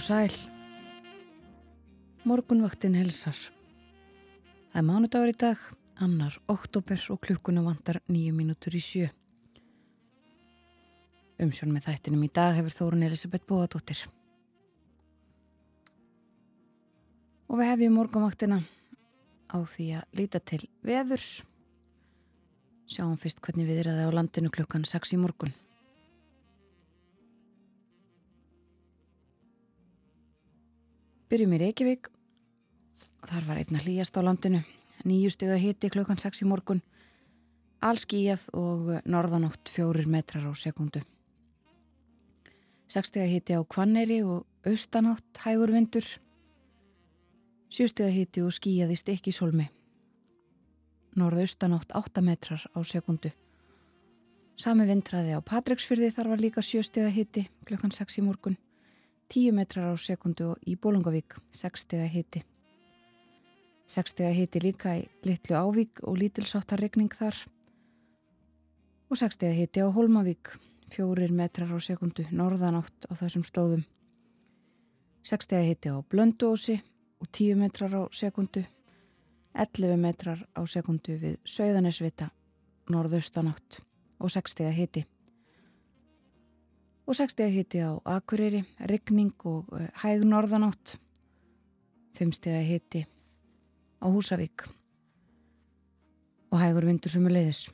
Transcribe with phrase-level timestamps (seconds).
[0.00, 0.32] og sæl.
[2.24, 3.36] Morgunvaktin helsar.
[4.72, 5.60] Það er mánudagur í dag,
[6.00, 9.10] annar oktober og klukkuna vantar nýju mínútur í sjö.
[11.44, 14.06] Umsjón með þættinum í dag hefur Þórun Elisabeth Bóadóttir.
[17.50, 18.62] Og við hefjum morgunvaktina
[19.52, 21.42] á því að líta til veðurs.
[22.88, 25.52] Sjáum fyrst hvernig við er að það á landinu klukkan 6 í morgun.
[31.30, 32.08] Byrjum í Reykjavík.
[33.30, 34.64] Þar var einna hlýjast á landinu.
[35.06, 36.80] Nýju steg að hiti klukkan 6 í morgun.
[37.86, 41.04] Allskíjað og norðanótt fjórir metrar á sekundu.
[42.90, 46.08] 6 steg að hiti á Kvanneri og austanátt hægur vindur.
[47.70, 49.68] 7 steg að hiti og skíjað í stikkisólmi.
[51.14, 53.30] Norðaustanátt 8 metrar á sekundu.
[54.58, 58.58] Sami vindraði á Patræksfyrði þar var líka 7 steg að hiti klukkan 6 í morgun.
[59.30, 62.40] 10 metrar á sekundu í Bólungavík 6 steg að hiti.
[63.86, 67.38] 6 steg að hiti líka í Littlu Ávík og lítilsáttar regning þar
[69.06, 70.50] og 6 steg að hiti á Holmavík
[70.90, 73.86] 4 metrar á sekundu norðanátt á þessum stóðum.
[75.22, 76.80] 6 steg að hiti á Blöndósi
[77.22, 78.66] og 10 metrar á sekundu
[79.54, 82.32] 11 metrar á sekundu við Söðanesvita
[82.90, 83.78] norðaustanátt
[84.18, 85.06] og 6 steg að hiti
[87.10, 90.94] og 6 steg hitti á Akureyri, regning og eh, hæg norðanátt,
[92.14, 93.02] 5 steg hitti
[93.98, 94.62] á Húsavík
[96.54, 97.64] og hægur vindur sem er leiðis.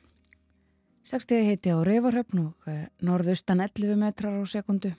[1.05, 4.95] 6 steg hitti á Rauvarhöfn og eh, norðaustan 11 metrar á sekundu,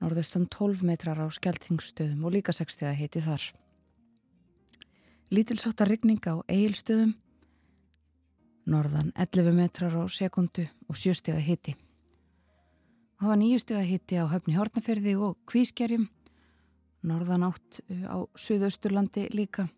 [0.00, 3.52] norðaustan 12 metrar á Skeltingstöðum og líka 6 steg hitti þar.
[5.28, 7.18] Lítilsáttar regning á Egilstöðum,
[8.64, 11.76] norðan 11 metrar á sekundu og 7 steg hitti.
[13.22, 16.08] Það var nýjustu að hitti á höfni Hortnaferði og Kvískerjum,
[17.06, 19.68] norðan átt uh, á Suðausturlandi líka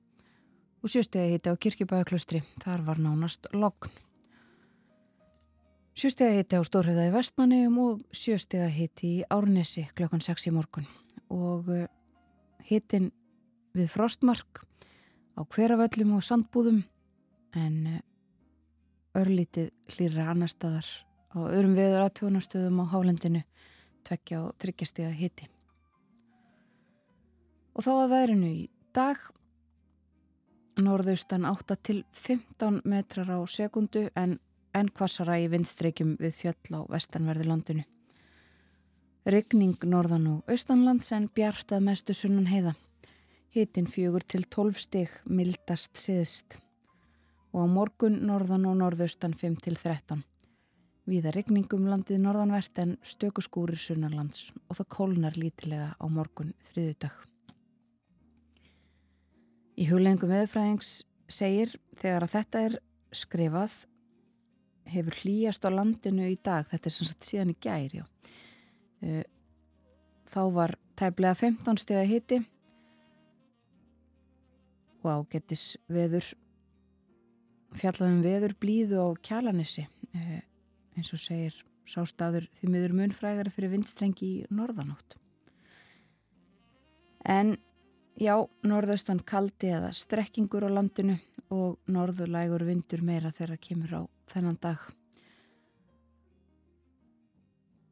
[0.80, 3.92] og sjöstu að hitti á Kirkjubæðaklaustri, þar var nánast logn.
[5.92, 10.48] Sjöstu að hitti á Stórhauða í Vestmanniðum og sjöstu að hitti í Árnesi klokkan 6
[10.48, 10.88] í morgun.
[11.28, 11.86] Og uh,
[12.64, 13.12] hittin
[13.76, 14.64] við Frostmark
[15.36, 16.86] á hverjaföllum og sandbúðum
[17.60, 18.04] en uh,
[19.20, 20.88] örlítið hlýra annar staðar
[21.34, 23.42] á öðrum veður aðtjónastöðum á hálendinu
[24.06, 25.48] tvekja og þryggjastega hiti.
[27.74, 28.62] Og þá að veðrinu í
[28.94, 29.22] dag
[30.78, 34.38] norðaustan 8 til 15 metrar á sekundu en
[34.74, 37.84] enn kvassara í vindstreikjum við fjöll á vestanverði landinu.
[39.24, 42.74] Regning norðan og austanlands en bjartað mestu sunnan heiða.
[43.54, 46.58] Hitin fjögur til 12 stig mildast siðst
[47.54, 50.24] og á morgun norðan og norðaustan 5 til 13.
[51.04, 57.18] Víða regningum landið norðanvert en stökuskúrir sunnarlands og það kólnar lítilega á morgun þriðudag.
[59.76, 60.92] Í hugleggingum veðfræðings
[61.28, 62.78] segir þegar að þetta er
[63.14, 63.74] skrifað
[64.94, 68.04] hefur hlýjast á landinu í dag, þetta er sem sagt síðan í gær, já.
[69.04, 69.24] Eh,
[70.32, 72.40] þá var tæplega 15 steg að hiti
[75.04, 76.32] og ágetis veður,
[77.76, 79.84] fjallaðum veður blíðu á kjalanissi
[80.16, 80.42] eh,
[80.96, 81.56] eins og segir
[81.88, 85.16] sástaður því miður munfrægari fyrir vindstrengi í norðanótt.
[87.24, 87.56] En
[88.20, 91.16] já, norðaustan kaldi eða strekkingur á landinu
[91.52, 94.02] og norðulægur vindur meira þegar kemur á
[94.32, 94.80] þennan dag.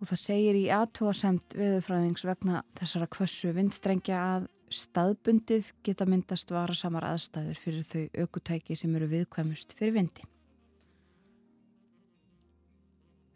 [0.03, 7.07] Og það segir í aðtóasemt viðfræðings vegna þessara kvössu vindstrengja að staðbundið geta myndast varasamar
[7.13, 10.27] aðstæður fyrir þau aukutæki sem eru viðkvæmust fyrir vindi.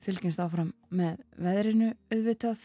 [0.06, 2.60] Fylgjumst áfram með veðrinu auðvitað.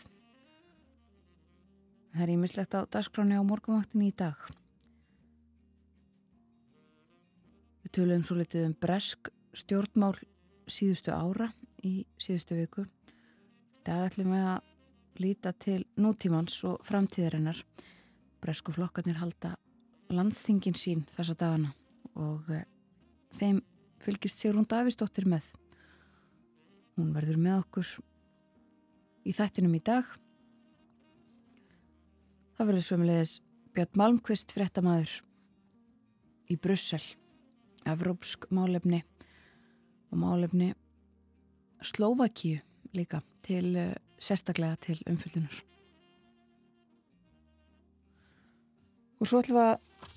[2.11, 4.37] Það er ímislegt á dagskráni á morgunvaktin í dag.
[7.81, 10.13] Við töluðum svo litið um bresk stjórnmál
[10.69, 11.49] síðustu ára
[11.87, 12.85] í síðustu viku.
[13.87, 14.69] Það ætlum við að
[15.21, 17.57] líta til nútímans og framtíðarinnar.
[18.41, 19.55] Bresku flokkarnir halda
[20.11, 21.73] landstingin sín þessa dagana
[22.19, 22.63] og uh,
[23.39, 23.61] þeim
[24.01, 25.45] fylgist Sigrún Davísdóttir með.
[26.97, 27.93] Hún verður með okkur
[29.27, 30.07] í þættinum í dag.
[32.57, 33.35] Það verður sömulegis
[33.71, 35.13] Björn Malmqvist fréttamaður
[36.51, 37.03] í Brussel,
[37.87, 39.01] Evrópsk málefni
[40.11, 40.73] og málefni
[41.81, 42.59] Slovakíu
[42.93, 45.63] líka til uh, sérstaklega til umfylgjunar.
[49.21, 50.09] Og svo ætlum við að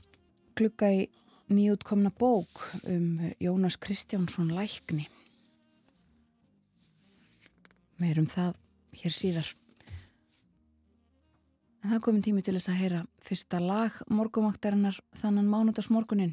[0.59, 1.05] klukka í
[1.53, 5.06] nýjútkomna bók um Jónas Kristjánsson Lækni.
[8.02, 8.55] Meirum það
[9.00, 9.50] hér síðar.
[11.85, 16.32] En það komið tími til þess að heyra fyrsta lag morgumvaktarinnar þannan mánudagsmorgunin.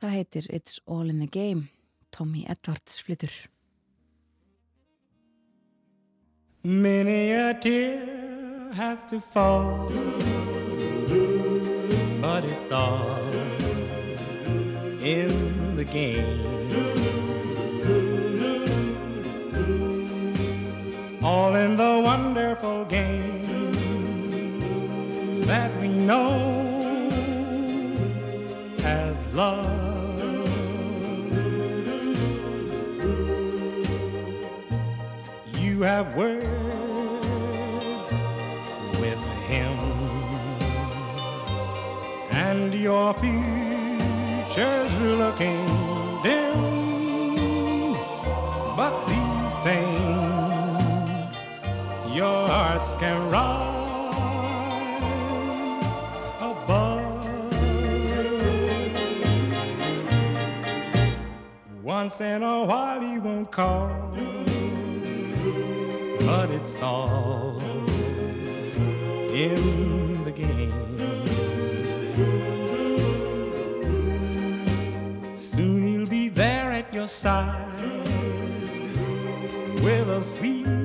[0.00, 1.68] Það heitir It's All in the Game,
[2.10, 3.34] Tommy Edwards flytur.
[6.62, 9.92] Many a tear has to fall
[12.20, 13.22] But it's all
[15.00, 17.15] in the game
[21.36, 23.42] All in the wonderful game
[25.42, 26.32] That we know
[28.82, 29.66] as love.
[35.60, 36.40] You have words
[39.02, 39.76] with him
[42.32, 45.66] And your future's looking
[46.22, 46.62] dim.
[48.74, 50.05] But these things
[52.16, 54.14] Your hearts can rise
[56.40, 57.26] above
[61.82, 63.90] Once in a while he won't call
[66.24, 67.60] but it's all
[69.30, 70.72] in the game.
[75.36, 77.78] Soon he'll be there at your side
[79.82, 80.75] with a sweet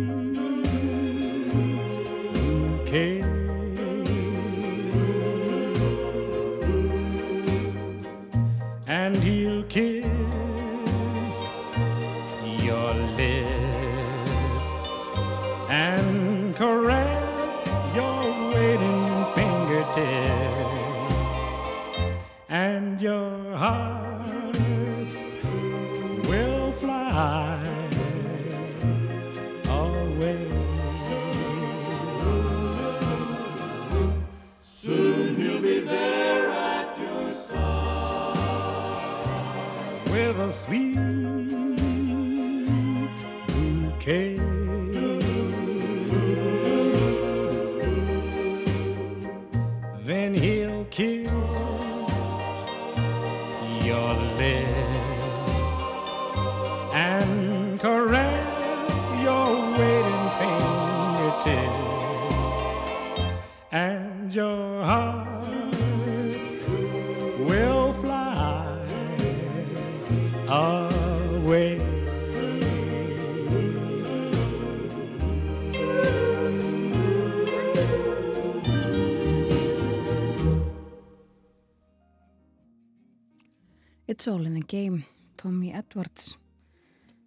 [84.22, 85.04] It's All in the Game,
[85.36, 86.38] Tommy Edwards.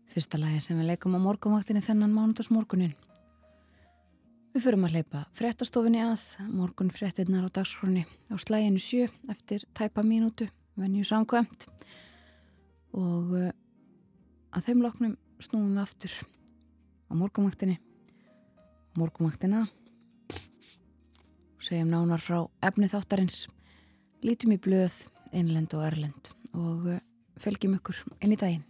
[0.07, 2.93] Fyrsta lagi sem við leikum á morgunvaktinni þennan mánudagsmorgunin.
[4.55, 6.23] Við förum að hleypa frettastofinni að,
[6.55, 10.47] morgun frettinnar á dagskroni á slæginu sjö eftir tæpa mínútu,
[10.79, 11.67] venju samkvæmt.
[12.95, 13.51] Og uh,
[14.55, 16.15] að þeim loknum snúum við aftur
[17.11, 17.81] á morgunvaktinni,
[19.03, 19.65] morgunvaktina
[21.59, 23.49] segjum nánar frá efni þáttarins,
[24.23, 25.03] lítum í blöð,
[25.35, 27.03] innlend og erlend og uh,
[27.41, 28.65] fylgjum ykkur inn í daginn.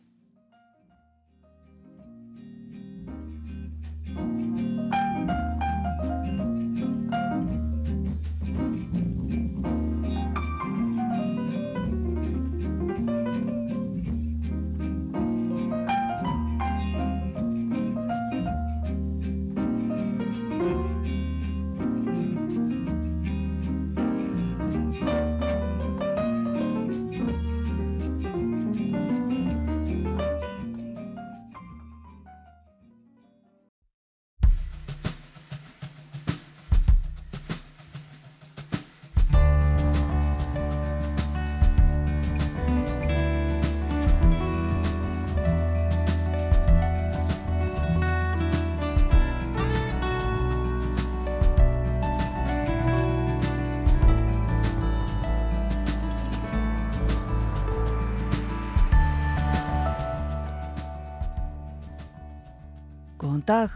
[63.46, 63.70] Dag,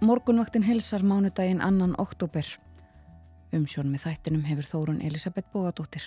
[0.00, 2.46] morgunvaktin hilsar mánudaginn annan oktober.
[3.52, 6.04] Umsjón með þættinum hefur Þórun Elisabeth Bóadóttir.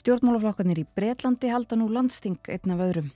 [0.00, 3.10] Stjórnmálaflokkarnir í Breitlandi halda nú landsting einn af öðrum.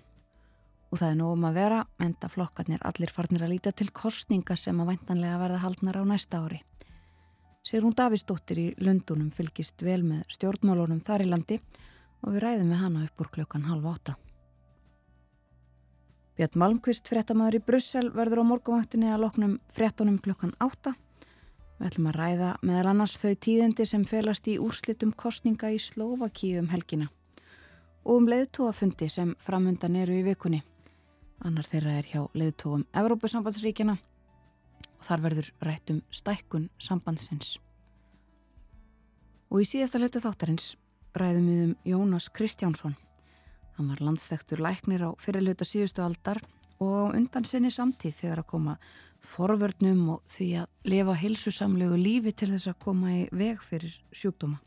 [0.92, 4.82] Og það er nógum að vera, enda flokkarnir allir farnir að líta til kostninga sem
[4.82, 6.60] að væntanlega verða haldnar á næsta ári.
[7.64, 11.58] Sigrún Davísdóttir í Lundunum fylgist vel með stjórnmálunum þar í landi
[12.20, 14.18] og við ræðum við hana upp úr klukkan halv átta.
[16.32, 20.94] Björn Malmqvist, frettamæður í Brussel, verður á morgunvaktinni að loknum frettunum klukkan átta.
[21.76, 26.62] Við ætlum að ræða meðal annars þau tíðendi sem felast í úrslitum kostninga í Slovakíu
[26.62, 27.10] um helgina
[28.02, 30.62] og um leðtóafundi sem framundan eru í vikunni.
[31.44, 37.58] Annar þeirra er hjá leðtóum Evrópusambandsríkjana og þar verður rætt um stækkun sambandsins.
[39.52, 40.72] Og í síðasta hlutu þáttarins
[41.12, 42.96] ræðum við um Jónas Kristjánsson
[43.82, 46.38] Hann var landsþektur læknir á fyrirluta síðustu aldar
[46.78, 48.74] og undan sinni samtíð þegar að koma
[49.26, 54.60] forvörnum og því að lifa hilsusamlegu lífi til þess að koma í veg fyrir sjúkdóma.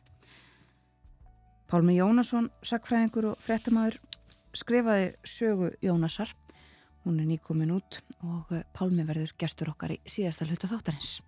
[1.71, 4.01] Pálmi Jónasson, sakfræðingur og frettamæður,
[4.51, 6.35] skrifaði sögu Jónasar.
[7.05, 11.21] Hún er nýkomin út og Pálmi verður gestur okkar í síðasta hluta þáttarins.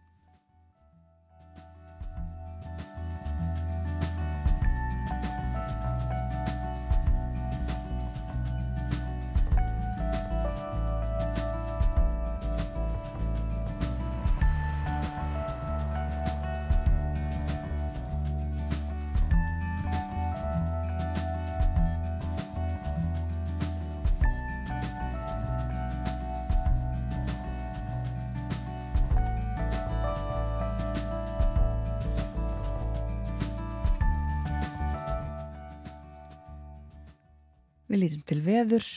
[37.98, 38.88] Við lítum til veðurs.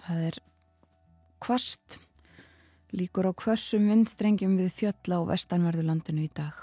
[0.00, 0.36] Það er
[1.44, 1.98] kvast,
[2.96, 6.62] líkur á kvössum vindstrengjum við fjölla á vestanverðulandinu í dag.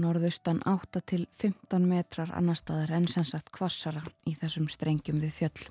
[0.00, 5.36] Norðaustan 8 til 15 metrar annar staðar en sem sagt kvassara í þessum strengjum við
[5.42, 5.68] fjöll.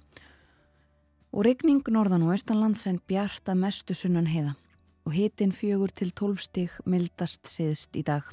[1.34, 4.54] Og regning norðan og austanlands en bjarta mestu sunnan heiða
[5.10, 8.30] og hitin fjögur til 12 stig mildast siðst í dag.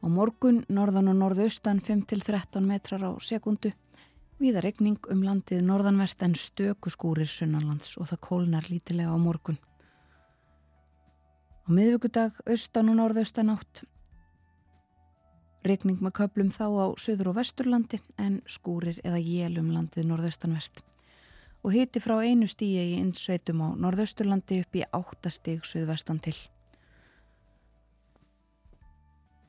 [0.00, 3.76] Á morgun norðan og norðaustan 5-13 metrar á sekundu.
[4.40, 9.58] Víða regning um landið norðanvert en stöku skúrir sunnanlands og það kólnar lítilega á morgun.
[11.60, 13.82] Á miðvíkudag austan og norðaustan átt.
[15.60, 20.80] Regning með köplum þá á söður og vesturlandi en skúrir eða jélum landið norðaustanvert.
[21.60, 26.38] Og hiti frá einu stíi í innsveitum á norðausturlandi upp í 8 stíg söðvestan til.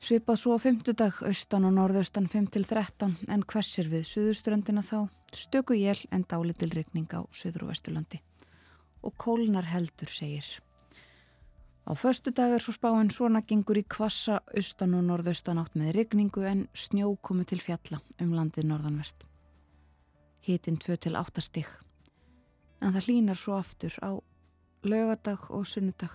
[0.02, 6.00] Svipað svo á fymtudag, austan og norðaustan 5-13 en hversir við suðuströndina þá, stöku jél
[6.10, 8.18] en dálitil regning á söður og vesturlandi.
[9.06, 10.48] Og kólnar heldur, segir.
[11.86, 15.94] Á förstu dag er svo spáinn svona gengur í kvassa austan og norðaustan átt með
[15.94, 19.22] regningu en snjó komu til fjalla um landið norðanvert.
[20.42, 21.70] Hitinn 2-8 stig.
[22.82, 24.18] En það hlínar svo aftur á
[24.82, 26.10] lögadag og sunnudag,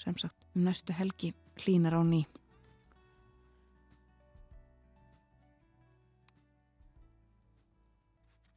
[0.00, 2.24] sem sagt um næstu helgi hlínar á ný.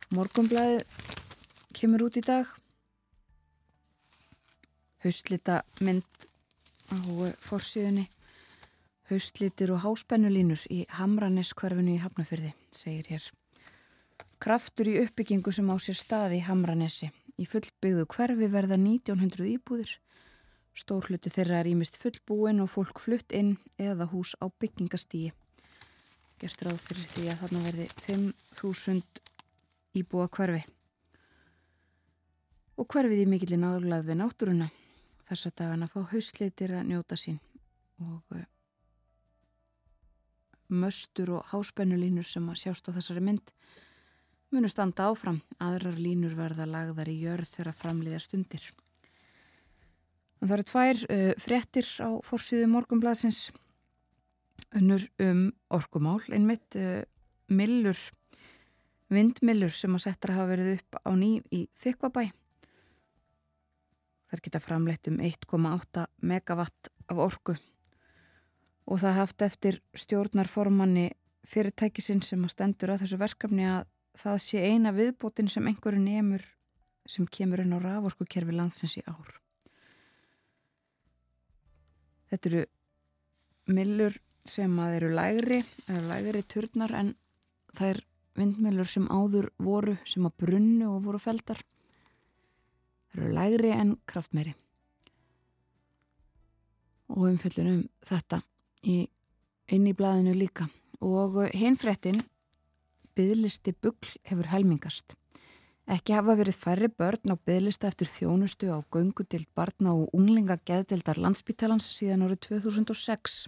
[0.09, 0.79] Morgumblæði
[1.77, 2.47] kemur út í dag.
[5.03, 6.25] Haustlita mynd
[6.89, 6.97] á
[7.45, 8.07] forsíðunni.
[9.11, 13.29] Haustlitir og háspennulínur í Hamranes hverfinu í Hafnafyrði, segir hér.
[14.41, 17.11] Kraftur í uppbyggingu sem á sér staði í Hamranesi.
[17.37, 19.93] Í fullbyggðu hverfi verða 1900 íbúðir.
[20.73, 25.35] Stórhluti þeirra er ímist fullbúin og fólk flutt inn eða hús á byggingastígi.
[26.41, 29.28] Gert ráð fyrir því að þarna verði 5000
[29.97, 30.61] íbúa hverfi.
[32.79, 34.69] Og hverfið í mikilinn áðurlað við náttúruna
[35.27, 37.39] þess að dagana fá hausleitir að njóta sín
[37.99, 38.45] og uh,
[40.69, 43.53] möstur og háspennulínur sem að sjást á þessari mynd
[44.49, 48.63] munu standa áfram, aðrar línur verða lagðar í jörð þegar framliða stundir.
[50.39, 53.49] Og það eru tvær uh, frettir á fórsíðu morgumblasins
[54.75, 57.03] önnur um orkumál, einmitt uh,
[57.51, 57.99] millur
[59.13, 62.29] vindmillur sem að settra hafa verið upp á ný í Þykvabæ.
[64.29, 67.55] Þar geta framleitt um 1,8 megawatt af orku
[68.89, 71.09] og það haft eftir stjórnarformanni
[71.49, 73.89] fyrirtækisinn sem að stendur að þessu verkefni að
[74.19, 76.45] það sé eina viðbótin sem einhverju nefnur
[77.09, 79.37] sem kemur inn á raforkukerfi landsins í ár.
[82.29, 82.65] Þetta eru
[83.73, 87.15] millur sem að eru lægri, eru lægri turnar en
[87.73, 88.01] það er
[88.39, 91.61] vindmjölur sem áður voru sem að brunnu og voru feldar
[93.15, 94.53] eru lægri en kraftmeiri.
[97.09, 98.43] Og umfyllunum þetta
[98.85, 99.07] í,
[99.73, 100.67] inn í blaðinu líka.
[101.01, 102.21] Og hinfrettin
[103.17, 105.15] byðlisti bugl hefur helmingast.
[105.89, 111.17] Ekki hafa verið færri börn á byðlista eftir þjónustu á göngudild barna og unglinga geðdildar
[111.17, 113.47] landsbítalans síðan árið 2006.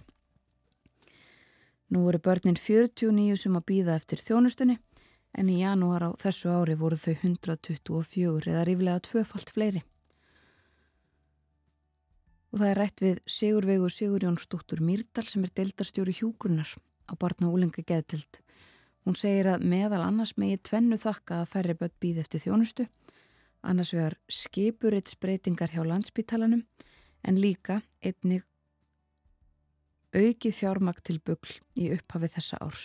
[1.92, 4.78] Nú voru börnin 49 sem að býða eftir þjónustunni
[5.36, 9.82] en í janúar á þessu ári voru þau 124 eða ríflega tvöfalt fleiri.
[12.52, 16.72] Og það er rætt við Sigurvegu Sigurjón Stúttur Mýrdal sem er deildarstjóri hjúgrunnar
[17.08, 18.40] á barna og úlenga geðtild.
[19.04, 22.86] Hún segir að meðal annars megi tvennu þakka að færri börn býð eftir þjónustu,
[23.60, 26.64] annars vegar skipuritsbreytingar hjá landsbítalanum
[27.20, 28.46] en líka einnig
[30.12, 32.84] aukið fjármakt til bugl í upphafið þessa árs.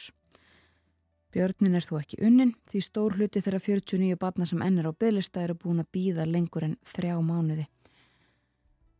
[1.35, 5.43] Björnin er þó ekki unnin því stór hluti þeirra 49 barna sem ennir á bygglista
[5.43, 7.67] eru búin að býða lengur en þrjá mánuði.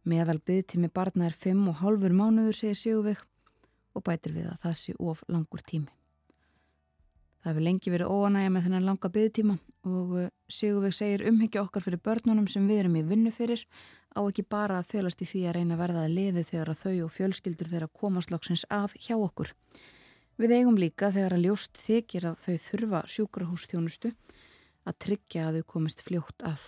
[0.08, 3.24] Meðal byggtími barna er 5,5 mánuður segir Sigurveig
[3.96, 5.97] og bætir við að það sé of langur tími.
[7.48, 9.54] Það hefur lengi verið óanægja með þennan langa byggtíma
[9.88, 13.62] og uh, Sigurveig segir umhyggja okkar fyrir börnunum sem við erum í vinnu fyrir
[14.12, 16.82] á ekki bara að fölast í því að reyna að verða að liði þegar að
[16.82, 19.54] þau og fjölskyldur þeirra komaslagsins að hjá okkur.
[20.36, 24.14] Við eigum líka þegar að ljóst þykir að þau þurfa sjúkrahústjónustu
[24.84, 26.68] að tryggja að þau komist fljótt að.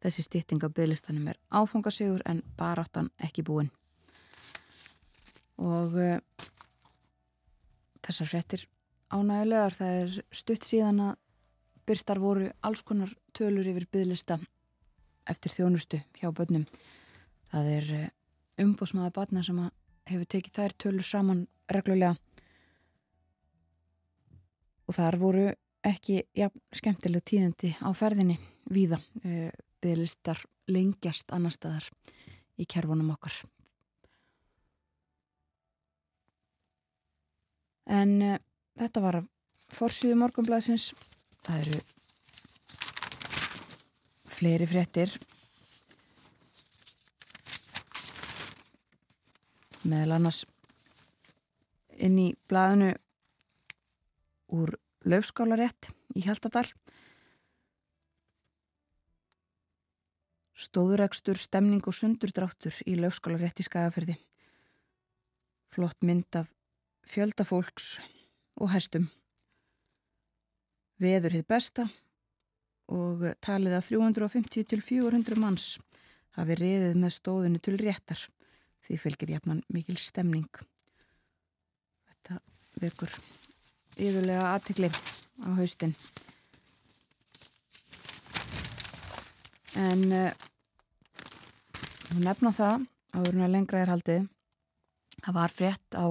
[0.00, 3.68] Þessi stýtting af bygglistanum er áfangasigur en baráttan ekki búin.
[5.60, 6.16] Og uh,
[8.06, 8.66] þessar frettir
[9.12, 11.16] ánægulegar það er stutt síðan að
[11.86, 14.38] byrtar voru alls konar tölur yfir bygglista
[15.30, 16.64] eftir þjónustu hjá börnum.
[17.50, 18.08] Það er uh,
[18.62, 19.60] umbósmaða batna sem
[20.06, 22.16] hefur tekið þær tölur saman reglulega
[24.86, 25.46] og þar voru
[25.86, 28.38] ekki ja, skemmtileg tíðandi á ferðinni
[28.70, 29.00] víða.
[29.22, 29.50] Uh,
[29.82, 30.40] bygglistar
[30.72, 31.86] lengjast annar staðar
[32.58, 33.36] í kerfunum okkar.
[37.86, 38.38] En uh,
[38.78, 39.20] þetta var
[39.72, 40.90] fórsýðu morgunblæsins.
[41.46, 41.82] Það eru
[44.36, 45.12] fleiri fréttir.
[49.86, 50.42] Meðal annars
[52.02, 52.90] inn í blæðinu
[54.56, 54.74] úr
[55.06, 56.66] löfskálarétt í Hjaltadal.
[60.56, 64.16] Stóðurekstur, stemning og sundurdráttur í lögskólarétt í Skagafyrði.
[65.70, 66.55] Flott mynd af
[67.06, 67.96] fjöldafólks
[68.60, 69.08] og hestum.
[71.02, 71.86] Veður hitt besta
[72.92, 75.74] og talið að 350 til 400 manns
[76.36, 78.20] hafi reyðið með stóðinu til réttar.
[78.86, 80.48] Því fylgir jafnan mikil stemning.
[82.06, 82.38] Þetta
[82.80, 83.12] vekur
[83.96, 85.96] yfirlega aðtikli á haustin.
[89.76, 90.30] En uh,
[92.16, 94.28] nefna það, áður en að lengra er haldið,
[95.18, 96.06] það var frétt á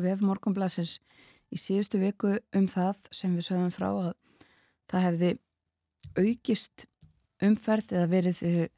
[0.00, 0.98] vef morgunblæsins
[1.52, 4.12] í síðustu viku um það sem við sögum frá að
[4.90, 5.30] það hefði
[6.16, 6.86] aukist
[7.44, 8.68] umferð eða verið eh,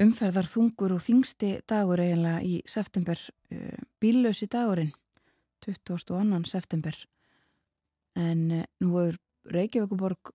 [0.00, 3.20] umferðar þungur og þingsti dagur eiginlega í september,
[3.52, 4.92] uh, bíllösi dagurinn,
[5.66, 6.40] 22.
[6.48, 6.96] september.
[8.16, 9.18] En uh, nú hefur
[9.50, 10.32] Reykjavíkuborg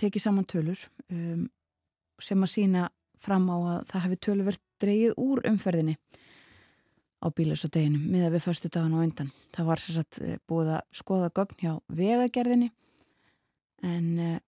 [0.00, 0.80] tekið saman tölur
[1.12, 1.46] um,
[2.20, 2.88] sem að sína
[3.20, 5.96] fram á að það hefði töluvert dreyið úr umferðinni
[7.20, 9.30] á bílasodeginu miða við förstu dagan og undan.
[9.52, 12.70] Það var sérsagt eh, búið að skoða gögn hjá vegagerðinni
[13.84, 14.38] en eh,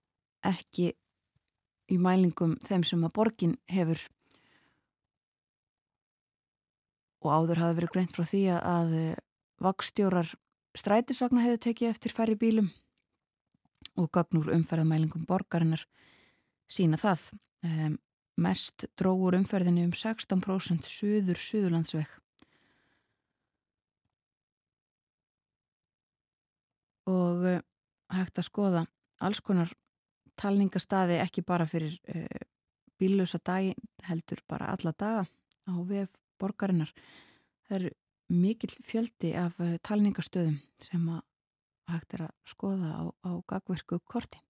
[0.48, 0.92] ekki
[1.92, 4.00] í mælingum þeim sem að borgin hefur
[7.22, 9.20] og áður hafi verið greint frá því að eh,
[9.62, 10.32] vakstjórar
[10.78, 12.72] strætisvagna hefur tekið eftir færri bílum
[14.00, 15.84] og gagnur umferðamælingum borgarinnar
[16.72, 17.28] sína það.
[18.40, 21.36] Mest dróður umferðinni um 16% suður
[27.10, 27.60] Og uh,
[28.14, 28.84] hægt að skoða
[29.22, 29.72] alls konar
[30.38, 32.46] talningastaði ekki bara fyrir uh,
[33.00, 33.74] bíllösa dagi,
[34.06, 35.26] heldur bara alla daga
[35.66, 36.92] á vef borgarinnar.
[37.66, 37.90] Það eru
[38.32, 41.22] mikill fjöldi af uh, talningastöðum sem að
[41.92, 44.40] hægt er að skoða á, á gagverku korti.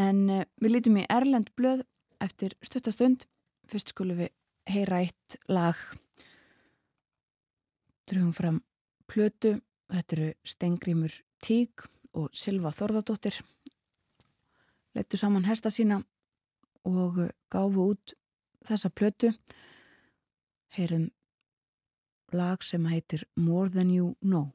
[0.00, 1.84] En uh, við lítum í Erlend blöð
[2.24, 3.26] eftir stuttastund.
[3.70, 4.32] Fyrst skulum við
[4.70, 5.76] heyra eitt lag.
[8.10, 8.60] Drögum fram
[9.06, 9.60] plötu.
[9.90, 13.36] Þetta eru Stengrimur Tík og Silva Þorðardóttir.
[14.94, 16.00] Lettu saman hersta sína
[16.86, 17.20] og
[17.50, 18.14] gáfu út
[18.66, 19.30] þessa plötu.
[20.74, 21.10] Heyrum
[22.34, 24.50] lag sem heitir More Than You Know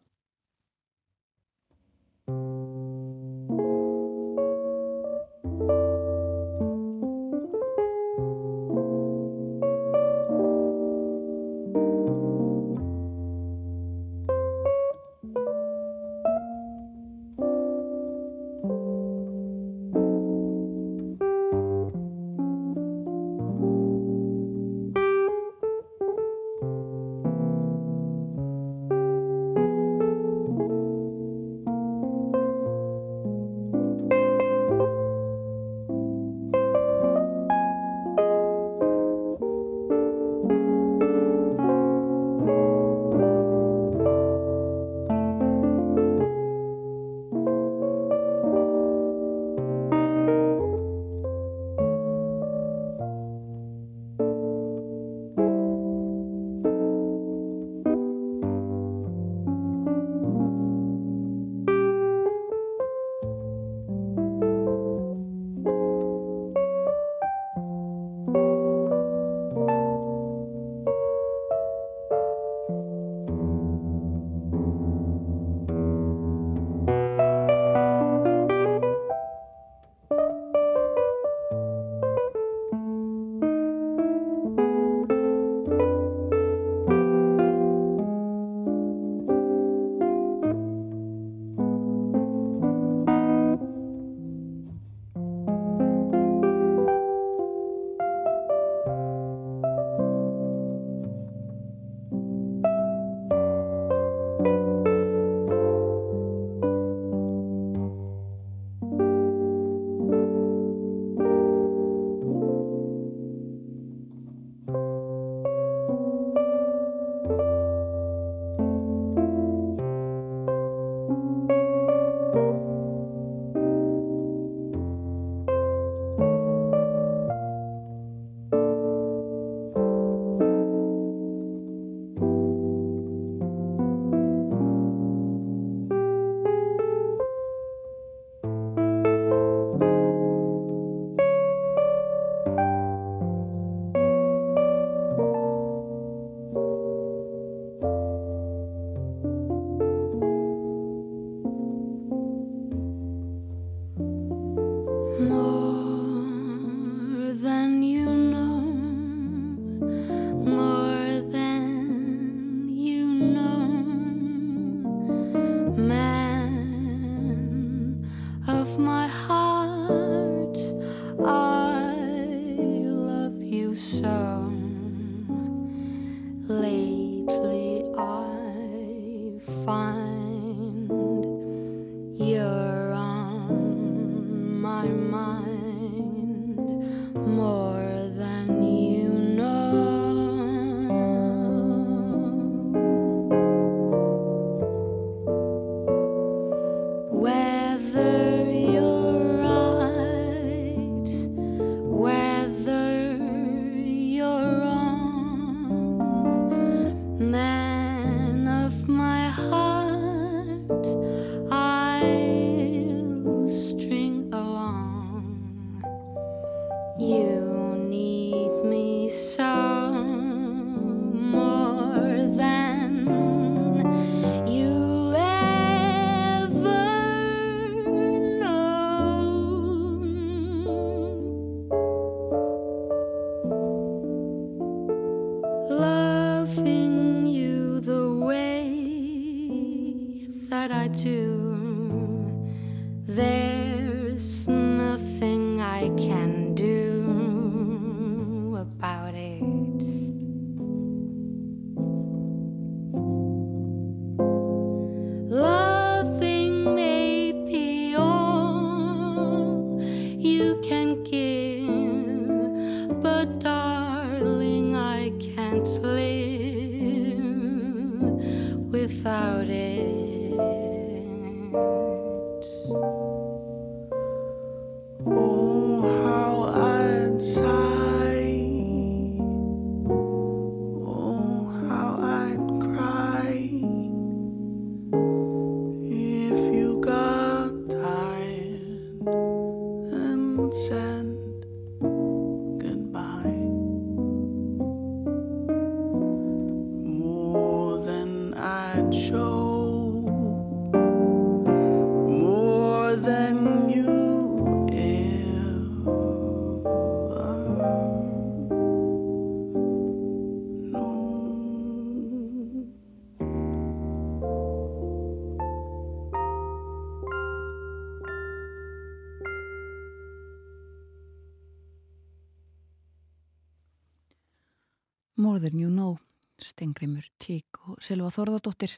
[325.46, 326.00] More Than You Know,
[326.42, 328.72] Stengrimur Tík og Silva Þorðardóttir.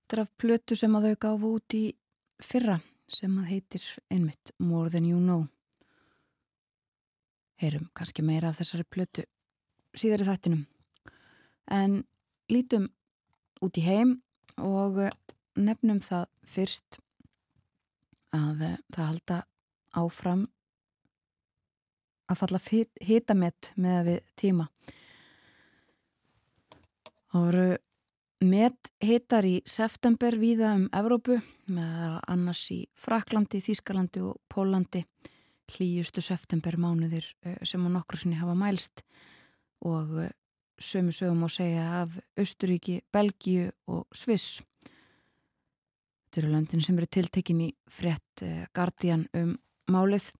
[0.00, 1.82] Þetta er af plötu sem að þau gafu út í
[2.40, 2.78] fyrra
[3.12, 5.42] sem að heitir einmitt More Than You Know.
[7.60, 9.26] Heyrum kannski meira af þessari plötu
[9.92, 10.62] síðar í þættinum.
[11.68, 11.98] En
[12.48, 12.86] lítum
[13.60, 14.14] út í heim
[14.56, 15.02] og
[15.52, 16.96] nefnum það fyrst
[18.32, 19.42] að það halda
[19.92, 20.46] áfram
[22.24, 22.62] að falla
[23.04, 24.70] hitamett með við tíma.
[27.28, 27.68] Það voru
[28.48, 35.02] met hittar í september víða um Evrópu með annars í Fraklandi, Þískalandi og Pólandi
[35.74, 39.02] hlýjustu september mánuðir eh, sem á nokkru sinni hafa mælst
[39.84, 40.32] og eh,
[40.80, 44.62] sömu sögum á segja af Östuríki, Belgíu og Sviss.
[46.28, 49.56] Þetta eru löndin sem eru tiltekin í frett eh, Guardian um
[49.90, 50.30] málið.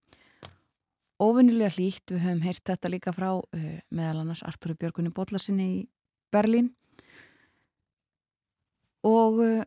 [1.19, 3.33] Óvinnilega hlýtt, við höfum heyrt þetta líka frá
[3.91, 5.81] meðal annars Artúri Björgunni Bóllasinni í
[6.35, 6.73] Berlín.
[9.07, 9.65] Og uh,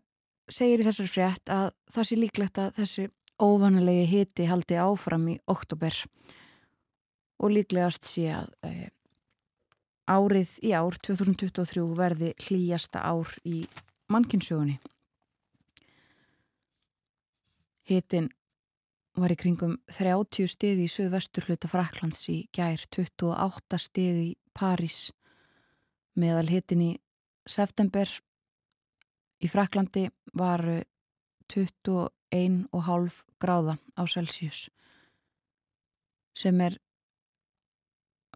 [0.51, 3.07] segir í þessari frétt að það sé líklegt að þessi
[3.41, 5.95] óvanalegi hiti haldi áfram í oktober
[7.41, 8.89] og líklegast sé að e,
[10.11, 13.63] árið í ár 2023 verði hlýjasta ár í
[14.13, 14.77] mannkinsögunni.
[17.89, 18.29] Hitin
[19.17, 25.09] var í kringum 30 stegi í söðvestur hluta Fraklands í gær, 28 stegi í París
[26.21, 26.91] meðal hitin í
[27.49, 28.09] september
[29.41, 30.05] í Fraklandi
[30.37, 30.61] var
[31.51, 34.69] 21,5 gráða á Celsius
[36.37, 36.77] sem er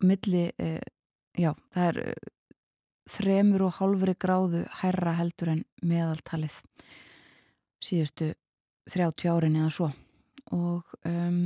[0.04, 0.82] milli, eh,
[1.38, 2.14] já, það er eh,
[3.06, 6.58] þremur og hálfri gráðu herra heldur en meðaltalið
[7.86, 8.34] síðustu
[8.90, 9.92] 30 árin eða svo.
[10.54, 11.46] Og um,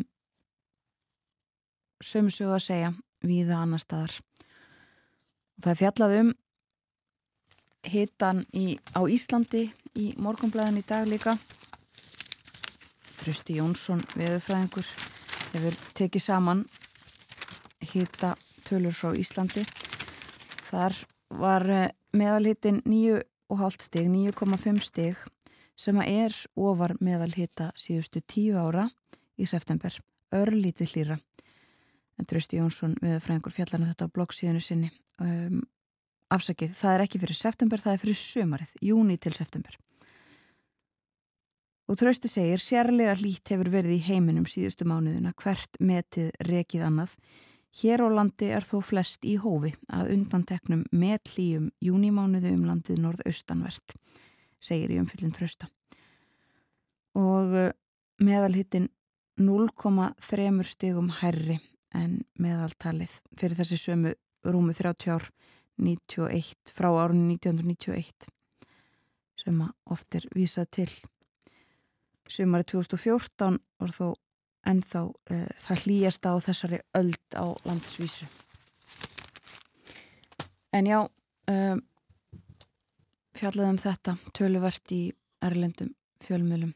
[2.04, 2.90] sömu sögu að segja
[3.24, 4.16] viða annar staðar
[5.60, 6.30] Það er fjallað um
[7.90, 9.66] hitan í, á Íslandi
[10.00, 11.34] í morgunblæðin í dag líka.
[13.20, 14.88] Trösti Jónsson, veðurfræðingur,
[15.52, 16.62] hefur tekið saman
[17.92, 19.66] hita tölur frá Íslandi.
[20.70, 20.96] Þar
[21.42, 25.20] var eh, meðalhitin 9,5 stig, 9,5 stig
[25.80, 28.88] sem að er ofar meðal hita síðustu tíu ára
[29.36, 29.92] í september,
[30.32, 31.20] örlítið hlýra.
[32.20, 35.62] En Trösti Jónsson við fræðingur fjallarna þetta á bloggsíðinu sinni um,
[36.34, 39.78] afsakið, það er ekki fyrir september, það er fyrir sömarið, júni til september.
[41.90, 47.16] Og Trösti segir, sérlega hlýtt hefur verið í heiminum síðustu mánuðina, hvert metið rekið annað.
[47.80, 53.02] Hér á landi er þó flest í hófi að undanteknum met hlýjum júnimánuðu um landið
[53.02, 53.98] norðaustanvert,
[54.62, 55.70] segir í umfyllin Trösta.
[57.18, 57.72] Og uh,
[58.22, 58.90] meðalhittin
[59.42, 61.58] 0,3 stegum herri
[61.96, 65.30] en meðaltalið fyrir þessi sömu rúmu 30 ár
[65.80, 68.28] 91, frá árunni 1991
[69.40, 70.90] sem oft er vísað til.
[72.30, 74.08] Sumari 2014 var þó
[74.68, 78.28] ennþá e, það hlýjast á þessari öld á landsvísu.
[80.76, 81.00] En já
[81.48, 81.56] e,
[83.40, 85.02] fjallaðum þetta töluvert í
[85.42, 86.76] erlendum fjölmjölum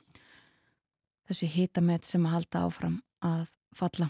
[1.27, 4.09] þessi hitamet sem að halda áfram að falla.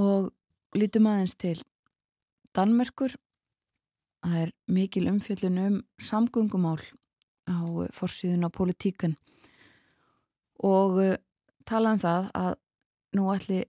[0.00, 0.32] Og
[0.74, 1.58] lítum aðeins til
[2.54, 3.14] Danmerkur.
[4.24, 6.80] Það er mikil umfjöllun um samgöngumál
[7.44, 7.58] á
[7.92, 9.18] forsýðun á politíkan
[10.64, 11.16] og uh,
[11.68, 12.54] tala um það að
[13.14, 13.64] nú ætli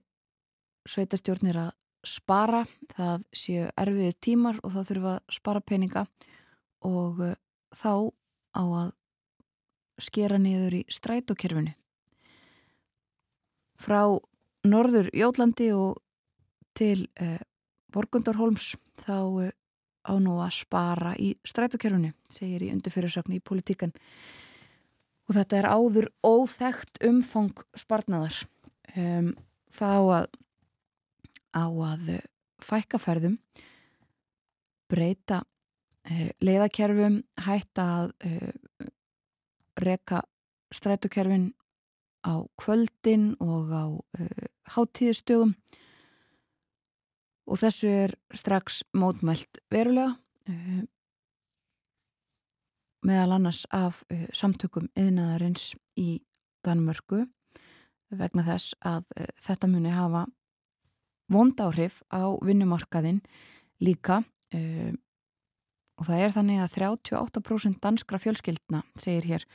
[0.88, 1.74] sveitastjórnir að
[2.06, 2.62] spara,
[2.94, 6.06] það séu erfiðir tímar og þá þurfa að spara peninga.
[6.86, 7.34] Og uh,
[7.74, 7.92] þá
[8.56, 8.94] á að
[10.00, 11.74] skera niður í strætókerfinu.
[13.76, 14.00] Frá
[14.64, 16.00] norður Jólandi og
[16.76, 17.40] til uh,
[17.92, 19.54] Borgundorholms þá uh,
[20.06, 23.94] á nú að spara í strætókerfunu, segir í undirfyrirsögnu í politíkan.
[25.26, 28.44] Og þetta er áður óþægt umfang spartnaðar.
[28.94, 29.32] Um,
[29.74, 30.28] það á að,
[31.56, 32.22] á að uh,
[32.62, 33.40] fækkaferðum,
[34.86, 38.86] breyta uh, leiðakerfum, hætta að uh,
[39.82, 40.22] reka
[40.74, 41.50] strætókerfin
[42.26, 45.56] á kvöldin og á uh, hátíðstögum
[47.46, 50.16] og þessu er strax mótmælt verulega
[50.50, 50.82] uh,
[53.06, 56.20] meðal annars af uh, samtökum yðnaðarins í
[56.66, 57.24] Danmörku
[58.10, 60.26] vegna þess að uh, þetta muni hafa
[61.32, 63.18] vond áhrif á vinnumarkaðin
[63.82, 64.22] líka
[64.54, 69.46] og það er þannig að 38% danskra fjölskyldna segir hér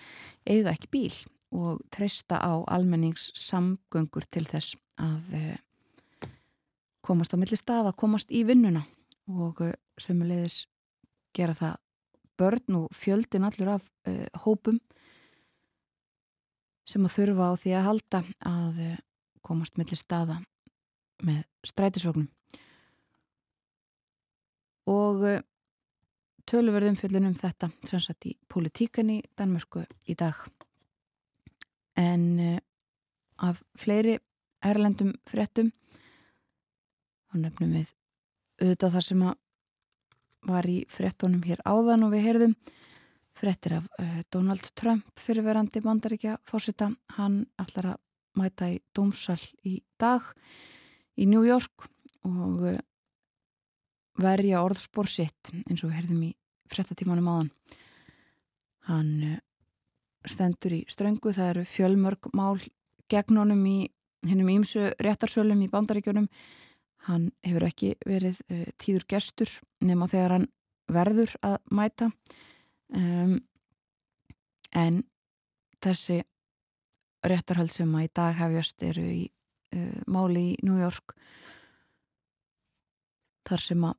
[0.43, 1.13] eiga ekki bíl
[1.55, 5.31] og treysta á almenningssamgöngur til þess að
[7.05, 8.83] komast á milli stað að komast í vinnuna
[9.31, 10.65] og uh, sömulegis
[11.35, 11.79] gera það
[12.41, 14.79] börn og fjöldin allur af uh, hópum
[16.87, 18.97] sem að þurfa á því að halda að uh,
[19.45, 20.39] komast milli staða
[21.21, 22.29] með strætisvögnum.
[24.89, 25.43] Og uh,
[26.49, 30.35] töluverðum fjöldin um þetta sem satt í politíkan í Danmörku í dag.
[31.99, 32.59] En
[33.37, 34.15] af fleiri
[34.65, 35.71] erlendum fréttum
[37.31, 37.91] og nefnum við
[38.61, 39.37] auðvitað þar sem að
[40.51, 42.55] var í frettunum hér áðan og við heyrðum
[43.37, 47.99] frettir af uh, Donald Trump fyrirverandi bandaríkja fórsita, hann allar að
[48.39, 50.25] mæta í dómsal í dag
[51.19, 51.87] í New York
[52.27, 52.79] og uh,
[54.21, 56.33] verja orðspór sitt eins og við heyrðum í
[56.71, 57.53] frettatímanum áðan.
[58.89, 59.39] Hann uh,
[60.27, 62.59] stendur í ströngu, það eru fjölmörg mál
[63.11, 63.77] gegn honum í
[64.27, 66.27] hennum ímsu réttarsölum í bandaríkjunum
[67.07, 70.49] Hann hefur ekki verið uh, tíður gestur nema þegar hann
[70.91, 72.11] verður að mæta.
[72.91, 73.39] Um,
[74.75, 75.03] en
[75.81, 76.21] þessi
[77.27, 79.23] réttarhald sem að í dag hefjast eru í
[79.75, 81.15] uh, máli í New York
[83.47, 83.97] þar sem að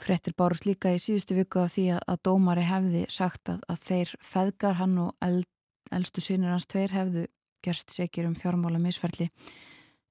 [0.00, 3.82] frettir bárust líka í síðustu viku af því að, að dómari hefði sagt að, að
[3.88, 5.48] þeir feðgar hann og eld,
[5.94, 7.26] eldstu sínir hans tveir hefðu
[7.64, 9.30] gerst segir um fjármála misferli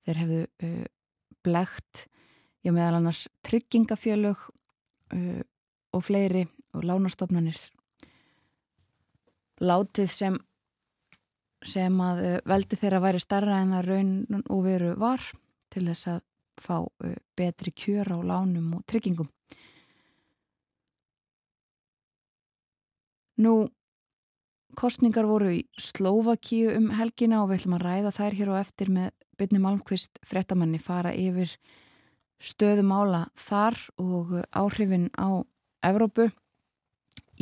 [0.05, 0.85] þeir hefðu uh,
[1.43, 2.07] blegt
[2.63, 4.47] ég meðal annars tryggingafjölug
[5.13, 5.41] uh,
[5.93, 7.59] og fleiri og lánastofnanir.
[9.63, 10.39] Látið sem
[11.63, 15.23] sem að uh, veldi þeirra væri starra en það raun og veru var
[15.73, 16.23] til þess að
[16.63, 19.29] fá uh, betri kjör á lánum og tryggingum.
[23.43, 23.53] Nú
[24.77, 28.91] kostningar voru í Slovakíu um helgina og við ætlum að ræða þær hér og eftir
[28.93, 29.11] með
[29.43, 31.51] Byrni Malmqvist frettamanni fara yfir
[32.39, 35.43] stöðumála þar og áhrifin á
[35.83, 36.29] Evrópu.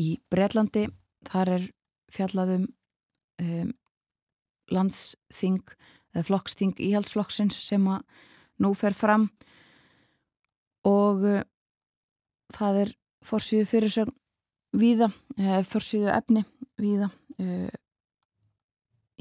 [0.01, 0.87] Í Breitlandi
[1.29, 1.67] þar er
[2.09, 2.65] fjallaðum
[3.43, 3.69] um,
[4.73, 5.61] landsþing
[6.15, 8.01] eða flokksþing íhaldsflokksins sem að
[8.65, 9.29] nú fer fram.
[10.81, 11.43] Og uh,
[12.57, 12.95] það er
[13.29, 14.17] fórsýðu fyrirsögn
[14.73, 16.47] víða, eða fórsýðu efni
[16.81, 17.11] víða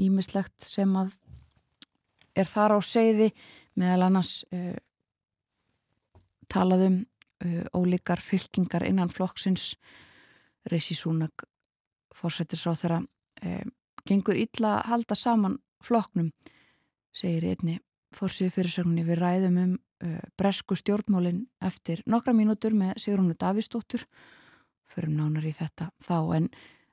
[0.01, 1.19] ímislegt sem að
[2.37, 3.31] er þar á seiði
[3.81, 4.77] meðal annars uh,
[6.51, 7.03] talaðum
[7.45, 9.75] uh, ólíkar fylkingar innan flokksins.
[10.71, 11.47] Reysi Súnag
[12.15, 13.69] fórsættisráð þeirra uh,
[14.09, 16.33] gengur illa að halda saman flokknum
[17.17, 17.79] segir einni
[18.17, 19.07] fórsíðu fyrirsögninni.
[19.07, 19.79] Við ræðum um
[20.41, 24.07] bresku stjórnmólin eftir nokkra mínútur með Sigrúnu Davísdóttur
[24.89, 26.47] förum nánar í þetta þá en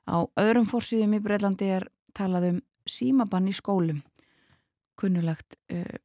[0.04, 4.02] á öðrum fórsíðum í Breitlandi er talað um símabann í skólum
[4.98, 5.96] kunnulegt uh,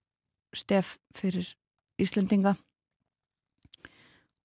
[0.53, 1.49] stef fyrir
[2.01, 2.55] Íslendinga.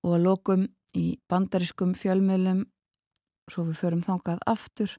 [0.04, 2.66] Og að lokum í bandariskum fjölmiðlum
[3.48, 4.96] svo við förum þangað aftur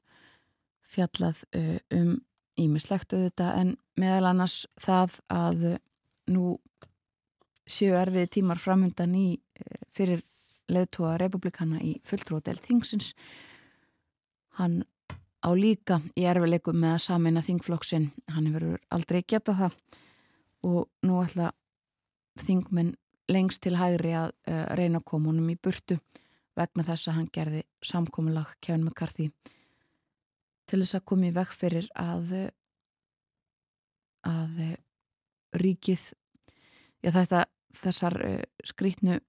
[0.90, 2.18] fjallað uh, um
[2.60, 5.62] ímislegt auðvitað en meðal annars það að
[6.30, 6.56] nú
[7.70, 10.24] séu erfið tímar framundan í uh, fyrir
[10.70, 13.14] leðtúa republikana í fulltróðel þingsins.
[14.58, 14.82] Hann
[15.40, 18.10] á líka í erfileikum með að samina þingflokksinn.
[18.30, 19.76] Hann hefur aldrei getað það.
[20.68, 21.52] Og nú ætla
[22.40, 22.94] þingmenn
[23.30, 26.00] lengst til hægri að uh, reyna komunum í burtu
[26.58, 29.30] vegna þess að hann gerði samkominlag Kevin McCarthy.
[30.68, 32.50] Til þess að komi vekk fyrir að
[34.28, 34.58] að
[35.56, 36.10] ríkið
[37.00, 37.46] já þetta
[37.80, 39.20] þessar uh, skrítnu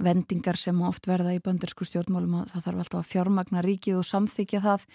[0.00, 4.08] vendingar sem oft verða í bandersku stjórnmálum og það þarf alltaf að fjármagna ríkið og
[4.08, 4.86] samþykja það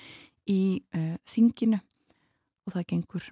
[0.51, 0.61] í
[0.97, 1.79] uh, þinginu
[2.65, 3.29] og það gengur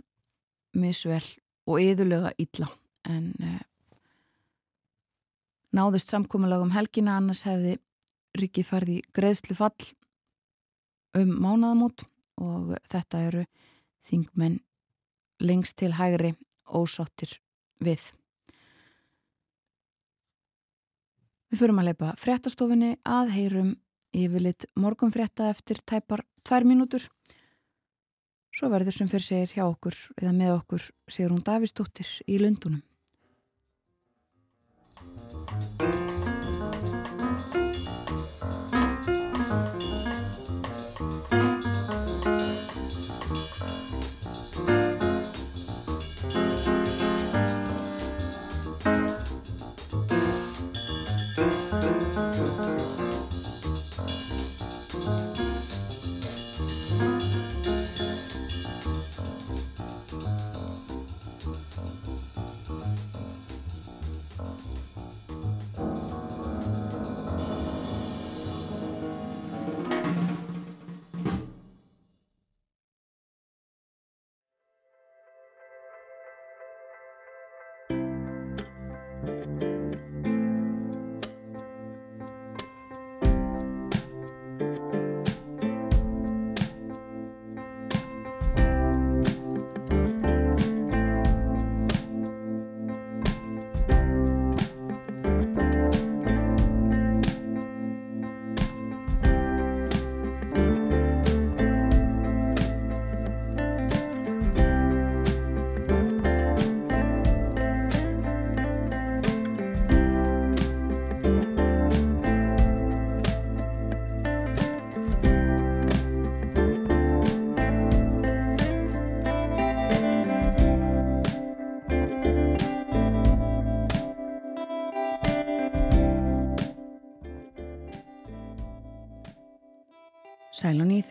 [0.78, 1.24] misvel
[1.70, 2.70] og yðurlega illa
[3.10, 3.62] en uh,
[5.74, 7.78] náðist samkómulag um helgina annars hefði
[8.38, 9.92] ríkið farið í greiðslu fall
[11.18, 12.06] um mánaðamót
[12.42, 13.46] og þetta eru
[14.08, 14.60] þingmenn
[15.44, 16.34] lengst til hægri
[16.66, 17.38] ósáttir
[17.84, 18.12] við.
[21.54, 23.68] Við fyrum að leipa fréttastofinni að heyrum
[24.18, 27.04] yfirleitt morgunfrétta eftir tæpar tvær mínútur.
[28.58, 32.82] Svo verður sem fyrir segir hjá okkur eða með okkur segur hún Davísdóttir í Lundunum.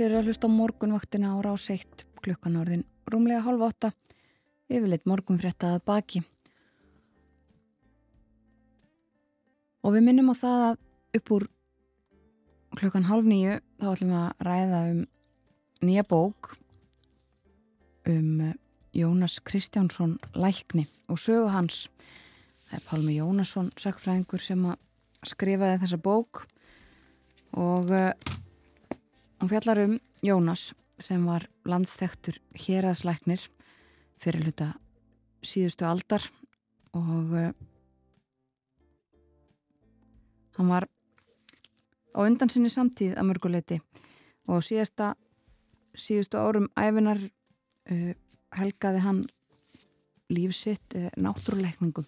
[0.03, 3.93] Sælun í þeirra hlust á morgunvaktina á rás 1 klukkan orðin rúmlega halv 8
[4.67, 6.23] yfirleitt morgunfréttaðað baki.
[9.87, 11.47] Og við minnum á það að upp úr
[12.81, 15.01] klukkan halv nýju þá ætlum við að ræða um
[15.87, 16.51] nýja bók
[18.11, 18.53] um
[18.91, 21.87] Jónas Kristjánsson Lækni og sögu hans.
[22.67, 24.83] Það er Pálmi Jónasson, sagfræðingur sem að
[25.31, 26.49] skrifaði þessa bók
[27.55, 27.95] og
[29.43, 30.71] Hún fjallar um Jónas
[31.03, 33.43] sem var landstektur héraðslæknir
[34.23, 34.69] fyrir hluta
[35.43, 36.23] síðustu aldar
[36.95, 37.49] og uh,
[40.55, 40.87] hann var
[42.15, 43.81] á undan sinni samtíð að mörguleiti
[44.47, 45.09] og síðasta
[45.99, 48.13] síðustu árum æfinar uh,
[48.55, 49.25] helgaði hann
[50.31, 52.07] lífsitt uh, náttúruleikningum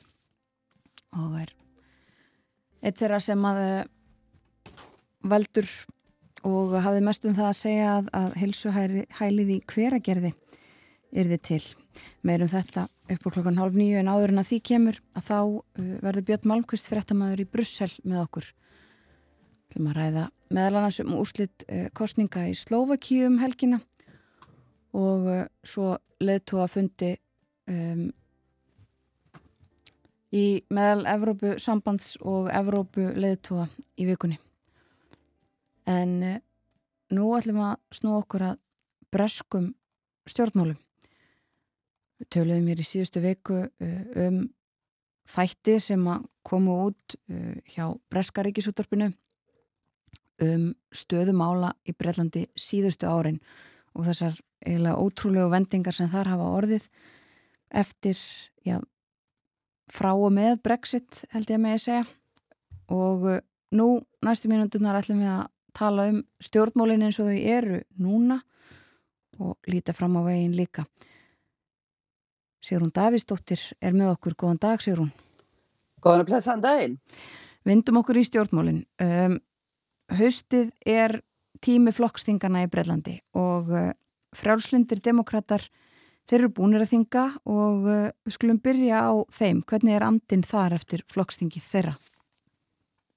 [1.18, 1.50] og er
[2.78, 3.64] eitt þeirra sem að
[5.34, 5.66] veldur
[6.44, 10.34] og hafði mest um það að segja að, að helsuhælið í hveragerði
[11.14, 11.62] er þið til.
[12.26, 15.38] Meirum þetta upp úr klokkan hálf nýju en áður en að því kemur að þá
[15.40, 18.48] uh, verður Björn Malmqvist fréttamaður í Brussel með okkur.
[19.72, 20.24] Það er að ræða
[20.54, 23.80] meðal annars um úrslitt uh, kostninga í Slovakíu um helgina
[24.94, 27.14] og uh, svo leðtúa fundi
[27.70, 28.08] um,
[30.34, 33.68] í meðal Evrópu sambands og Evrópu leðtúa
[34.00, 34.43] í vikunni.
[35.90, 36.38] En uh,
[37.14, 38.60] nú ætlum að snú okkur að
[39.14, 39.72] breskum
[40.28, 40.78] stjórnmálum.
[42.20, 44.44] Við töluðum hér í síðustu viku uh, um
[45.30, 49.12] þætti sem að komu út uh, hjá Breskaríkisúttarpinu
[50.44, 53.38] um stöðumála í Breitlandi síðustu árin
[53.94, 56.88] og þessar eiginlega ótrúlegu vendingar sem þar hafa orðið
[57.74, 58.18] eftir
[58.66, 58.80] já,
[59.90, 62.04] frá og með Brexit held ég að með að segja
[62.94, 63.28] og
[63.74, 63.88] nú
[64.26, 68.40] næstu mínundunar ætlum við að tala um stjórnmálinn eins og þau eru núna
[69.42, 70.86] og líta fram á veginn líka
[72.64, 74.36] Sigrún Davísdóttir er með okkur.
[74.40, 75.10] Góðan dag, Sigrún.
[76.00, 76.96] Góðan að blessa daginn.
[77.68, 78.82] Vindum okkur í stjórnmólinn.
[79.04, 79.36] Um,
[80.16, 81.18] haustið er
[81.64, 83.90] tími flokksþingana í Brellandi og uh,
[84.36, 85.64] frjálslindir demokrater
[86.28, 89.60] þeir eru búinir að þinga og uh, við skulum byrja á þeim.
[89.68, 91.98] Hvernig er andin þar eftir flokksþingi þeirra?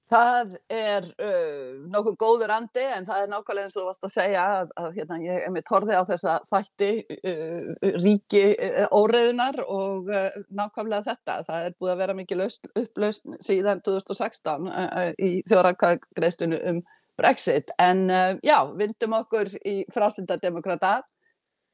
[0.08, 4.14] Það er uh, nokkuð góður andi en það er nákvæmlega eins og þú varst að
[4.14, 7.66] segja að, að hérna, ég er með torði á þessa þætti uh,
[7.98, 11.38] ríki uh, óreðunar og uh, nákvæmlega þetta.
[11.50, 12.46] Það er búið að vera mikið
[12.84, 16.82] upplaust síðan 2016 uh, uh, í þjórakagreistinu um
[17.18, 18.06] Brexit en
[18.46, 21.00] já, vindum okkur í frásildademokrata.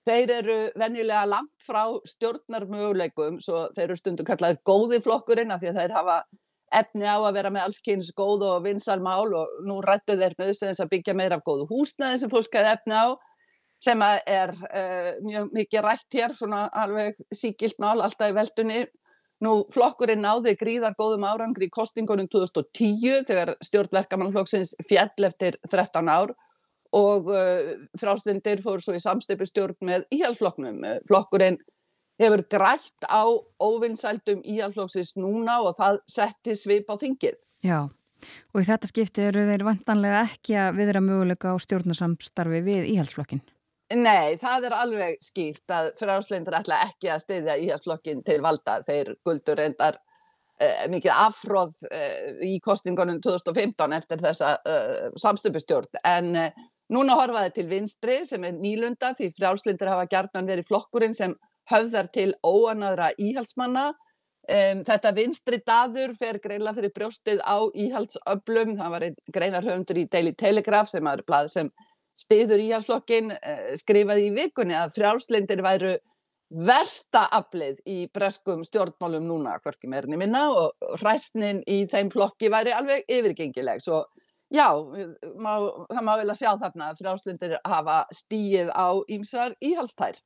[0.08, 5.74] Þeir eru venjulega langt frá stjórnarmöguleikum svo þeir eru stundu kallaðið góði flokkurinn af því
[5.74, 6.16] að þeir hafa
[6.80, 10.36] efni á að vera með alls kynns góð og vinsal mál og nú rættu þeir
[10.40, 13.08] þess að byggja meira af góðu húsnaði sem fólk hefði efni á
[13.84, 18.84] sem er uh, mjög mikið rætt hér, svona alveg síkilt mál alltaf í veldunni.
[19.44, 26.32] Nú flokkurinn náði gríðar góðum árangri í kostingunum 2010 þegar stjórnverkamannflokksins fjall eftir 13 ár
[26.96, 30.80] og uh, frástundir fór svo í samstipustjórn með íhalsflokknum.
[31.10, 31.60] Flokkurinn
[32.22, 33.24] hefur grætt á
[33.62, 37.40] óvinnsældum íhalflóksins núna og það setti svip á þingið.
[37.64, 37.80] Já,
[38.54, 43.44] og í þetta skipti eru þeir vantanlega ekki að viðra möguleika á stjórnarsamstarfi við íhalsflokkin?
[43.94, 48.80] Nei, það er alveg skýrt að frálslindur ætla ekki að styðja íhalsflokkin til valda.
[48.88, 56.32] Þeir guldur reyndar uh, mikið afhróð uh, í kostingunum 2015 eftir þessa uh, samstöpustjórn en
[56.94, 61.36] núna horfaði til vinstri sem er nýlunda því frálslindur hafa gertan verið flokkurinn sem
[61.72, 63.92] höfðar til óanæðra íhalsmanna.
[64.44, 68.76] Um, þetta vinstri daður fer greinlega fyrir brjóstið á íhalsöblum.
[68.80, 71.70] Það var einn greinarhöfundur í Daily Telegraph sem er blað sem
[72.20, 75.94] stiður íhalsflokkin uh, skrifaði í vikunni að frjálslindir væru
[76.54, 82.76] versta aflið í breskum stjórnmálum núna, hvorki meirinni minna og hræstnin í þeim flokki væri
[82.76, 83.82] alveg yfirgengileg.
[83.82, 84.04] Svo
[84.54, 84.68] já,
[85.40, 85.56] má,
[85.90, 90.20] það má vel að sjá þarna að frjálslindir hafa stíið á ímsar íhalstær.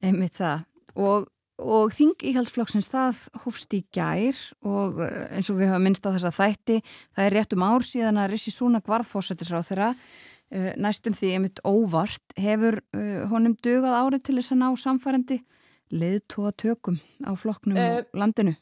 [0.00, 0.64] Einmitt það
[1.00, 1.28] og,
[1.60, 6.14] og þing íhaldsflokksins það hófst í gær og eh, eins og við höfum minnst á
[6.14, 11.16] þessa þætti það er rétt um ár síðan að Rissi Súna Gvarðfósettisráð þeirra eh, næstum
[11.16, 15.40] því einmitt óvart hefur eh, honum dugað árið til þess að ná samfærandi
[15.90, 18.54] leðtóa tökum á flokknum uh, og landinu.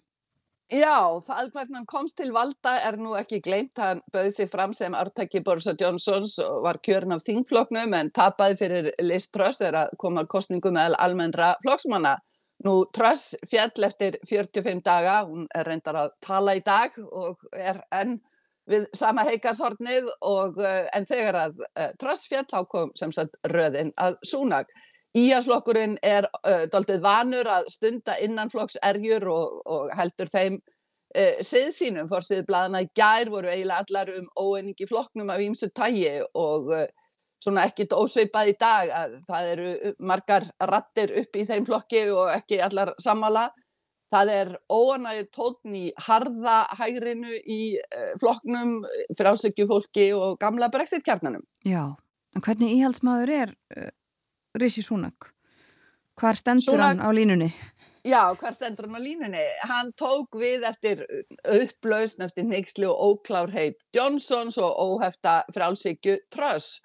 [0.69, 3.79] Já, það hvernig hann komst til valda er nú ekki gleynt.
[3.81, 8.59] Hann bauði sig fram sem artæki Borisa Johnsons og var kjörn af þingfloknum en tapaði
[8.61, 12.19] fyrir Liz Truss er að koma kostningu með almennra flokksmanna.
[12.67, 17.81] Nú Truss fjall eftir 45 daga, hún er reyndar að tala í dag og er
[17.89, 18.19] enn
[18.69, 23.41] við sama heikarshornið og eh, en þegar að uh, Truss fjall þá kom sem sagt
[23.49, 24.69] röðin að súnag.
[25.19, 32.09] Íhalsflokkurinn er uh, doldið vanur að stunda innanflokksergjur og, og heldur þeim uh, siðsínum.
[32.11, 36.85] Fórsið bladana í gær voru eiginlega allar um óenningi flokknum af ímsu tægi og uh,
[37.45, 42.33] svona ekkit ósveipað í dag að það eru margar rattir upp í þeim flokki og
[42.35, 43.49] ekki allar sammála.
[44.09, 47.77] Það er óanægir tótn í harða hægrinu í
[48.19, 48.79] flokknum,
[49.19, 51.45] frálsökjufólki og gamla brexit-kjarnanum.
[51.69, 51.93] Já,
[52.33, 53.53] en hvernig íhaldsmaður er
[54.61, 55.33] Rishi Sunak
[56.19, 57.49] hvar stendur Sunak, hann á línunni?
[58.07, 59.45] Já, hvar stendur hann á línunni?
[59.71, 61.05] Hann tók við eftir
[61.45, 66.81] upplausn eftir neyksli og óklárheit Johnsons og óhefta frálsíkju Truss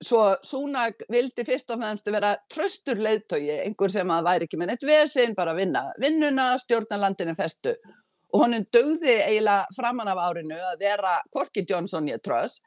[0.00, 4.70] svo Sunak vildi fyrst og fremst vera tröstur leiðtögi, einhver sem að væri ekki með
[4.72, 7.74] neitt vesinn, bara vinna vinnuna, stjórna landinu festu
[8.32, 12.62] og honum dögði eiginlega framann af árinu að vera Korki Johnson ég Truss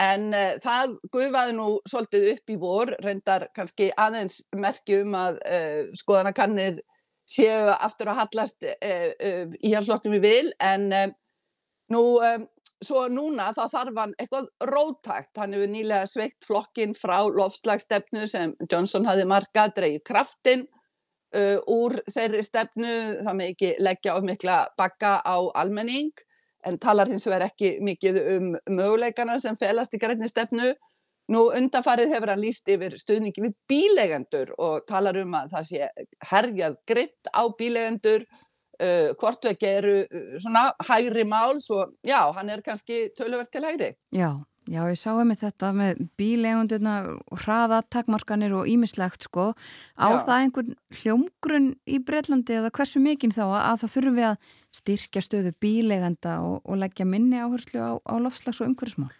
[0.00, 5.78] En uh, það gufaði nú svolítið upp í vor, reyndar kannski aðeins merkjum að uh,
[5.96, 6.82] skoðanakannir
[7.26, 10.90] séu aftur að hallast uh, í halslokknum við vil, en
[11.92, 12.02] nú
[12.84, 15.32] svo núna þá þarf hann eitthvað rótækt.
[15.38, 20.66] Hann hefur nýlega sveikt flokkin frá lofslagsstefnu sem Johnson hafi markað, dreigið kraftinn
[21.36, 22.94] uh, úr þeirri stefnu,
[23.24, 26.12] það með ekki leggja of mikla bakka á almenning
[26.66, 30.72] en talar hins vegar ekki mikið um möguleikana sem felast í grænni stefnu.
[31.32, 35.88] Nú undanfarið hefur hann líst yfir stuðningi við bílegendur og talar um að það sé
[36.30, 38.26] herjað gript á bílegendur,
[38.78, 43.66] uh, hvort vekk eru uh, svona hægri mál, svo já, hann er kannski töluvert til
[43.66, 43.90] hægri.
[44.14, 44.30] Já,
[44.66, 46.94] Já, ég sá um þetta með bílegunduna,
[47.44, 49.52] hraðatakmarkanir og ímislegt sko.
[49.94, 50.22] Á Já.
[50.26, 55.22] það einhvern hljómgrunn í Breitlandi eða hversu mikinn þá að það þurfum við að styrkja
[55.22, 59.14] stöðu bíleganda og, og leggja minni áherslu á, á lofslags og umhverfsmál?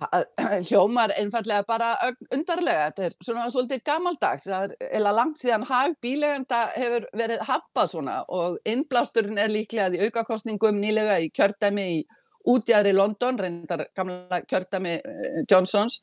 [0.68, 1.90] Hljómar einfallega bara
[2.32, 2.86] undarlega.
[2.88, 4.46] Þetta er svona svolítið gammaldags.
[4.48, 9.92] Það er eða langt síðan hag bíleganda hefur verið happað svona og innblásturinn er líklega
[9.98, 12.00] í aukakostningum nýlega í kjördæmi í
[12.50, 16.00] útjæðri London, reyndar gamla kjörtami eh, Johnsons,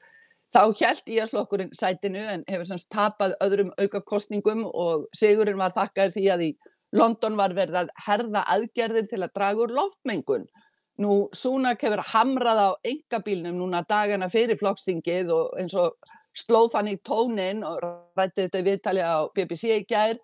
[0.55, 6.15] þá held íarslokkurinn sætinu en hefur semst tapað öðrum auka kostningum og sigurinn var þakkað
[6.15, 6.51] því að í
[6.95, 10.47] London var verið að herða aðgerðir til að draga úr loftmengun.
[11.03, 15.97] Nú Súnak hefur hamrað á engabílnum núna dagana fyrir flokkstingið og eins og
[16.37, 20.17] slóð þannig tónin og rætti þetta viðtali á BBC í gær.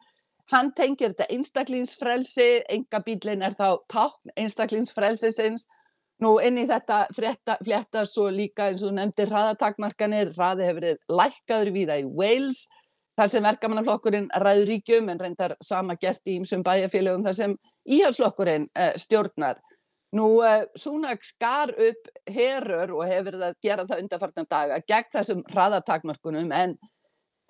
[0.52, 5.68] Hann tengir þetta einstaklingsfrelsi, engabílin er þá tákn einstaklingsfrelsisins
[6.24, 11.72] Nú inn í þetta flétta svo líka eins og nefndir hraðatakmarkanir, hraði hefur verið lækkaður
[11.76, 12.68] viða í Wales
[13.20, 17.58] þar sem verkamannaflokkurinn ræður ríkjum en reyndar sama gert í ymsum bæjarfélögum þar sem
[17.98, 19.60] íhalsflokkurinn uh, stjórnar.
[20.14, 25.14] Nú uh, Súnak skar upp herur og hefur verið að gera það undarfartan daga gegn
[25.18, 26.76] þessum hraðatakmarkunum en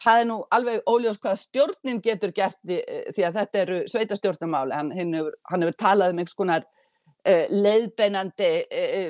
[0.03, 3.81] það er nú alveg óljós hvað stjórnin getur gert því, uh, því að þetta eru
[3.91, 5.19] sveitastjórnamáli, hann, hann,
[5.67, 6.67] hefur, talað um einhvers konar
[7.25, 9.09] leiðbeinandi uh,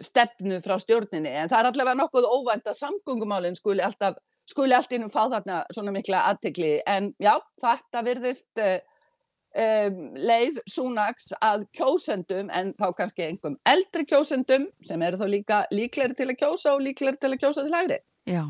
[0.00, 4.16] stefnu frá stjórninni en það er allavega nokkuð óvænt að samgöngumálinn skuli alltaf
[4.50, 11.30] skuli allt innum fá þarna svona mikla aðtegli en já þetta virðist um, leið súnags
[11.40, 16.40] að kjósendum en þá kannski einhverjum eldri kjósendum sem eru þá líka líkleri til að
[16.42, 18.00] kjósa og líkleri til að kjósa til hægri.
[18.30, 18.44] Já.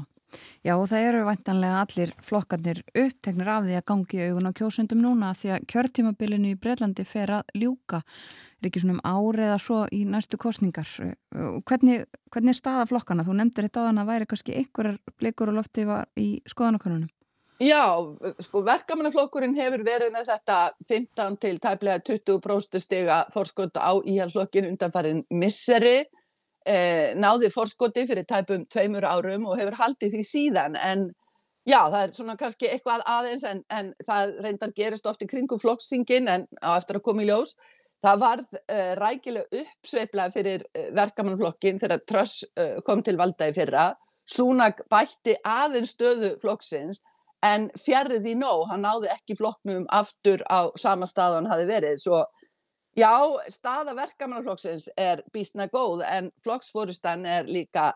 [0.67, 5.03] Já og það eru vantanlega allir flokkarnir uppteknir af því að gangi augun á kjósendum
[5.05, 8.03] núna því að kjörtímabilinu í Breitlandi fer að ljúka
[8.61, 10.91] er ekki svona um ári eða svo í næstu kostningar.
[11.69, 13.25] Hvernig, hvernig er staða flokkana?
[13.25, 15.87] Þú nefndir þetta á þann að væri kannski einhverjar blikur og lofti
[16.21, 17.09] í skoðanakonunum.
[17.61, 17.85] Já,
[18.41, 25.27] sko verkamannaflokkurinn hefur verið með þetta 15 til tæplega 20% stiga fórskot á íhalsflokkin undanfærin
[25.29, 26.07] misseri,
[26.67, 31.11] eh, náði fórskoti fyrir tæpum tveimur árum og hefur haldið því síðan en
[31.69, 35.61] já, það er svona kannski eitthvað aðeins en, en það reyndar gerist oft í kringum
[35.61, 37.55] flokksingin en á eftir að koma í ljós.
[38.01, 43.57] Það varð uh, rækilega uppsveiflað fyrir uh, verkamannflokkin þegar Tröss uh, kom til valda í
[43.57, 43.91] fyrra.
[44.25, 47.03] Súnak bætti aðeins stöðu flokksins
[47.45, 52.01] en fjarrið í nóg, hann náði ekki flokknum aftur á sama stað hann hafi verið.
[52.01, 52.25] Svo
[52.99, 53.13] já,
[53.53, 57.93] staða verkamannflokksins er býstna góð en flokksfórustan er líka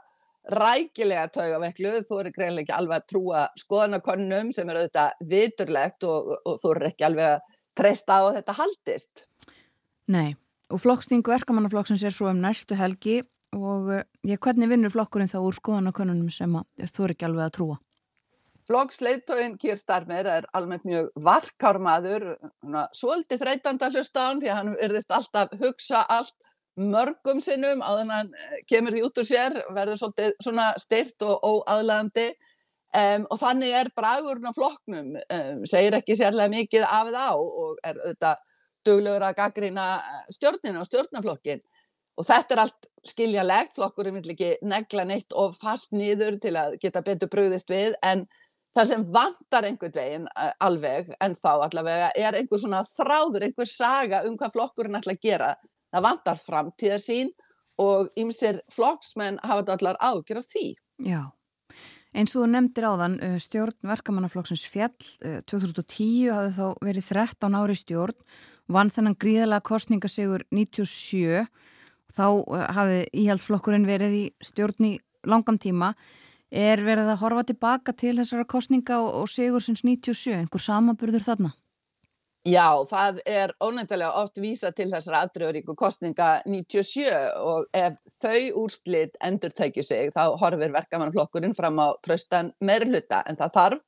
[0.52, 2.04] rækilega taugavekluð.
[2.08, 6.72] Þú eru greinlega ekki alveg að trúa skoðanakonunum sem er auðvitað viturlegt og, og þú
[6.74, 9.24] eru ekki alveg að treysta á að þetta haldist.
[10.14, 10.34] Nei,
[10.70, 13.22] og flokksting verkamannaflokksins er svo um næstu helgi
[13.54, 17.56] og eh, ég, hvernig vinnur flokkurinn þá úr skoðanakonunum sem þú er ekki alveg að
[17.58, 17.80] trúa?
[18.64, 22.30] Flokksleitóin Kýr Starmer er almennt mjög varkármaður,
[22.96, 26.34] svolítið þreytanda hlusta á hann því að hann verðist alltaf hugsa allt
[26.80, 32.26] mörgum sinnum á hann eh, kemur því út úr sér, verður svolítið styrt og óaðlæðandi
[32.32, 37.78] um, og þannig er bragurinn á flokknum, um, segir ekki sérlega mikið af það og
[37.84, 38.42] er auðvitað
[38.84, 41.62] duglegur að gaggrina eh, stjórnina og stjórnaflokkin
[42.14, 46.78] og þetta er allt skiljalegt, flokkurinn vil ekki negla neitt og fast nýður til að
[46.82, 48.24] geta betur bröðist við en
[48.74, 53.70] það sem vantar einhvern veginn eh, alveg en þá allavega er einhver svona þráður, einhver
[53.70, 55.52] saga um hvað flokkurinn ætla að gera.
[55.94, 57.30] Það vantar framtíðar sín
[57.82, 60.66] og ymsir flokksmenn hafa þetta allar ágjörð því.
[61.04, 61.22] Já,
[62.14, 64.94] eins og þú nefndir áðan eh, stjórn verkamannaflokksins fjall
[65.50, 68.18] 2010 hafði þá verið 13 ári stjórn
[68.70, 71.44] vann þennan gríðalega kostningasegur 97
[72.14, 74.94] þá eh, hafði íhjaldflokkurinn verið í stjórn í
[75.28, 75.94] langan tíma
[76.54, 81.26] er verið að horfa tilbaka til þessara kostninga og, og segur sinns 97, einhver samaburður
[81.26, 81.52] þarna?
[82.44, 87.06] Já, það er ónæntilega oft vísa til þessara afdröðuríku kostninga 97
[87.40, 93.40] og ef þau úrslit endur tækju sig þá horfir verkamannflokkurinn fram á tröstan meirluta en
[93.40, 93.82] það þarf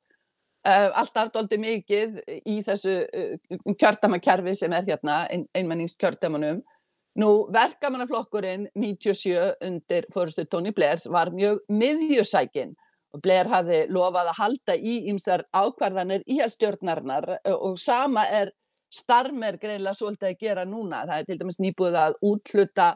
[0.67, 2.17] Uh, alltaf doldi mikið
[2.49, 6.59] í þessu uh, kjördamakerfi sem er hérna, ein, einmenningskjördamanum.
[7.17, 12.75] Nú, verkamannaflokkurinn 97 undir fórustu Tony Blairs var mjög miðjusækin
[13.15, 18.51] og Blair hafði lofað að halda í ýmsar ákvarðanir í að stjórnarnar og sama er
[18.93, 21.05] starmer greinlega svolítið að gera núna.
[21.09, 22.87] Það er til dæmis nýbúið að útluta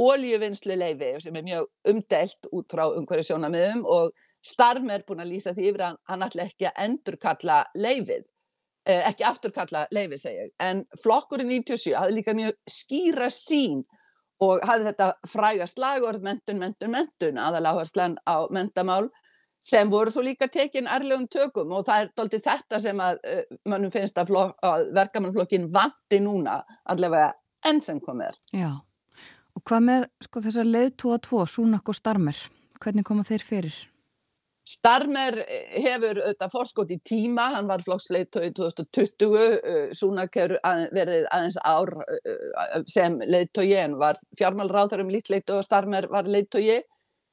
[0.00, 4.12] ólíuvinnslu leifi sem er mjög umdelt út frá umhverju sjónamiðum og
[4.44, 8.28] starmer búin að lýsa því yfir að hann ætla ekki að endurkalla leifið,
[8.86, 10.46] ekki afturkalla leifið segja.
[10.62, 13.82] En flokkurinn 97 hafði líka mjög skýra sín
[14.40, 19.10] og hafði þetta fræga slagord mentun, mentun, mentun aðaláherslan á mentamál
[19.60, 23.42] sem voru svo líka tekinn ærlegum tökum og það er doldið þetta sem að uh,
[23.68, 24.32] mannum finnst að,
[24.64, 27.34] að verkamannflokkin vandi núna allavega
[27.68, 28.38] enn sem komið er.
[28.56, 28.70] Já,
[29.56, 32.38] og hvað með sko, þessar leiðtúa tvo, Súnak og Starmer,
[32.80, 33.76] hvernig koma þeir fyrir?
[34.70, 35.34] Starmer
[35.74, 41.94] hefur auðvitað fórskótt í tíma, hann var flokksleiðtói 2020, Súnak hefur að, verið aðeins ár
[42.04, 46.80] uh, sem leiðtói en var fjármálráþarum lítleitt og Starmer var leiðtói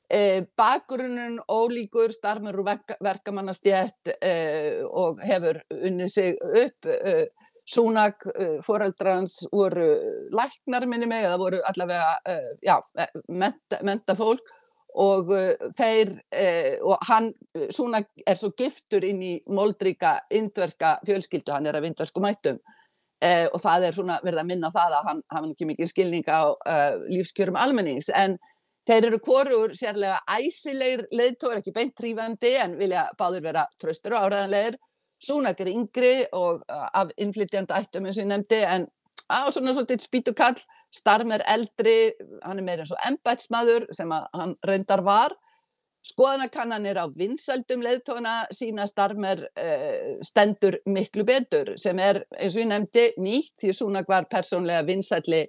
[0.08, 7.28] Eh, bakgrunnun ólíkur úr verk, verkamannastjætt eh, og hefur unnið sig upp eh,
[7.68, 8.24] Súnak
[8.64, 9.84] foreldrans voru
[10.32, 12.78] læknar minni mig, það voru allavega já,
[13.28, 14.40] menta, menta fólk
[14.98, 15.30] og
[15.78, 16.16] þeir
[16.82, 17.32] og hann,
[17.74, 22.58] Súnak er svo giftur inn í moldríka indverska fjölskyldu, hann er af indversku mættum
[23.22, 26.54] og það er svona verið að minna það að hann hafa ekki mikið skilning á
[27.10, 28.38] lífskjörum almennings en
[28.88, 34.30] Þeir eru hvorur sérlega æsilegir leiðtóður, ekki beint trífandi en vilja báður vera tröstur og
[34.30, 34.78] áræðanlegir.
[35.20, 38.86] Súnak er yngri og af innflytjandi ættum eins og ég nefndi en
[39.32, 40.58] á svona svolítið spítukall,
[40.94, 42.14] Starm er eldri,
[42.46, 45.36] hann er meira eins og embætsmaður sem hann reyndar var.
[46.08, 52.70] Skoðanakannanir á vinsaldum leiðtóna sína Starmer uh, stendur miklu betur sem er eins og ég
[52.72, 55.44] nefndi nýtt því Súnak var persónlega vinsaldli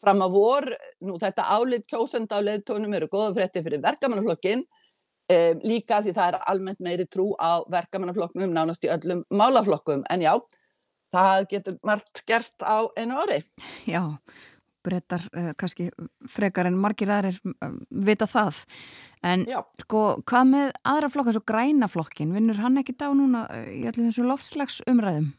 [0.00, 0.64] fram á vor,
[1.04, 6.30] nú þetta álit kjósenda á leðtónum eru goða frétti fyrir verkamannaflokkin, um, líka því það
[6.30, 10.32] er almennt meiri trú á verkamannaflokknum nánast í öllum málaflokkum, en já,
[11.14, 13.40] það getur margt gert á einu orði.
[13.88, 14.02] Já,
[14.84, 15.88] breytar uh, kannski
[16.30, 18.62] frekar en margir aðrir uh, vita það,
[19.26, 19.60] en já.
[19.84, 24.08] sko, hvað með aðra flokk, þessu grænaflokkin, vinnur hann ekki dá núna uh, í allir
[24.08, 25.32] þessu lofslags umræðum?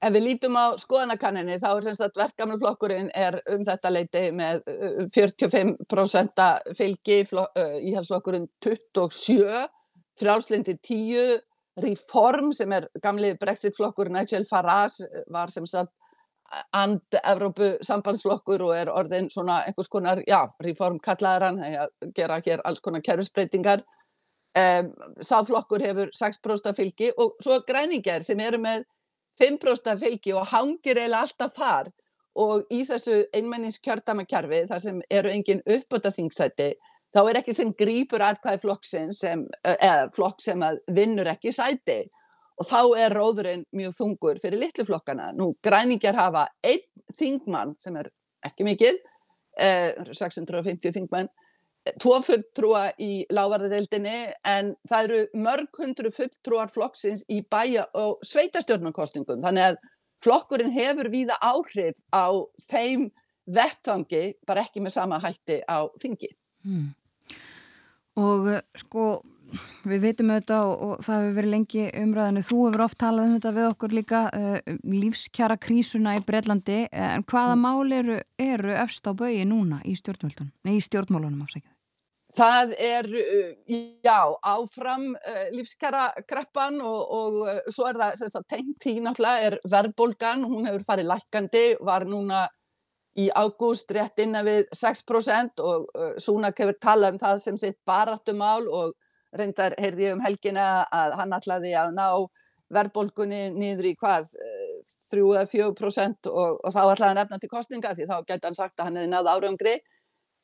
[0.00, 4.62] Ef við lítum á skoðanakanninni þá er semst að verkefnaflokkurinn er um þetta leiti með
[5.12, 7.18] 45% uh, fylgi,
[7.90, 9.66] íhalsflokkurinn 27,
[10.20, 11.44] frálslindi 10,
[11.84, 15.90] Reform sem er gamli brexitflokkur Nigel Farage var semst að
[16.74, 22.40] and Evrópu sambandsflokkur og er orðin svona einhvers konar, já, Reform kallaður hann, að gera
[22.44, 23.84] hér alls konar kerfisbreytingar.
[24.58, 24.90] Um,
[25.22, 28.82] Sáflokkur hefur 6% fylgi og svo græningar sem eru með
[29.38, 31.92] 5% fylgi og hangir eiginlega alltaf þar
[32.40, 36.72] og í þessu einmenningskjördamakjarfi þar sem eru engin uppbota þingsæti
[37.14, 40.62] þá er ekki sem grýpur aðkvæði flokksinn sem, eða flokk sem
[40.94, 42.02] vinnur ekki sæti
[42.60, 45.30] og þá er róðurinn mjög þungur fyrir litlu flokkana.
[45.32, 46.84] Nú græningjar hafa einn
[47.18, 48.10] þingmann sem er
[48.46, 48.98] ekki mikið,
[49.58, 51.30] eh, 650 þingmann
[52.00, 59.40] tvo fulltrúa í lávarðadeildinni en það eru mörg hundru fulltrúar flokksins í bæja og sveitastjórnarkostningum
[59.44, 59.80] þannig að
[60.20, 62.28] flokkurinn hefur víða áhrif á
[62.68, 63.08] þeim
[63.50, 66.28] vettangi bara ekki með sama hætti á þingi.
[66.64, 66.90] Hmm.
[68.18, 68.48] Og
[68.78, 69.10] sko
[69.88, 73.34] við veitum auðvitað og, og það hefur verið lengi umræðinu, þú hefur oft talað um
[73.36, 77.66] þetta við okkur líka, uh, lífskjara krísuna í Breitlandi, en hvaða mm.
[77.66, 81.76] mál eru, eru efst á baui núna í stjórnmálunum, nei í stjórnmálunum afsækjaði?
[82.30, 83.06] Það er,
[84.06, 89.58] já, áfram uh, lífskjara kreppan og, og svo er það, það tengt í náttúrulega er
[89.72, 92.44] verðbólgan, hún hefur farið lækandi, var núna
[93.18, 97.78] í ágúst rétt innan við 6% og uh, Súnak hefur talað um það sem sitt
[97.88, 98.94] barattumál og
[99.36, 102.06] reyndar heyrði ég um helgina að hann ætlaði að ná
[102.70, 104.30] verðbólgunni niður í hvað
[105.10, 108.88] 3-4% og, og þá ætlaði hann efna til kostninga því þá gæti hann sagt að
[108.88, 109.74] hann hefði náð árangri.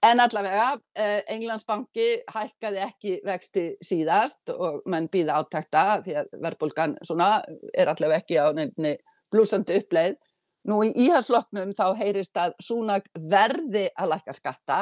[0.06, 0.66] En allavega
[0.98, 8.20] eh, Englandsbanki hækkaði ekki vexti síðast og mann býða átækta því að verðbólgan er allavega
[8.20, 8.94] ekki á nefni
[9.32, 10.18] blúsandi uppleið
[10.66, 14.78] Nú í íhalsflokknum þá heyrist að Súnak verði að lækka skatta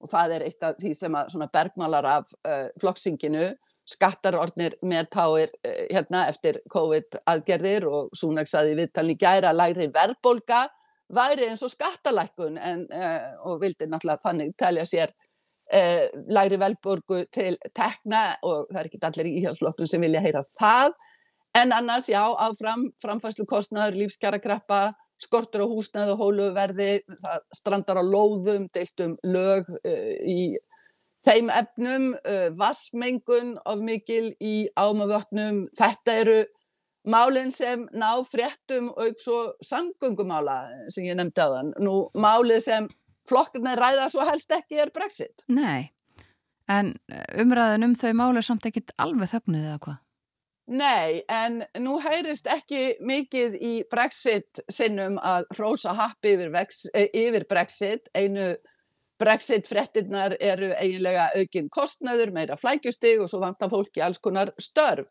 [0.00, 3.50] og það er eitt af því sem að bergmálar af uh, flokksinginu
[3.86, 10.66] skattarordnir meðtáir uh, hérna eftir COVID aðgerðir og Súnak saði viðtalni gæra læri verðbolga
[11.12, 15.14] væri eins og skattalækkun en, uh, og vildi náttúrulega þannig telja sér
[16.30, 20.92] læri velborgu til tekna og það er ekki allir í íhjálpsflokknum sem vilja heyra það.
[21.58, 26.90] En annars já áfram framfæslu kostnaður, lífskjara greppa skortur á húsnæðu og hóluverði,
[27.22, 30.56] það strandar á lóðum, deilt um lög uh, í
[31.26, 36.38] þeim efnum, uh, vassmengun of mikil í ámavötnum, þetta eru
[37.06, 40.58] málinn sem ná fréttum auk svo samgöngumála
[40.92, 41.74] sem ég nefndi þann.
[41.82, 42.88] Nú málið sem
[43.28, 45.44] flokkurna ræða svo helst ekki er brexit.
[45.50, 45.90] Nei,
[46.70, 46.94] en
[47.38, 50.02] umræðin um þau máli er samt ekkit alveg þögnuð eða hvað?
[50.66, 56.50] Nei, en nú heyrist ekki mikið í Brexit sinnum að hrósa happi yfir,
[56.92, 58.08] eh, yfir Brexit.
[58.14, 58.56] Einu
[59.18, 65.06] Brexit frettinnar eru eiginlega aukinn kostnæður, meira flækjustig og svo vantar fólki alls konar störf.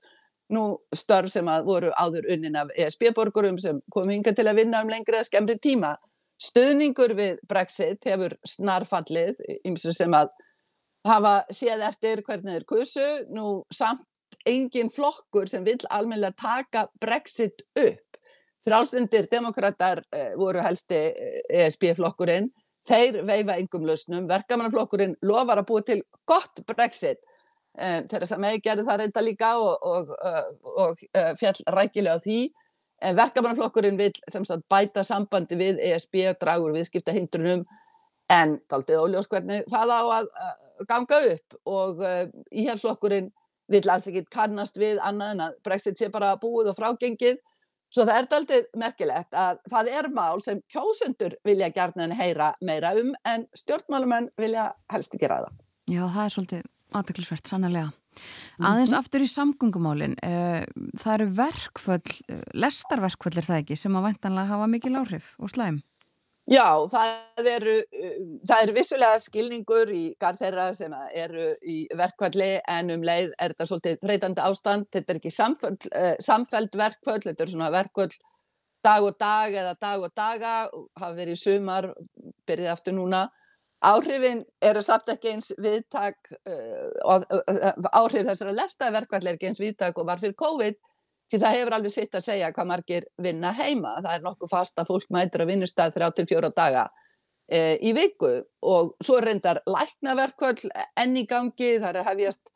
[0.52, 4.82] Nú störf sem að voru áður unnin af ESB-borgurum sem kom hinga til að vinna
[4.84, 5.96] um lengri að skemmri tíma.
[6.38, 10.28] Stöðningur við Brexit hefur snarfallið, ymsir sem að
[11.08, 14.04] hafa séð eftir hvernig þeir kursu, nú samt
[14.46, 18.20] engin flokkur sem vil almennilega taka Brexit upp.
[18.66, 20.98] Frálstundir demokrater eh, voru helsti
[21.54, 27.22] ESB-flokkurinn, e þeir veifa engum lausnum, verkamannaflokkurinn lofar að búa til gott Brexit.
[27.78, 32.26] Eh, Theresa May gerði það reynda líka og, og, og, og eh, fjall rækilega á
[32.26, 32.40] því.
[33.16, 37.66] Verkamannaflokkurinn vil sagt, bæta sambandi við ESB og dragur viðskipta hindrunum
[38.32, 40.30] en daldið óljós hvernig það á að
[40.88, 42.00] ganga upp og
[42.56, 43.28] íhjálpsflokkurinn
[43.72, 47.42] vill alls ekki kannast við annað en að Brexit sé bara búið og frágengið.
[47.94, 52.52] Svo það er aldrei merkilegt að það er mál sem kjósundur vilja gerna en heyra
[52.66, 55.52] meira um en stjórnmálumenn vilja helst ekki ræða.
[55.86, 57.92] Já, það er svolítið aðdeklisvert, sannlega.
[58.60, 59.00] Aðeins mm -hmm.
[59.00, 60.64] aftur í samgöngumálinn, uh,
[60.98, 65.50] það eru verkföll, uh, lestarverkföll er það ekki sem að væntanlega hafa mikil áhrif og
[65.50, 65.82] slæm?
[66.46, 67.72] Já, það eru,
[68.46, 73.56] það eru vissulega skilningur í garð þeirra sem eru í verkvalli en um leið er
[73.56, 78.14] þetta svolítið þreytandi ástand, þetta er ekki samfell, uh, samfeld verkvall, þetta er svona verkvall
[78.86, 80.54] dag og dag eða dag og daga,
[81.02, 81.90] hafa verið sumar,
[82.46, 83.24] byrjið aftur núna.
[83.86, 87.26] Áhrifin eru samt ekki eins viðtak, uh,
[87.90, 90.78] áhrif þessara lefstæði verkvalli er ekki eins viðtak og var fyrir COVID,
[91.32, 93.96] Því það hefur alveg sitt að segja hvað margir vinna heima.
[94.04, 96.84] Það er nokkuð fast að fólk mætir að vinnustæð þrjá til fjóra daga
[97.50, 100.68] e, í viku og svo reyndar læknaverkvöld
[101.02, 101.72] enn í gangi.
[101.82, 102.52] Það er hefjast,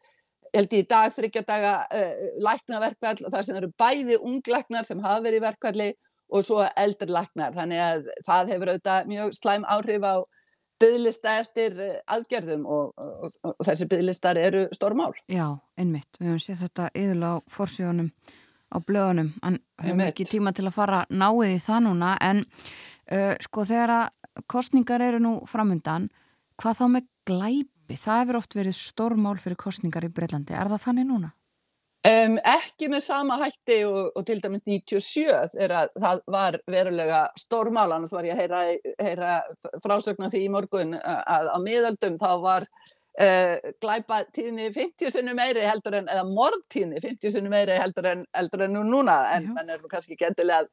[0.53, 2.03] held í dag, þryggja daga e,
[2.45, 5.89] læknaverkvöld og það sem eru bæði unglæknar sem hafa verið í verkvöldi
[6.29, 7.55] og svo eldri læknar.
[7.57, 10.15] Þannig að það hefur auðvitað mjög slæm áhrif á
[10.79, 15.11] byggðlista eftir aðgerðum og, og, og þessi byggðlistar eru stórmál.
[15.27, 16.13] Já, einmitt.
[16.21, 18.13] Við höfum séð þetta yðurlega á forsjónum
[18.69, 23.33] á blöðunum, en höfum ekki tíma til að fara náið í það núna en uh,
[23.41, 26.09] sko þegar að kostningar eru nú framundan
[26.59, 27.97] hvað þá með glæpi?
[27.97, 31.33] Það hefur oft verið stórmál fyrir kostningar í Breitlandi er það þannig núna?
[32.07, 37.25] Um, ekki með sama hætti og, og til dæmis 97 er að það var verulega
[37.35, 38.61] stórmál annars var ég að heyra,
[39.03, 39.33] heyra
[39.83, 42.67] frásögna því í morgun að á miðaldum þá var
[43.19, 48.21] Uh, glæpa tíðni 50 sunnu meiri heldur en, eða morðtíðni 50 sunnu meiri heldur en,
[48.37, 50.69] heldur en nú núna en mann er nú kannski ekki endilega að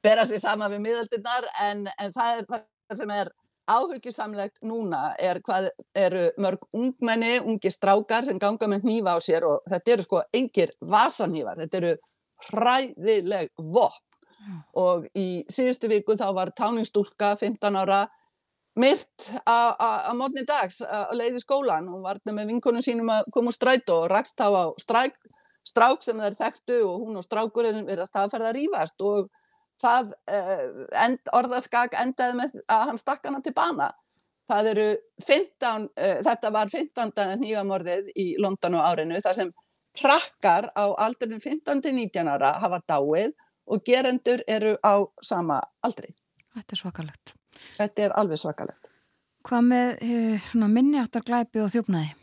[0.00, 3.32] bera sér sama við miðaldinnar en, en það er það sem er
[3.70, 9.46] áhugisamlegt núna er hvað eru mörg ungmenni, ungi strákar sem ganga með nýfa á sér
[9.46, 11.92] og þetta eru sko engir vasanýfar, þetta eru
[12.48, 14.62] hræðileg vopn mm.
[14.82, 18.06] og í síðustu viku þá var táningsstúlka 15 ára
[18.78, 23.50] myrt á mótni dags að leiði skólan og var þetta með vinkonum sínum að koma
[23.50, 25.16] úr stræt og rakst þá á stræk,
[25.66, 29.30] strák sem þeir þekktu og hún og strákurinn verið að staðferða að rýfast og
[29.80, 30.68] það eh,
[31.04, 33.90] end, orðaskak endaði með að hann stakk hana til bana.
[34.50, 37.12] Eru 15, uh, þetta var 15.
[37.38, 39.52] nýjamorðið í London á árinu þar sem
[39.94, 43.36] krakkar á aldurinn 15-19 ára hafa dáið
[43.70, 46.10] og gerendur eru á sama aldri.
[46.50, 47.39] Þetta er svakalegt.
[47.78, 48.88] Þetta er alveg svakalegt.
[49.46, 52.16] Hvað með eh, minni áttar glæpi og þjófnaði?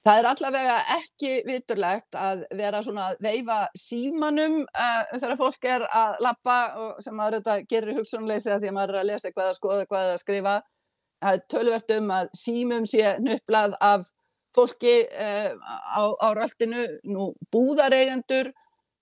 [0.00, 5.82] Það er allavega ekki viturlegt að vera svona að veifa símanum uh, þegar fólk er
[5.84, 9.28] að lappa og sem maður þetta gerir hugsunleysi að því að maður er að lesa
[9.28, 10.54] eitthvað að skoða eitthvað að skrifa.
[11.20, 14.08] Það er tölvert um að símum sé nupplað af
[14.56, 18.54] fólki uh, á, á röldinu, nú búðareigendur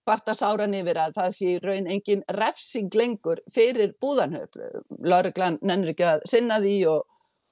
[0.08, 4.56] kvarta sáran yfir að það sé raun engin refsing lengur fyrir búðanhöf.
[5.04, 7.04] Lörglan nennir ekki að sinna því og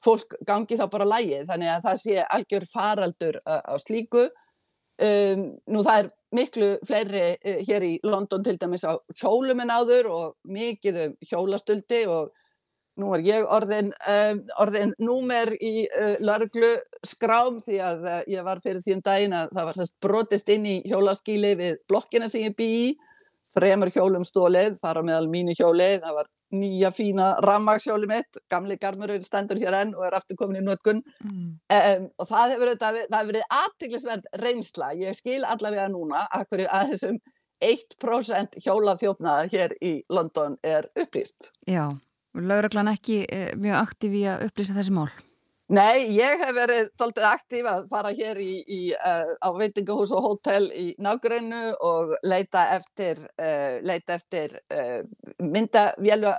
[0.04, 4.26] fólk gangi þá bara lægið þannig að það sé algjör faraldur á slíku.
[4.96, 9.72] Um, nú það er miklu fleiri uh, hér í London til dæmis á hjólum en
[9.74, 12.30] áður og mikið um hjólastöldi og
[13.00, 16.70] nú er ég orðin, um, orðin númer í uh, larglu
[17.06, 20.54] skrám því að uh, ég var fyrir því um daginn að það var sérst brotist
[20.54, 22.88] inn í hjólaskíli við blokkina sem ég bý í
[23.56, 28.76] þremur hjólum stólið, þar á meðal mínu hjólið, það var nýja fína rammagsjóli mitt, gamli
[28.80, 31.46] garmurur stendur hér enn og er aftur komin í nötkun mm.
[31.74, 36.92] um, og það hefur, það hefur verið aðtiklisverð reynsla, ég skil allavega núna að, að
[36.94, 37.18] þessum
[37.64, 41.50] 1% hjólaþjófnaða hér í London er upplýst.
[41.66, 41.88] Já,
[42.36, 45.08] lauraglan ekki eh, mjög aktíf í að upplýsa þessi mál?
[45.66, 50.22] Nei, ég hef verið tóltið aktíf að fara hér í, í, uh, á veitingahús og
[50.22, 55.00] hótel í nágrinnu og leita eftir, uh, leita eftir uh,
[55.42, 56.30] myndavélu,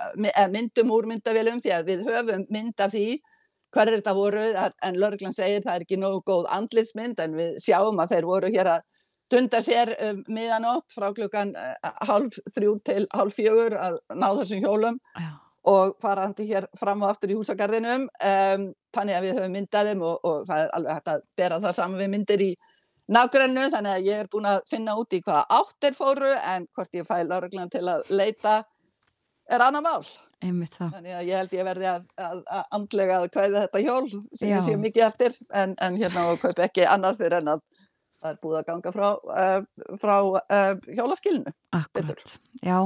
[0.48, 3.18] myndum úr myndavélum því að við höfum mynda því
[3.76, 7.58] hver er þetta voru en Lörglann segir það er ekki nógu góð andlismynd en við
[7.60, 8.86] sjáum að þeir voru hér að
[9.28, 11.52] dunda sér um miðanótt frá klukkan
[12.08, 14.96] halv þrjú til halv fjögur að ná þessum hjólum.
[15.20, 15.36] Já
[15.68, 20.24] og farandi hér fram og aftur í húsagarðinum um, þannig að við höfum myndaðum og,
[20.24, 22.50] og það er alveg hægt að bera það saman við myndir í
[23.08, 26.98] nágrannu þannig að ég er búin að finna út í hvaða áttir fóru en hvort
[26.98, 28.60] ég fæ lauruglan til að leita
[29.48, 30.04] er annar mál.
[30.44, 34.50] Þannig að ég held ég verði að, að, að andlega að kvæða þetta hjól sem
[34.50, 34.54] Já.
[34.54, 37.64] ég sé mikið eftir en, en hérna og kaup ekki annað fyrir en að
[38.18, 41.54] það er búið að ganga frá, uh, frá uh, hjólaskilinu.
[41.78, 42.38] Akkurat, Betur.
[42.62, 42.78] já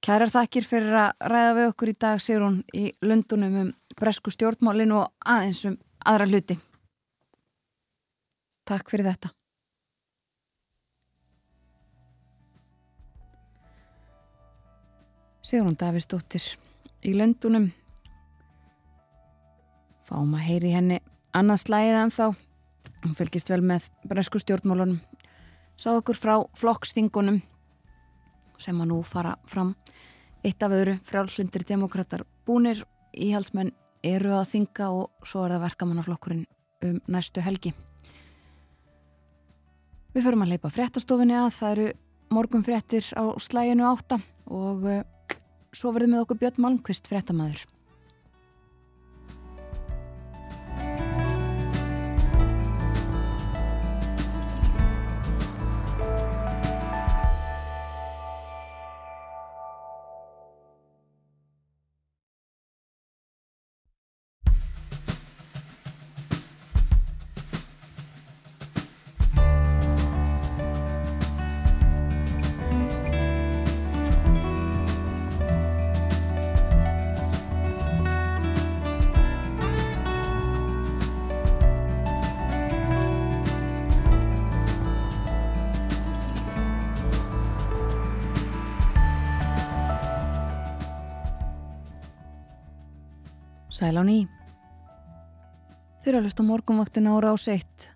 [0.00, 4.32] Kærar þakkir fyrir að ræða við okkur í dag, sér hún í Lundunum um bresku
[4.32, 5.76] stjórnmálinu og aðeins um
[6.08, 6.56] aðra hluti.
[8.64, 9.34] Takk fyrir þetta.
[15.44, 16.48] Sigrun Davísdóttir
[17.04, 17.68] í Lundunum.
[20.08, 21.02] Fáum að heyri henni
[21.36, 22.26] annars slæðið en þá.
[23.04, 25.02] Hún fylgist vel með bresku stjórnmálunum.
[25.76, 27.42] Sáð okkur frá flokksþingunum
[28.60, 29.74] sem að nú fara fram
[30.44, 33.72] eitt af öðru frjálslindir demokrater búnir íhalsmenn
[34.06, 36.46] eru að þinga og svo er það verkamannaflokkurinn
[36.86, 37.74] um næstu helgi.
[40.14, 41.90] Við förum að leipa fréttastofinni að það eru
[42.34, 44.18] morgum fréttir á slæginu átta
[44.50, 45.04] og eh,
[45.74, 47.66] svo verðum við okkur Björn Malmqvist fréttamaður.
[93.80, 94.28] Sæl á ný.
[96.04, 97.86] Þau eru að hlusta morgunvaktina ára á seitt.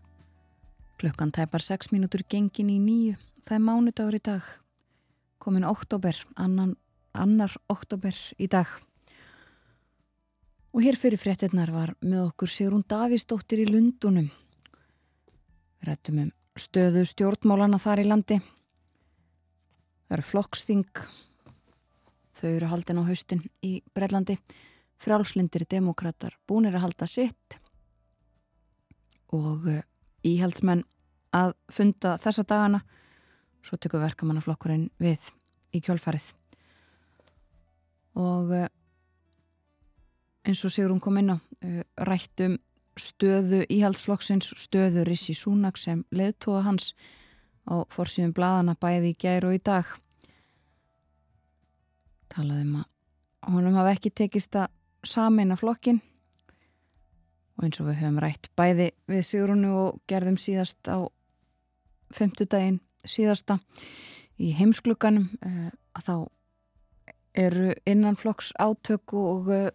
[0.97, 3.18] Klukkan tæpar 6 mínútur gengin í nýju.
[3.45, 4.49] Það er mánudagur í dag.
[5.37, 6.72] Komin oktober, annan,
[7.12, 8.64] annar oktober í dag.
[10.72, 14.32] Og hér fyrir fréttinnar var með okkur Sigrun Davísdóttir í Lundunum.
[15.85, 18.41] Rættum um stöðu stjórnmálana þar í landi.
[20.09, 21.09] Það eru flokksþing.
[22.41, 24.41] Þau eru haldin á haustin í Brellandi
[25.03, 27.59] frálslindir demokrater búinir að halda sitt
[29.34, 29.82] og eh,
[30.24, 30.84] íhaldsmenn
[31.34, 32.84] að funda þessa dagana.
[33.64, 35.32] Svo tekur verkamannaflokkurinn við
[35.74, 36.32] í kjálfarið
[38.20, 38.68] og eh,
[40.47, 42.59] eins og Sigrun kom inn á eh, rættum
[43.01, 46.92] stöðu íhaldsflokksins stöðu Rissi Súnak sem leðtóa hans
[47.66, 49.88] á fórsíðum bladana bæði í gæru og í dag.
[52.34, 54.70] Talaðum að honum hafa ekki tekist að
[55.09, 56.00] sameina flokkin
[57.55, 61.07] og eins og við höfum rætt bæði við Sigrunu og gerðum síðast á
[62.14, 63.59] femtudaginn síðasta
[64.40, 66.16] í heimsklukanum uh, að þá
[67.44, 69.68] eru innan flokks átöku og uh,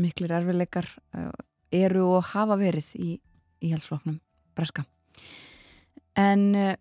[0.00, 1.32] miklir erfileikar uh,
[1.72, 3.10] eru og hafa verið í,
[3.64, 4.18] í helsfloknum
[4.56, 4.84] breska.
[6.18, 6.76] En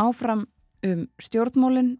[0.00, 0.46] áfram
[0.88, 1.98] um stjórnmólin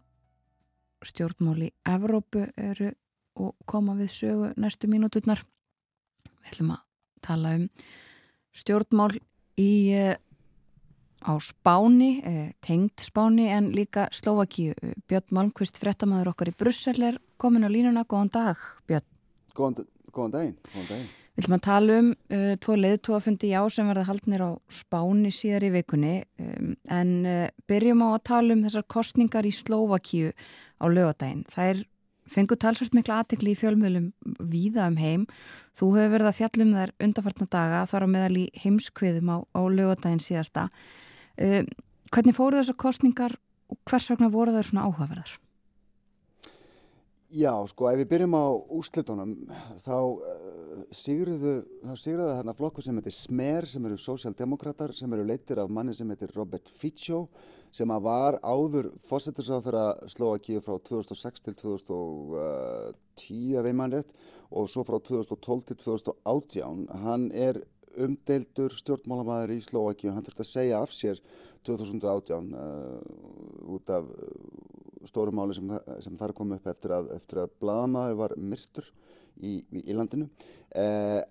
[1.05, 2.93] stjórnmól í Evrópu eru
[3.35, 5.43] og koma við sögu næstu mínúturnar.
[6.43, 6.83] Við ætlum að
[7.23, 7.69] tala um
[8.53, 9.17] stjórnmál
[9.57, 10.17] í, eh,
[11.23, 14.73] á Spáni, eh, tengd Spáni en líka Slovakíu.
[15.07, 18.05] Björn Malmqvist, frettamæður okkar í Brussel er komin á línuna.
[18.05, 18.57] Góðan dag,
[18.87, 19.07] Björn.
[19.55, 20.57] Góðan, góðan daginn.
[20.73, 21.09] Góðan daginn.
[21.33, 25.63] Við ætlum að tala um uh, tvo leiðtóafundi já sem verða haldnir á Spáni síðar
[25.65, 30.29] í vikunni um, en uh, byrjum á að tala um þessar kostningar í Slovakíu
[30.77, 31.41] á lögadaginn.
[31.49, 31.81] Það er
[32.29, 35.25] fengur talsvært mikla aðtekli í fjölmiðlum víða um heim.
[35.77, 39.61] Þú hefur verið að fjallum þær undarfartna daga þar á meðal í heimskviðum á, á
[39.67, 40.67] lögadaginn síðasta.
[41.37, 41.63] Uh,
[42.13, 43.37] hvernig fóru þessar kostningar
[43.73, 45.37] og hvers vegna voru þær svona áhugaverðar?
[47.33, 48.45] Já, sko, ef við byrjum á
[48.77, 49.31] úrslitunum,
[49.81, 55.25] þá uh, sigruðu, þá sigruðu þarna flokkur sem heitir Smer, sem eru sósjaldemokrater, sem eru
[55.25, 57.23] leittir af manni sem heitir Robert Fico,
[57.73, 64.13] sem að var áður fósettisáð þegar Slovakíu frá 2006 til 2010, ef einmann rétt,
[64.53, 66.85] og svo frá 2012 til 2018.
[67.01, 67.63] Hann er
[68.01, 71.21] umdeildur stjórnmálamæður í Slovakíu, hann þurfti að segja af sér
[71.67, 72.97] 2018 uh,
[73.75, 74.09] út af
[75.07, 75.71] stóru máli sem,
[76.03, 78.87] sem þar kom upp eftir að, eftir að Bladamaður var myrtur
[79.41, 80.29] í, í, landinu.
[80.75, 81.21] Eh,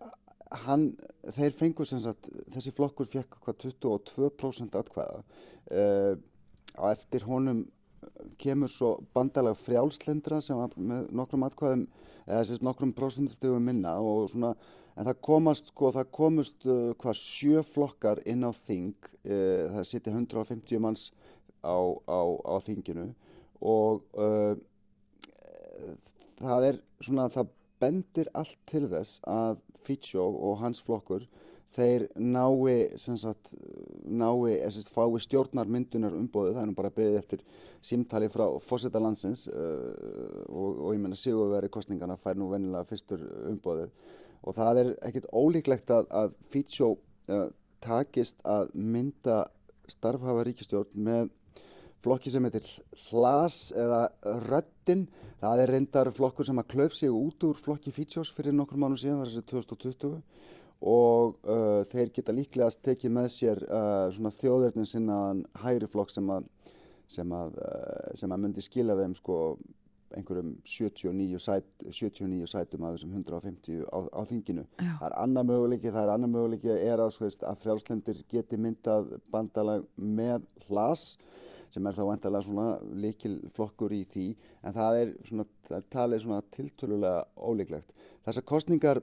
[0.66, 0.90] hann,
[1.36, 5.22] þeir fengu sem sagt, þessi flokkur fekk hvað 22% atkvæða
[5.72, 6.12] eh,
[6.76, 7.64] og eftir honum
[8.40, 11.84] kemur svo bandalega frjálslendra sem var með nokkrum atkvæðum
[12.26, 14.52] eða að nokkrum prosentustegum minna og svona
[14.96, 19.88] en það komast sko, það komust uh, hvað sjö flokkar inn á þing uh, það
[19.88, 21.08] siti 150 manns
[21.64, 21.76] á,
[22.06, 23.08] á, á þinginu
[23.62, 24.54] og uh,
[26.42, 31.24] það er svona, það bendir allt til þess að Fítsjó og hans flokkur
[31.72, 33.54] þeir nái, sem sagt,
[34.04, 37.44] nái, eða sem sagt, fái stjórnarmyndunar umbóðu, það er nú bara beðið eftir
[37.82, 43.24] símtali frá fósita landsins uh, og, og ég menna sigurveri kostningana fær nú venilega fyrstur
[43.50, 43.94] umbóðið
[44.42, 47.48] og það er ekkert ólíklegt að, að Fítsjó uh,
[47.82, 49.44] takist að mynda
[49.90, 51.30] starfhafa ríkistjórn með
[52.02, 52.66] flokki sem heitir
[53.08, 54.06] Hlas eða
[54.48, 55.06] Röttin.
[55.42, 58.98] Það er reyndar flokkur sem að klauf sig út úr flokki Fítsjós fyrir nokkur mánu
[58.98, 60.16] síðan, það er þessi 2020
[60.82, 66.32] og uh, þeir geta líklegast tekið með sér uh, svona þjóðverðin sinnaðan hægri flokk sem
[66.34, 66.48] að,
[67.06, 67.60] sem að,
[68.18, 69.36] sem að myndi skila þeim sko
[70.16, 74.64] einhverjum 79, sæt, 79 sætum að þessum 150 á, á þinginu.
[74.76, 74.90] Já.
[75.00, 79.86] Það er annað möguleiki, það er annað möguleiki er að, að frjálslendir geti myndað bandalag
[79.96, 81.06] með hlas
[81.72, 82.66] sem er þá vantilega svona
[83.00, 84.26] likil flokkur í því
[84.60, 87.96] en það er svona, það er talið svona tiltölulega ólíklegt.
[88.26, 89.00] Þessar kostningar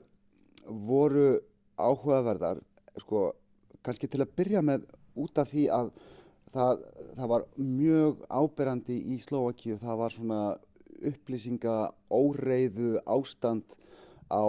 [0.66, 1.26] voru
[1.80, 2.60] áhugaverðar,
[3.02, 3.30] sko,
[3.82, 4.86] kannski til að byrja með
[5.18, 5.90] út af því að
[6.54, 6.82] það,
[7.18, 10.40] það var mjög áberandi í Slovakíu, það var svona
[11.08, 11.76] upplýsinga,
[12.12, 13.78] óreiðu, ástand
[14.30, 14.44] á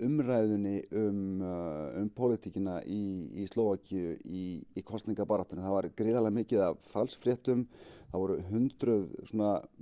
[0.00, 4.44] umræðunni um, uh, um pólitíkina í, í Slovakíu í,
[4.76, 5.64] í kostningabaratunni.
[5.64, 7.66] Það var greiðarlega mikið af falsfréttum,
[8.10, 9.04] það voru hundruð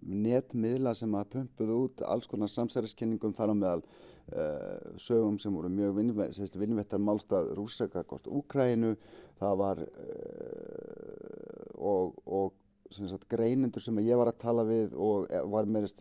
[0.02, 5.70] netmiðla sem að pumpuðu út alls konar samsæriskenningum þar á meðal uh, sögum sem voru
[5.72, 5.92] mjög
[6.58, 8.94] vinnvettar málstað rúsaka gort Úkrænu,
[9.40, 9.88] það var uh,
[11.78, 12.56] og, og
[12.88, 16.00] Sagt, greinendur sem ég var að tala við og e, var meðist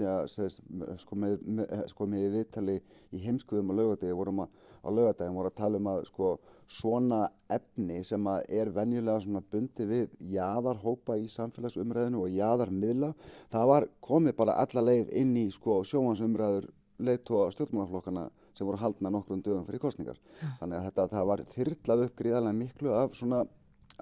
[1.02, 2.78] sko, með, með, sko, með viðtali
[3.12, 6.32] í heimskuðum á laugadegi vorum að, á laugadegi vorum að tala um að sko,
[6.78, 7.20] svona
[7.52, 13.14] efni sem er venjulega bundi við jæðarhópa í samfélagsumræðinu og jæðarmiðla
[13.52, 16.72] það var komið bara alla leið inn í sko, sjóhansumræður
[17.04, 20.54] leiðtóa stjórnmálaflokkana sem voru haldna nokkrum dögum fyrir kostningar ja.
[20.62, 23.44] þannig að þetta, það var þyrlað upp gríðarlega miklu af svona,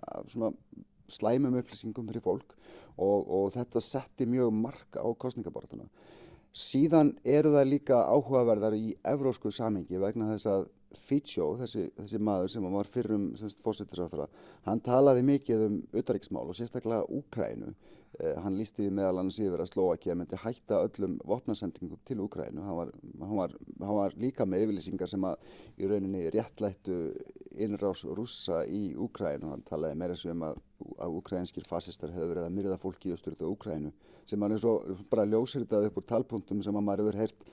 [0.06, 0.54] af svona
[1.12, 2.56] slæmum upplýsingum fyrir fólk
[2.97, 5.88] og, og þetta setti mjög mark á kostningabortuna.
[6.56, 12.51] Síðan eru það líka áhugaverðar í evrósku samengi vegna þess að Fítsjó, þessi, þessi maður
[12.53, 13.26] sem var fyrrum
[13.66, 14.30] fórsettisáþra,
[14.64, 17.74] hann talaði mikið um auðvaríksmál og sérstaklega Úkrænu.
[18.20, 22.63] Eh, hann lísti meðal annars yfir að Slovakija myndi hætta öllum vopnasendingum til Úkrænu.
[22.63, 26.99] Hann var, hann, var, hann var líka með yfirlýsingar sem að í rauninni réttlættu
[27.66, 29.51] innrás rússa í Úkrænu.
[29.51, 30.61] Hann talaði meira sem um að,
[31.03, 33.91] að úkrænskir fasistar hefur verið að myrða fólki í östurðu Úkrænu
[34.26, 34.80] sem hann er svo
[35.11, 37.49] bara ljósir þetta upp úr talpunktum sem að maður hefur heyrt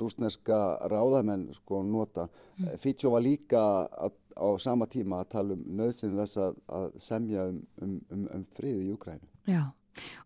[0.00, 0.58] rúsneska
[0.90, 2.28] ráðamenn sko nota.
[2.56, 2.68] Mm.
[2.68, 6.90] Eh, Fítsjó var líka að, á sama tíma að tala um nöðsinn þess að, að
[7.02, 9.30] semja um, um, um, um frið í Úkrænu.
[9.50, 9.62] Já,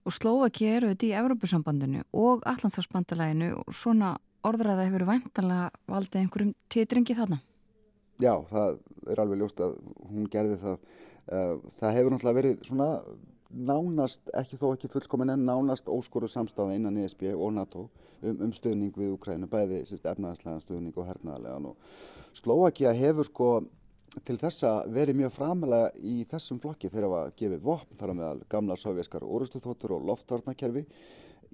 [0.04, 4.16] og Slovaki eru þetta í Evropasambandinu og Allandsafsbandalæginu og svona
[4.46, 7.40] orðræða hefur væntanlega valdið einhverjum titringi þarna.
[8.18, 8.78] Já, það
[9.12, 9.74] er alveg ljóst að
[10.10, 10.78] hún gerði það.
[11.28, 12.88] Eh, það hefur náttúrulega verið svona
[13.48, 17.86] nánast, ekki þó ekki fullkominn en nánast óskoru samstafa innan ESB og NATO
[18.22, 23.48] um, um stöðning við Ukrænu, bæði efnaðarslega stöðning og hernaðarlegan og Slovakia hefur sko
[24.24, 28.76] til þessa verið mjög framalega í þessum flokki þegar það gefið vopn þar meðal gamla
[28.80, 30.84] sovjaskar orustuþóttur og loftvarnakerfi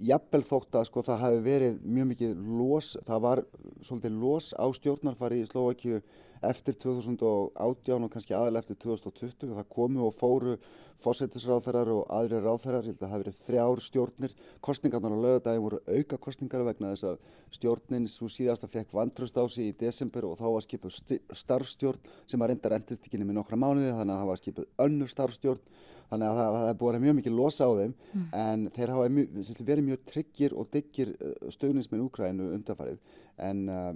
[0.09, 3.43] jafnvel þótt að sko það hafi verið mjög mikið los, það var
[3.87, 6.01] svolítið los á stjórnarfari í Slovakíu
[6.49, 10.57] eftir 2018 og kannski aðal eftir 2020 það komu og fóru
[11.05, 14.35] fósettisráþarar og aðri ráþarar, ég held að það hafi verið þrjár stjórnir,
[14.65, 17.19] kostningarnar á lögadagin voru auka kostningar vegna þess að
[17.55, 21.01] stjórnin svo síðast að fekk vantröst á sig í desember og þá var skipuð
[21.43, 25.13] starfstjórn sem að reynda reyndist ekki nefnir nokkra mánuði þannig að það var skipuð önnur
[25.13, 25.77] starfstjórn
[26.11, 27.95] þannig að það, það er búin mjög mikið losa á þeim.
[28.15, 28.27] Mm.
[28.41, 32.99] en þeir hafa mjög, verið mjög tryggir og dyggir uh, stöðnisminn Úkrænu undarfarið
[33.43, 33.95] en, uh,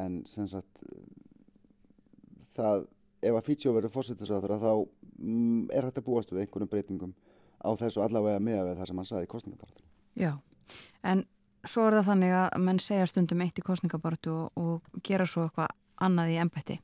[0.00, 0.84] en sem sagt
[2.58, 2.86] það
[3.20, 4.70] ef að Fítsjó verður fórsettisræður þá
[5.20, 7.12] mm, er hægt að búast við einhvernum breytingum
[7.60, 9.84] á þessu allavega með við það sem hann saði í kostningabartu.
[10.16, 10.32] Já,
[11.04, 11.24] en
[11.68, 15.46] svo er það þannig að menn segja stundum eitt í kostningabartu og, og gera svo
[15.46, 16.78] eitthvað annað í ennbætti.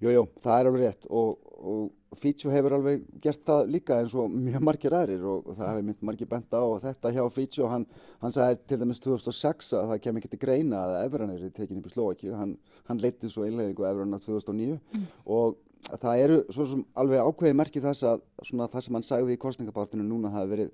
[0.00, 4.32] Jújú, það er alveg rétt og, og Fítsjó hefur alveg gert það líka eins og
[4.32, 7.86] mjög margir aðrir og það hefur mynd margir benda á þetta hjá Fítsjó hann,
[8.22, 11.80] hann sagði til dæmis 2006 að það kem ekki til greina að Efran er tekin
[11.80, 12.56] upp í Slovaki hann,
[12.88, 15.08] hann leitið svo einlegingu Efran á 2009 mm.
[15.36, 15.58] og
[15.94, 19.42] það eru svo sem alveg ákveði merkið þess að svona það sem hann sagði í
[19.42, 20.72] kostningabartinu núna hafi verið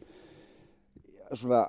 [1.33, 1.67] svona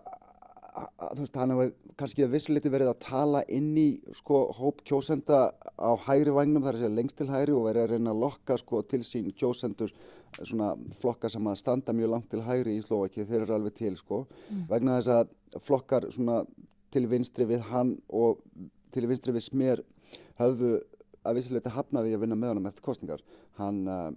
[0.74, 3.88] þú veist, hann hefur kannski að vissuleiti verið að tala inn í
[4.18, 5.42] sko hóp kjósenda
[5.78, 8.22] á hægri vagnum, það er að segja lengst til hægri og verið að reyna að
[8.24, 9.94] lokka sko til sín kjósendur
[10.40, 10.72] svona
[11.02, 14.24] flokkar sem að standa mjög langt til hægri í Slovaki, þeir eru alveg til sko,
[14.50, 14.64] mm.
[14.72, 16.42] vegna þess að flokkar svona
[16.94, 18.42] til vinstri við hann og
[18.94, 19.84] til vinstri við smér
[20.42, 20.80] hafðu
[21.24, 23.22] að vissuleiti hafnaði að vinna með hann með kostningar,
[23.60, 24.10] hann, uh,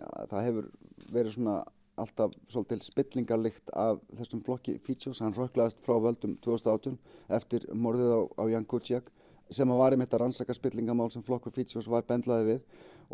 [0.00, 0.70] ja, það hefur
[1.14, 1.60] verið svona
[2.00, 6.98] alltaf svolítil spillingarlikt af þessum flokki Fítsjós, hann röklaðist frá völdum 2018
[7.38, 9.10] eftir morðið á, á Jan Kuciak
[9.52, 12.60] sem var einmitt að rannsaka spillingamál sem flokkur Fítsjós var bendlaði við.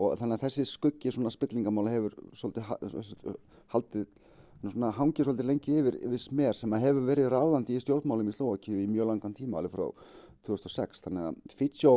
[0.01, 3.37] Og þannig að þessi skuggi svona spillingamál hefur svolítið
[3.75, 4.07] haldið
[4.63, 8.35] svona hangið svolítið lengi yfir, yfir smer sem að hefur verið ráðandi í stjórnmálum í
[8.37, 9.87] Slovakíu í mjög langan tíma alveg frá
[10.47, 11.95] 2006 þannig að Fítsjó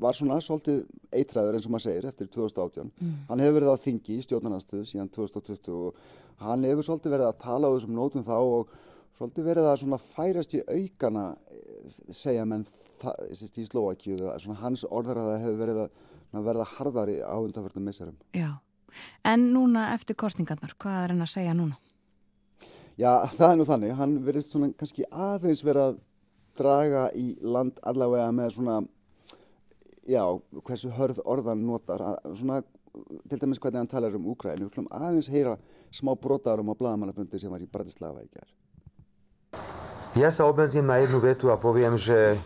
[0.00, 0.82] var svona svolítið
[1.14, 3.12] eitræður eins og maður segir eftir 2018 mm.
[3.28, 6.00] hann hefur verið á þingi í stjórnarnarstöðu síðan 2020 og
[6.42, 8.74] hann hefur svolítið verið að tala á þessum nótum þá og
[9.16, 15.40] svolítið verið að svona færast í aukana eh, segja menn í Slovakíu svona hans orðaraða
[15.42, 18.58] hefur verið að verða harðari á undanfjörnum misserum Já,
[19.24, 21.78] en núna eftir kostningarnar, hvað er hann að segja núna?
[22.96, 25.98] Já, það er nú þannig, hann verið svona kannski aðeins verið að
[26.56, 28.76] draga í land allavega með svona
[30.06, 30.22] já,
[30.66, 32.60] hversu hörð orðan notar, að, svona,
[33.30, 35.56] til dæmis hvernig hann talar um Úkræni, við klum aðeins heyra
[35.94, 38.52] smá brotarum á bladamannafundi sem var í Bratislava í gerð.
[40.16, 42.38] Ja sa obmedzím na jednu vetu a poviem, že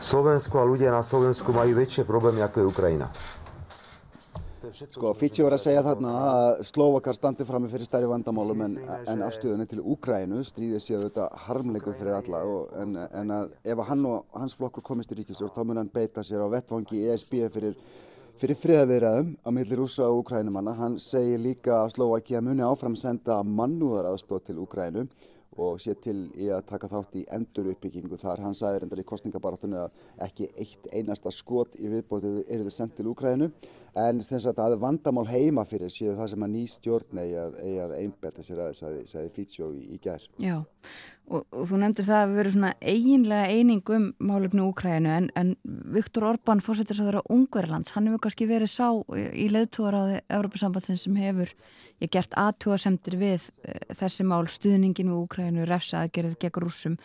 [0.00, 3.10] Slovensko a ľudia na Slovensku majú väčšie problémy ako je Ukrajina.
[4.72, 8.74] Sko, Fitchi var að segja þarna að Slovakar standi fram með fyrir stærri vandamálum en,
[9.08, 13.82] en afstöðunni til Úkrænu stríðið séu þetta harmleikum fyrir alla og, en, en að ef
[13.88, 17.38] hann og hans flokkur komist í ríkistjórn þá mun hann beita sér á vettvangi ESB
[17.54, 17.78] fyrir,
[18.40, 20.76] fyrir friðaviðræðum á milli rúsa og Úkrænumanna.
[20.78, 25.08] Hann segir líka að Slovakia muni áfram senda mannúðar aðstóð til Úkrænu
[25.58, 28.44] og sé til í að taka þátt í endur uppbyggingu þar.
[28.44, 29.96] Hann sagði reyndar í kostningabarátunni að
[30.28, 33.50] ekki eitt einasta skot í viðbótið er þið sendt til Úkræðinu
[33.98, 37.94] en það er vandamál heima fyrir séu það sem að ný stjórn eigi að, að
[37.98, 40.26] einbetta sér aðeins að það er Fítsjó í, í gær.
[40.42, 40.56] Já
[41.28, 45.28] og, og þú nefndir það að við verum svona eiginlega eining um málefni Úkræðinu en,
[45.38, 45.50] en
[45.94, 51.00] Viktor Orbán svo þeirra Ungverðlands, hann hefur kannski verið sá í leðtúar á því Európa-sambandsinn
[51.00, 51.52] sem hefur
[52.02, 56.96] ég gert aðtúasemtir við uh, þessi mál, stuðningin við Úkrænu, refsa aðgerðið gegn rúsum.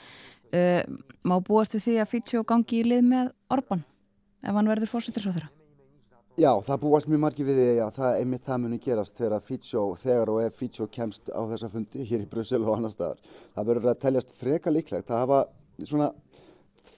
[0.54, 0.84] Uh,
[1.26, 3.84] má búast við því að Fítsjó gangi í lið með Orban
[4.44, 5.50] ef hann verður fórsettisráður?
[6.34, 9.82] Já, það búast mjög margi við því að það einmitt það muni gerast þegar Fítsjó,
[10.02, 13.20] þegar og ef Fítsjó kemst á þessa fundi hér í Brussel og annar staðar.
[13.54, 15.06] Það verður að teljast freka líklegt.
[15.12, 15.42] Það hafa
[15.86, 16.08] svona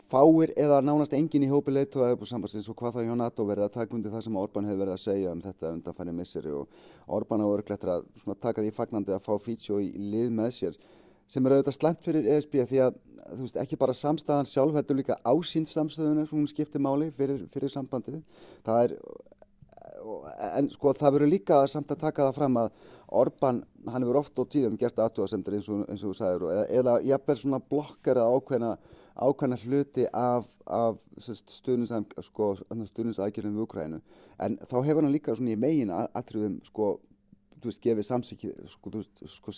[0.07, 3.67] fáir eða nánast engin í hópi leitu að Európa-sambansins og hvað það hjá NATO verið
[3.67, 6.79] að taka undir það sem Orbán hefur verið að segja um þetta undanfæri misseri og
[7.19, 8.07] Orbán á örglettur að
[8.39, 10.79] taka því fagnandi að fá Fítsjó í lið með sér
[11.27, 12.97] sem er auðvitað slemt fyrir ESB því að
[13.39, 17.47] veist ekki bara samstæðan sjálf þetta er líka ásýnd samstöðuna sem hún skiptir máli fyrir,
[17.53, 18.21] fyrir sambandið.
[18.65, 18.97] Það er
[20.59, 22.75] en sko það verður líka samt að taka það fram að
[23.15, 26.93] Orbán, hann hefur oft og tíðum gert aðtúasemdur eins eins og þú sagður eða, eða
[27.05, 28.71] jafnvel svona blokkar að ákveðna
[29.15, 34.01] ákvæmna hluti af, af stuðnisaðgjörnum sko, við Ukrænu
[34.43, 36.97] en þá hefur hann líka svona í megin aðtriðum sko,
[37.61, 38.05] þú veist, gefið
[38.73, 39.03] sko,
[39.37, 39.55] sko,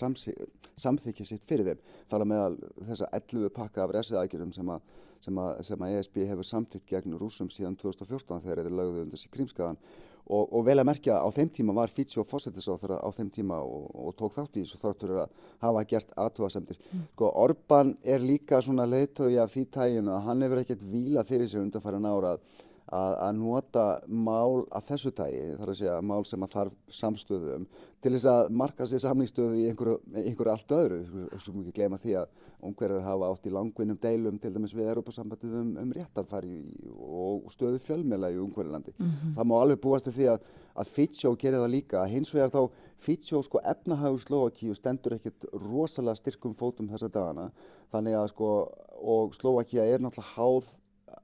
[0.78, 2.56] samþykki sitt fyrir þeim þar að meðal
[2.90, 7.15] þessa 11 pakka af resiðaðgjörnum sem að sem að, sem að ESB hefur samþykt gegn
[7.18, 9.80] rúsum síðan 2014 þegar þeir lögðu undir sér krímskaðan
[10.28, 13.88] og, og vel að merkja á þeim tíma var Fítsjó fósettisáþara á þeim tíma og,
[13.95, 16.80] og tók þátt í þessu þáttur að hafa gert aðtúasemdir.
[16.91, 17.06] Mm.
[17.15, 21.52] Sko Orban er líka svona leiðtögi af því tæginu að hann hefur ekkert víla fyrir
[21.52, 22.44] sig undan fara nárað
[22.88, 27.68] að, að nota mál af þessu tægi, þar að segja mál sem að þarf samstöðum
[28.04, 31.00] til þess að marka sér samningsstöðu í einhverju, einhverju allt öðru.
[31.08, 35.58] Mjög ekki glema því að ungverðar hafa átt í langvinnum deilum til dæmis við Europasambandið
[35.60, 36.56] um, um réttarfari
[36.96, 38.94] og stöðu fjölmjöla í ungverðarlandi.
[38.98, 39.36] Mm -hmm.
[39.38, 42.06] Það má alveg búast til því að, að Fitsjó gerir það líka.
[42.06, 47.52] Hins vegar þá Fitsjó sko efnahagur Slovakíu stendur ekkert rosalega styrkum fótum þessa dagana
[47.92, 50.66] þannig að sko og Slovakíu er náttúrulega háð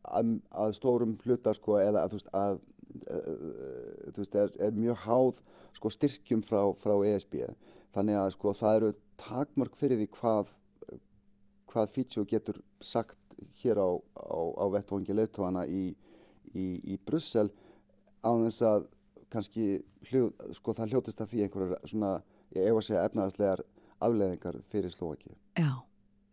[0.03, 2.60] að, að stórum hluta sko eða að veist að
[4.14, 5.39] þú veist er, er mjög háð
[5.73, 7.39] sko styrkjum frá, frá ESB
[7.95, 8.91] þannig að sko það eru
[9.23, 10.51] takmörg fyrir því hvað
[11.73, 13.18] hvað Fítsjó getur sagt
[13.64, 15.93] hér á, á, á vettvangi leittóana í,
[16.53, 17.49] í, í Brussel.
[18.22, 18.85] Á þess að
[19.34, 19.65] kannski
[20.10, 22.11] hljó, sko það hljótist að því einhverjar svona,
[22.53, 23.65] ég ef að segja efnaðarslegar
[24.03, 25.72] afleðingar fyrir Slovaki Já,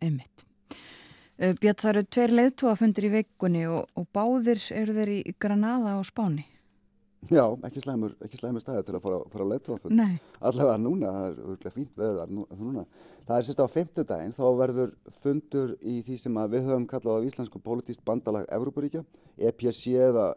[0.03, 0.45] einmitt.
[0.45, 1.00] Eh,
[1.41, 6.05] Björn, það eru tveir leiðtúafundir í veikunni og, og báðir eru þeir í Granada og
[6.05, 6.43] Spáni.
[7.29, 9.95] Já, ekki slæmur, ekki slæmur staði til að fara, fara á leiðtúafund.
[9.97, 10.19] Nei.
[10.37, 12.85] Allavega núna, það er örgulega fínt veður þar núna.
[13.25, 14.93] Það er sérst á femtudaginn, þá verður
[15.23, 19.01] fundur í því sem við höfum kallað á Íslandsku politíst bandalag Evrópuríkja,
[19.37, 20.27] EPC eða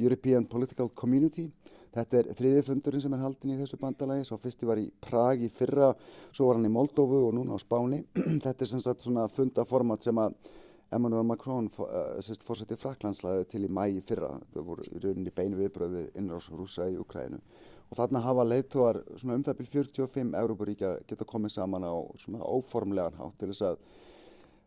[0.00, 1.50] European Political Community.
[1.94, 5.44] Þetta er þriði fundurinn sem er haldin í þessu bandalagi, svo fyrsti var í Prag
[5.46, 5.92] í fyrra,
[6.34, 8.00] svo var hann í Moldófu og núna á Spáni.
[8.44, 10.34] Þetta er sem sagt svona fundaformat sem að
[10.94, 14.32] Emmanuel Macron uh, fórsetið Fraklandslæði til í mæ í fyrra.
[14.54, 17.38] Það voru í rauninni beinu viðbröð við innrás rúsa í Ukrænu.
[17.90, 22.42] Og þarna hafa leittóar svona um það byrj 45 Európaríkja geta komið saman á svona
[22.42, 23.82] óformlegan hátt til þess að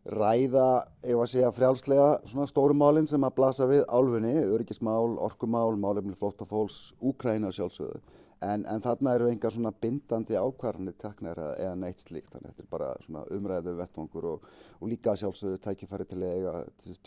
[0.08, 0.68] ræða,
[1.04, 6.94] ef að segja frjálslega, svona stórumálinn sem að blasa við álfunni, öryggismál, orkumál, málefni flóttafólks,
[7.04, 8.00] Úkræna sjálfsögðu.
[8.44, 12.64] En, en þarna eru engar svona bindandi ákvarðanir teknar eða neitt slíkt, þannig að þetta
[12.64, 14.44] er bara svona umræðu vettvangur og,
[14.78, 16.52] og líka sjálfsögðu tækifæri til eiga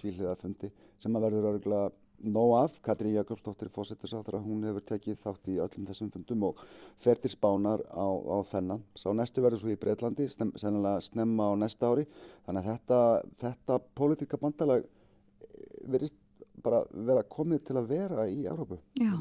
[0.01, 1.87] tvíliða fundi sem að verður örgulega
[2.23, 2.79] nóg af.
[2.85, 6.63] Katrín Jakobsdóttir fósittisáþra, hún hefur tekið þátt í öllum þessum fundum og
[7.01, 8.83] fer til spánar á, á þennan.
[8.95, 12.07] Sá næstu verður svo í Breitlandi, snem, sennilega snemma á næsta ári.
[12.47, 12.99] Þannig að þetta,
[13.45, 15.47] þetta pólitíka bandalag eh,
[15.91, 16.17] verist
[16.61, 18.77] bara vera komið til að vera í Európu.
[19.01, 19.15] Já.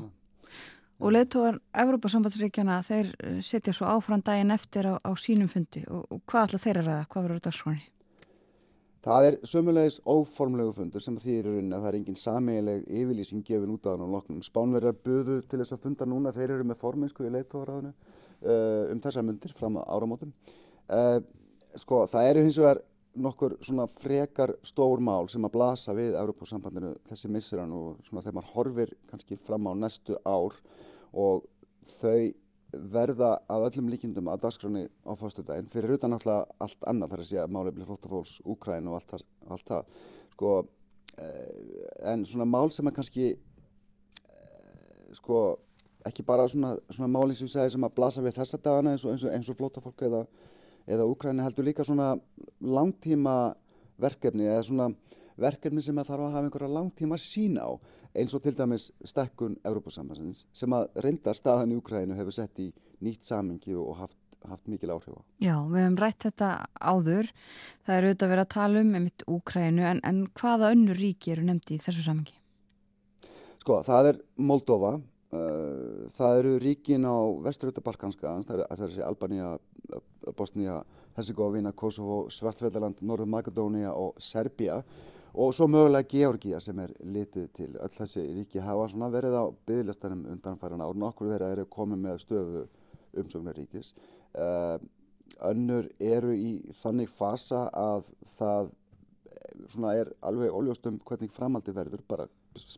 [1.00, 6.04] Og leðtóðar Európa-sambandsríkjana, þeir eh, setja svo áfram daginn eftir á, á sínum fundi og,
[6.12, 7.08] og hvað ætla þeir að ræða?
[7.08, 7.86] Hvað verður þetta skoni?
[9.00, 13.86] Það er sömulegis óformlegu fundur sem þýðir að það er engin sameigileg yfirlýsing gefin út
[13.88, 14.42] á hann og loknum.
[14.44, 19.00] Spánverjar buðu til þess að funda núna, þeir eru með forminsku í leittóðaráðinu uh, um
[19.00, 20.34] þessar myndir fram á áramótum.
[20.84, 21.16] Uh,
[21.80, 22.82] sko, það eru hins vegar
[23.24, 28.36] nokkur svona frekar stór mál sem að blasa við Európa-sambandinu þessi missirann og svona þegar
[28.36, 30.60] maður horfir kannski fram á næstu ár
[31.16, 31.48] og
[32.02, 32.30] þau
[32.72, 37.30] verða að öllum líkindum að dagskráni á fórstudaginn fyrir utan alltaf allt annað þar að
[37.30, 39.96] segja málefni flóttafólks, Úkræn og allt það, allt það.
[40.34, 40.52] Sko,
[41.18, 45.40] eh, en svona mál sem að kannski eh, sko
[46.06, 49.04] ekki bara svona, svona máli sem ég segi sem að blasa við þessa dagana eins
[49.04, 50.24] og, eins og, eins og flóttafólk eða,
[50.86, 52.14] eða Úkræni heldur líka svona
[52.60, 53.54] langtíma
[54.00, 54.90] verkefni eða svona
[55.40, 57.68] verkefni sem að þarf að hafa einhverja langtíma sín á
[58.14, 62.70] eins og til dæmis stekkun Európa-sambansins sem að reyndar staðan í Ukrænu hefur sett í
[63.04, 64.18] nýtt samingi og haft,
[64.48, 65.20] haft mikil áhrif á.
[65.38, 66.50] Já, við hefum rætt þetta
[66.80, 67.30] áður.
[67.86, 71.34] Það er auðvitað að vera að tala um einmitt Ukrænu en, en hvaða önnur ríki
[71.34, 72.36] eru nefndi í þessu samingi?
[73.60, 79.52] Sko, það er Moldova, uh, það eru ríkin á vesturöta Balkanska, það er þessi Albanía,
[80.36, 80.80] Bosnia,
[81.14, 85.08] Herzegovina, Kosovo, Svartvedaland, Norður Makedónia og Serbia og
[85.54, 87.68] svo mögulega Georgia sem er litið til.
[87.78, 90.96] Öll þessi ríki hafa svona verið á byggðlistanum undanfæran ár.
[90.98, 92.64] Nokkur þeirra eru komið með stöðu
[93.20, 93.94] umsóknaríkis
[94.38, 94.78] uh,
[95.46, 96.50] önnur eru í
[96.82, 98.70] þannig fasa að það
[99.70, 102.04] svona er alveg óljóstum hvernig framaldi verður.
[102.08, 102.28] Bara,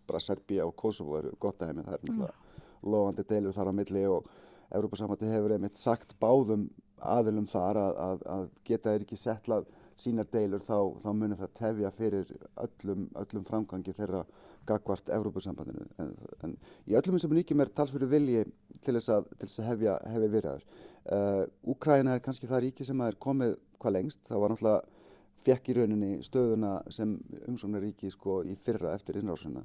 [0.08, 2.88] bara Serbia og Kosovo eru gott að hefði það er náttúrulega mm.
[2.94, 4.30] lofandi deilur þar á milli og
[4.72, 6.68] Európa-samhætti hefur einmitt sagt báðum
[7.02, 9.66] aðilum þar að, að, að geta þeir ekki settlað
[10.02, 12.32] sínar deilur þá, þá munir það tefja fyrir
[12.64, 14.22] öllum, öllum framgangi þeirra
[14.66, 16.12] gagvart Európa-sambandinu en,
[16.46, 16.56] en
[16.86, 18.44] í öllum þessum ríkjum er talsverðu vilji
[18.82, 20.66] til þess að, til þess að hefja, hefja virðaður.
[21.02, 25.00] Uh, Úkræna er kannski það ríki sem er komið hvað lengst, það var náttúrulega
[25.42, 27.16] fekk í rauninni stöðuna sem
[27.50, 29.64] umsóknaríki sko í fyrra eftir innrásuna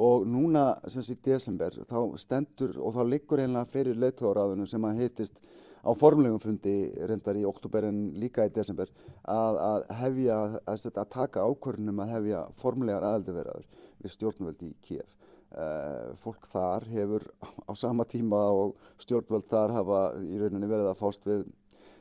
[0.00, 4.84] og núna sem sé í desember þá stendur og þá liggur einlega fyrir leittóraðinu sem
[4.86, 5.42] að heitist
[5.84, 6.74] á formlegum fundi
[7.08, 8.90] reyndar í oktober en líka í desember
[9.22, 13.68] að, að hefja, að, að taka ákvörnum að hefja formlegar aðaldiverðar
[14.02, 15.14] við stjórnvöldi í Kíef.
[15.48, 20.98] Uh, fólk þar hefur á sama tíma og stjórnvöld þar hafa í rauninni verið að
[21.00, 21.46] fást við,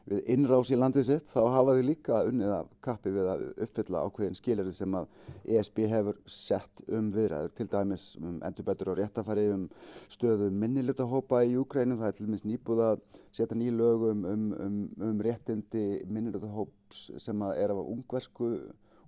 [0.08, 4.04] við innrás í landið sitt þá hafa þið líka unnið að kappi við að uppfylla
[4.08, 5.10] ákveðin skilirði sem að
[5.58, 9.68] ESB hefur sett um viðræður til dæmis um endurbætur og réttafæri um
[10.14, 13.06] stöðu minnilutahópa í Úkrænum það er til dæmis nýbúð að
[13.36, 18.54] setja nýlögum um, um, um réttindi minnilutahóps sem að er af ungversku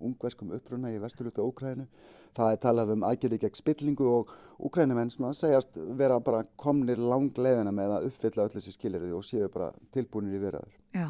[0.06, 1.86] ungverskum uppruna í vesturluta Úkrænu.
[2.38, 4.34] Það er talað um aðgerði gegn spillingu og
[4.70, 9.72] Úkrænumenn segjast vera bara komnir langleðina með að uppfylla öll þessi skilirði og séu bara
[9.96, 10.76] tilbúinir í verðaður.
[10.96, 11.08] Já,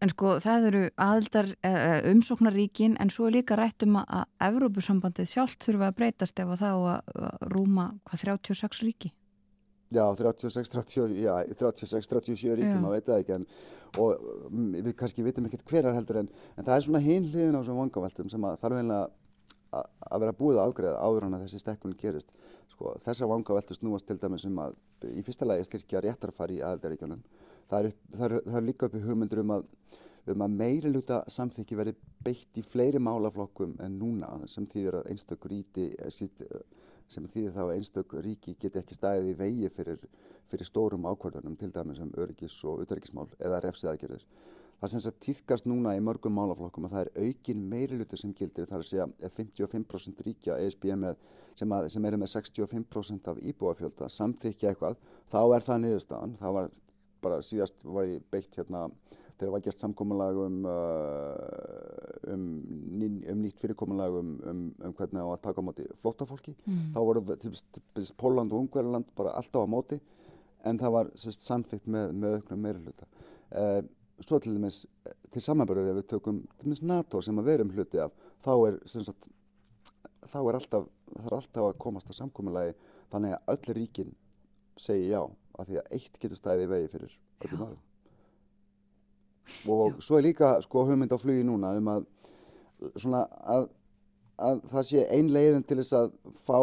[0.00, 5.32] en sko það eru aðildar eh, umsóknaríkin en svo er líka rætt um að Evrópusambandið
[5.34, 9.14] sjálf þurfa að breytast ef að það á að rúma hvað 36 ríki.
[9.90, 13.46] Já, 36, 30, já, 36, 37 ríkjum, maður veit það ekki en,
[13.98, 17.58] og mm, við kannski vitum ekkert hverjar heldur en, en það er svona hinn hliðin
[17.58, 19.08] á þessum vangaveltum sem að þarf eiginlega
[19.70, 22.30] að vera búið að ágreða áður hann að þessi stekkun gerist.
[22.72, 24.78] Sko, þessar vangaveltur snúast til dæmis um að
[25.10, 27.22] í fyrsta lagi styrkja réttarfari í aðeldaríkjónum.
[27.70, 29.66] Það er, það, er, það er líka uppi hugmyndur um að,
[30.34, 31.94] um að meiri luta samþykki verði
[32.26, 35.90] beitt í fleiri málaflokkum en núna sem þýðir að einstakur íti
[37.10, 40.06] sem þýðir þá að einstök ríki geti ekki stæðið í vegi fyrir,
[40.50, 44.24] fyrir stórum ákvörðunum til dæmis um öryggis og utryggismál eða refsiðagjörðir.
[44.80, 48.30] Það sem þess að týðkast núna í mörgum málaflokkum að það er aukin meirilutu sem
[48.36, 51.18] gildir þar að segja 55% ríkja ESB með,
[51.58, 54.96] sem, að, sem eru með 65% af íbúafjölda samþykja eitthvað,
[55.28, 56.32] þá er það niðurstaðan.
[56.40, 56.70] Það var
[57.20, 58.86] bara síðast var ég beitt hérna
[59.40, 62.46] þegar var gert samkominlag um, uh, um,
[63.32, 66.56] um nýtt fyrirkominlag um, um, um hvernig það var að taka á móti flótafólki.
[66.66, 66.82] Mm.
[66.94, 67.24] Þá voru
[68.20, 70.00] Póland og Ungverðarland bara alltaf á móti
[70.68, 73.08] en það var samþygt með, með auknum meira hluta.
[73.50, 73.80] Uh,
[74.20, 74.84] svo til dæmis
[75.32, 78.14] til samanbörður ef við tökum til dæmis NATO sem að verum hluti af
[78.44, 79.28] þá er, sagt,
[80.28, 82.74] þá er alltaf, það er alltaf að komast að samkominlagi
[83.12, 84.16] þannig að öll ríkin
[84.80, 87.86] segi já af því að eitt getur stæði í vegi fyrir öllum aðrum
[89.66, 90.00] og Já.
[90.06, 92.06] svo er líka sko hugmynd á flugi núna um að,
[92.96, 93.66] svona, að,
[94.38, 96.14] að það sé ein leiðin til þess að
[96.46, 96.58] fá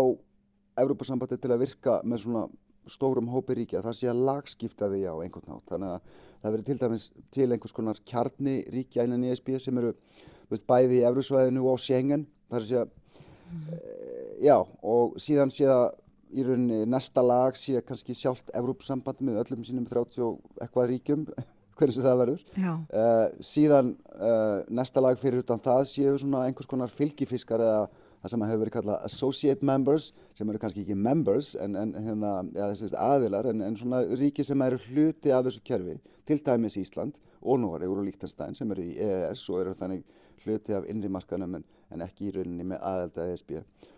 [0.77, 2.47] Európa-sambandi til að virka með svona
[2.87, 6.67] stórum hópi ríkja, það sé að lagskipta því á einhvern nátt, þannig að það verður
[6.67, 9.93] til dæmis til einhvers konar kjarni ríkja innan í ESB sem eru
[10.51, 12.91] veist, bæði í Eurósvæðinu og er að sé að
[13.51, 13.63] mm.
[13.73, 13.79] e,
[14.45, 15.89] já, og síðan sé að
[16.31, 21.27] í rauninni næsta lag sé kannski sjálft Európa-sambandi með öllum sínum 30 og eitthvað ríkjum
[21.77, 22.43] hvernig það verður.
[22.57, 27.87] Uh, síðan uh, næsta lag fyrir utan það séu svona einhvers konar fylgifiskar eða
[28.21, 32.31] það sem hefur verið kallað associate members sem eru kannski ekki members en, en hérna,
[32.57, 32.69] ja,
[33.07, 35.97] aðilar en, en svona ríki sem eru hluti af þessu kerfi.
[36.27, 40.03] Til dæmis Ísland og Nóri og Líktanstæn sem eru í EES og eru þannig
[40.43, 43.55] hluti af innrimarkanum en, en ekki í rauninni með aðelda ESB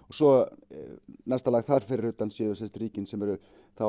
[0.09, 0.31] og svo
[0.73, 0.95] eh,
[1.29, 3.37] næsta lag þar fyrir utan séu ríkin sem eru
[3.79, 3.87] þá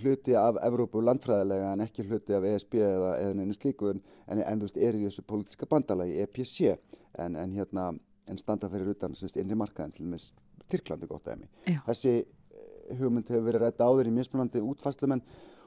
[0.00, 4.60] hluti af Evrópu landfræðilega en ekki hluti af ESB eða eða neina slíku en, en
[4.60, 6.74] þú veist er í þessu pólitiska bandalagi EPC
[7.18, 7.90] en, en hérna
[8.30, 10.30] en standa fyrir utan sérst innri markaðin til og með
[10.72, 11.50] Tyrklandi gott aðeins.
[11.84, 15.20] Þessi eh, hugmynd hefur verið rætt áður í mismunandi útfæslumenn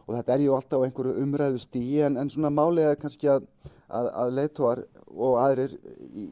[0.08, 2.50] og þetta er ju alltaf einhverju umræðu stíi en, en svona
[2.94, 3.46] er kannski að,
[3.88, 5.74] að, að leittóar og aðrir
[6.04, 6.26] í,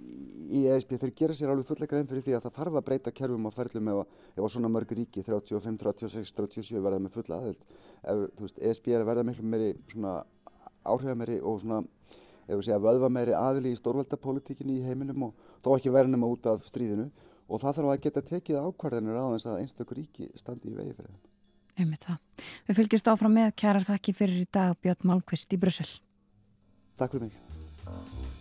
[0.59, 3.13] í ESB þeir gera sér alveg fullega grein fyrir því að það þarf að breyta
[3.15, 8.59] kerfum og ferlum ef, ef svona mörg ríki 35, 36, 37 verða með fulla veist,
[8.59, 10.17] ESB er að verða miklu meiri svona
[10.85, 11.83] áhrifameri og svona
[12.45, 16.49] ef við segja vöðva meiri aðili í stórveldapolitíkinni í heiminum og þó ekki verðnum út
[16.51, 17.07] af stríðinu
[17.45, 20.93] og það þarf að geta tekið ákvarðanir á þess að einstakur ríki standi í vegi
[20.97, 21.31] fyrir þeim.
[21.75, 22.45] Einmitt það.
[22.67, 25.89] Við fylgjumst áfram með kærar þakki fyrir í dag Björn Málkvist í Brussel.
[26.95, 27.44] Takk fyrir mig.
[27.87, 28.34] うん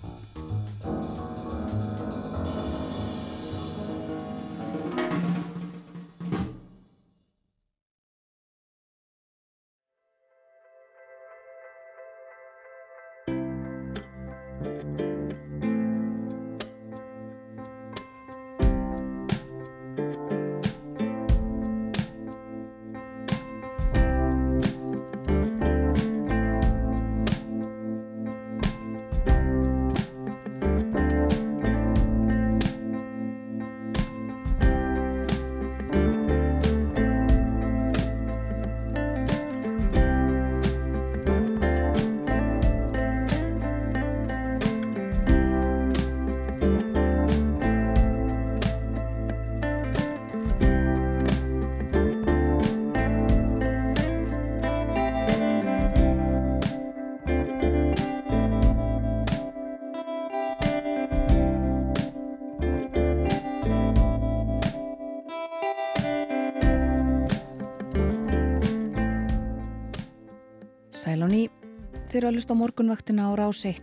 [72.14, 73.80] þeir að lusta morgunvaktina á rás 1.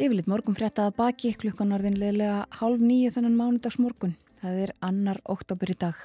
[0.00, 4.14] Yfirleitt morgun fréttaða baki klukkan orðin leðilega hálf nýju þennan mánudags morgun.
[4.40, 5.98] Það er annar oktober í dag.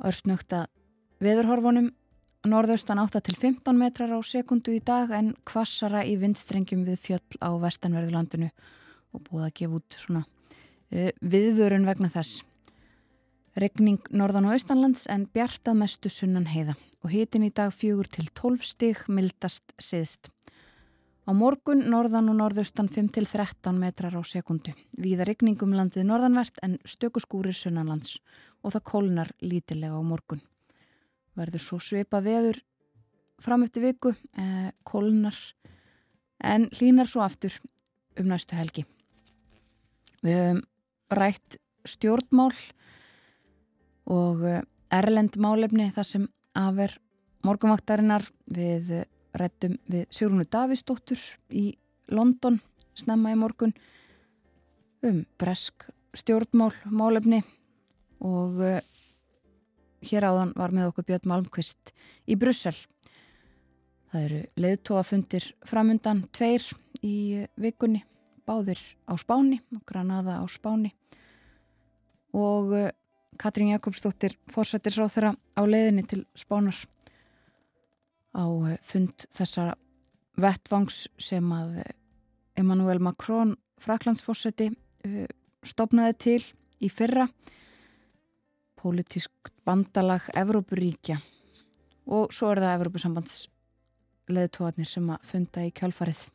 [0.00, 0.70] Örsnögt að
[1.20, 1.90] veðurhorfunum
[2.48, 7.40] norðaustan 8 til 15 metrar á sekundu í dag en kvassara í vindstrengjum við fjöll
[7.44, 8.48] á vestanverðulandinu
[9.12, 12.46] og búið að gefa út svona uh, viðvörun vegna þess.
[13.60, 18.26] Regning norðan og austanlands en bjartað mestu sunnan heiða og hitin í dag fjögur til
[18.34, 20.32] 12 stig mildast siðst.
[21.26, 24.74] Á morgun norðan og norðaustan 5 til 13 metrar á sekundu.
[24.98, 28.18] Víða regningum landið norðanvert en stökuskúrir sunnanlands
[28.62, 30.42] og það kólnar lítilega á morgun.
[31.38, 32.58] Verður svo svipa veður
[33.42, 35.36] fram eftir viku, eh, kólnar
[36.42, 37.54] en hlínar svo aftur
[38.18, 38.86] um næstu helgi.
[40.22, 40.62] Við höfum
[41.10, 42.54] rætt stjórnmál
[44.06, 46.96] og eh, erlend málefni þar sem afer
[47.46, 49.04] morgunvaktarinnar við eh,
[49.36, 51.20] rættum við Sigrúnu Davísdóttur
[51.52, 51.68] í
[52.08, 52.58] London
[52.96, 53.74] snemma í morgun
[55.04, 57.42] um bresk stjórnmál málefni
[58.24, 58.78] og uh,
[60.06, 61.92] hér áðan var með okkur Björn Malmqvist
[62.24, 62.74] í Brussel.
[64.12, 66.64] Það eru leiðtóafundir framundan tveir
[67.04, 68.00] í vikunni,
[68.48, 70.94] báðir á Spáni og Granada á Spáni
[72.32, 72.72] og
[73.38, 76.76] Katrín Jakobsdóttir fórsættisráþara á leiðinni til Spánar
[78.36, 79.76] á uh, fund þessara
[80.40, 81.80] vettvangs sem að
[82.56, 85.26] Emmanuel Macron fraklandsfórsætti uh,
[85.64, 86.42] stopnaði til
[86.80, 87.28] í fyrra.
[88.76, 91.18] Pólitísk bandalag Evrópuríkja.
[92.06, 93.36] Og svo er það Evrópusambands
[94.30, 96.26] leðtóðarnir sem að funda í kjálfarið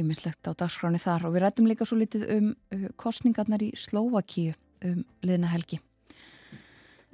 [0.00, 1.28] ímislegt á dagskráni þar.
[1.28, 2.52] Og við rættum líka svo litið um
[2.96, 5.80] kostningarnar í Slovakíu um liðna helgi.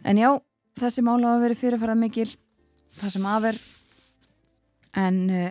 [0.06, 0.30] En já,
[0.78, 2.28] þessi mála hafa verið fyrirfærað mikil
[2.98, 3.58] það sem afer
[4.98, 5.48] en uh,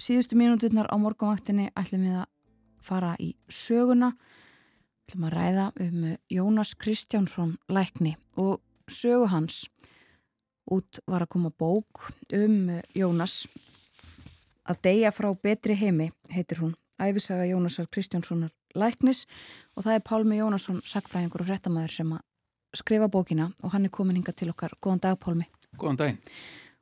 [0.00, 2.30] síðustu mínúturnar á morgunvaktinni ætlum við að
[2.82, 4.12] fara í söguna.
[5.06, 9.66] Ætlum að ræða um Jónas Kristjánsson lækni og sögu hans.
[10.70, 13.44] Út var að koma bók um Jónas.
[14.62, 19.24] Að deyja frá betri heimi heitir hún, æfisaga Jónasar Kristjánssonar læknis
[19.76, 22.24] og það er Pálmi Jónasson, sagfræðingur og frettamæður sem að
[22.76, 24.74] skrifa bókina og hann er komin hinga til okkar.
[24.82, 25.48] Góðan dag Pálmi.
[25.80, 26.20] Góðan daginn.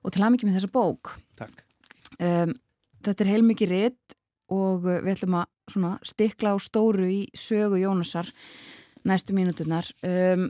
[0.05, 1.15] Og til aðmyggjum með þessa bók.
[1.39, 1.65] Takk.
[2.21, 2.55] Um,
[3.05, 4.17] þetta er heilmikið rétt
[4.51, 8.31] og við ætlum að stikla á stóru í sögu Jónasar
[9.07, 9.87] næstu mínuturnar.
[10.07, 10.49] Um,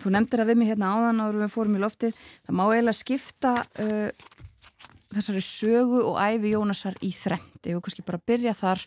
[0.00, 2.18] þú nefndir að við mig hérna áðan áður við fórum í loftið.
[2.46, 4.08] Það má eiginlega skipta uh,
[5.14, 7.62] þessari sögu og æfi Jónasar í þrengt.
[7.62, 8.82] Ég vil kannski bara byrja þar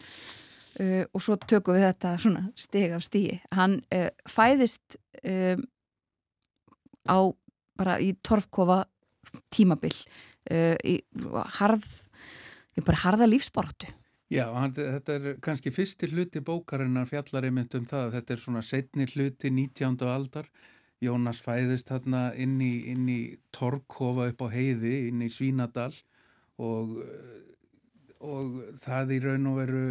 [0.82, 3.40] uh, og svo tökum við þetta svona stig af stíi.
[3.56, 5.66] Hann uh, fæðist um,
[7.08, 7.20] á
[7.78, 8.84] bara í torfkofa
[9.54, 11.00] tímabil uh, í
[11.60, 11.88] harð,
[12.78, 13.92] í bara harða lífsbáratu.
[14.28, 18.18] Já, hann, þetta er kannski fyrsti hluti bókarinnar fjallar einmitt um það.
[18.18, 20.02] Þetta er svona setni hluti 19.
[20.12, 20.50] aldar.
[21.04, 23.20] Jónas fæðist þarna inn í, í
[23.54, 25.94] torfkofa upp á heiði, inn í Svínadal
[26.58, 26.96] og,
[28.18, 29.84] og það í raun og veru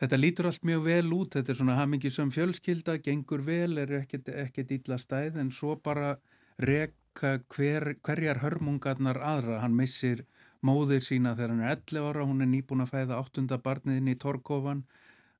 [0.00, 4.72] þetta lítur allt mjög vel út þetta er svona hamingisum fjölskylda gengur vel, er ekkert,
[4.72, 6.16] illa stæð en svo bara
[6.60, 10.24] reka hver, hverjar hörmungarnar aðra, hann missir
[10.64, 14.18] móðir sína þegar hann er 11 ára hún er nýbúin að fæða áttunda barniðin í
[14.20, 14.84] Torkofan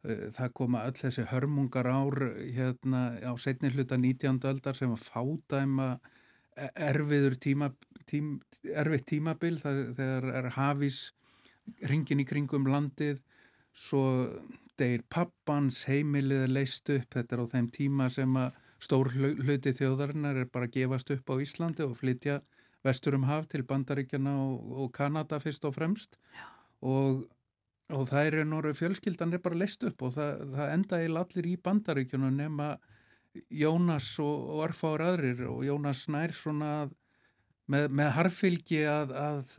[0.02, 2.16] það koma öll þessi hörmungar ár
[2.56, 4.40] hérna á setni hluta 19.
[4.48, 5.90] aldar sem að fádæma
[6.74, 7.70] erfiður tíma,
[8.08, 11.10] tím, erfitt tímabil þegar er hafís
[11.84, 13.20] ringin í kringum landið
[13.80, 14.04] svo
[14.80, 17.08] deyir pappans heimilið leist upp.
[17.16, 21.32] Þetta er á þeim tíma sem að stór hluti þjóðarinnar er bara að gefast upp
[21.32, 22.40] á Íslandi og flytja
[22.86, 26.16] vestur um haf til Bandaríkjana og, og Kanada fyrst og fremst.
[26.80, 27.26] Og,
[27.92, 31.50] og það er norðu fjölskyldan er bara leist upp og það, það enda eil allir
[31.50, 32.70] í Bandaríkjana nema
[33.52, 35.44] Jónas og, og Arfár aðrir.
[35.50, 36.72] Og Jónas nær svona
[37.70, 39.52] með, með harfylgi að, að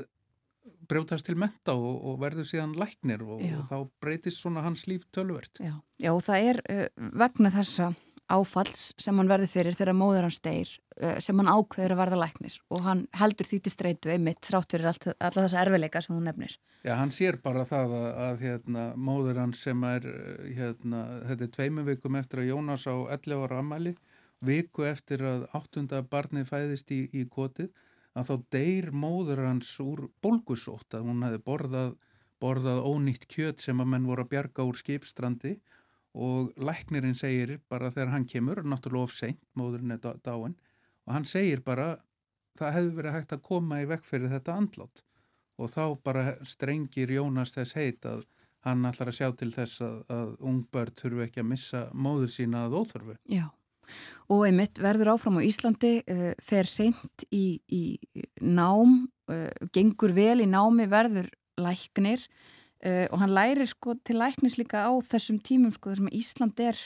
[0.92, 5.08] brjótast til menta og, og verður síðan læknir og, og þá breytist svona hans líf
[5.16, 5.62] tölvert.
[5.64, 6.88] Já, Já það er uh,
[7.24, 7.94] vegna þessa
[8.32, 10.70] áfalls sem hann verður fyrir þegar móður hans deyr
[11.02, 14.76] uh, sem hann ákveður að verða læknir og hann heldur því til streitu einmitt þrátt
[14.76, 16.56] fyrir allt, alla þessa erfileika sem hún nefnir.
[16.86, 20.08] Já, hann sér bara það að, að hérna, móður hans sem er,
[20.48, 23.94] hérna, þetta er tveimu vikum eftir að Jónas á 11 ára ammali,
[24.42, 27.70] viku eftir að áttunda barni fæðist í, í kotið,
[28.18, 31.92] að þá deyr móður hans úr bólgusótt, að hún hefði borðað,
[32.42, 35.56] borðað ónýtt kjöt sem að menn voru að bjarga úr skipstrandi.
[36.12, 40.58] Og læknirinn segir bara þegar hann kemur, náttúrulega of seint, móðurinn er dáin,
[41.08, 41.94] og hann segir bara
[42.60, 45.04] það hefði verið hægt að koma í vekk fyrir þetta andlátt
[45.62, 48.26] og þá bara strengir Jónas þess heit að
[48.66, 52.66] hann ætlar að sjá til þess að, að ungbörn þurfu ekki að missa móður sína
[52.68, 53.18] að óþörfu.
[53.30, 53.48] Já,
[54.32, 58.00] og einmitt verður áfram á Íslandi, uh, fer seint í, í
[58.42, 61.30] nám, uh, gengur vel í námi, verður
[61.62, 62.24] læknir
[62.86, 66.64] uh, og hann lærir sko til læknis líka á þessum tímum sko þessum að Ísland
[66.64, 66.80] er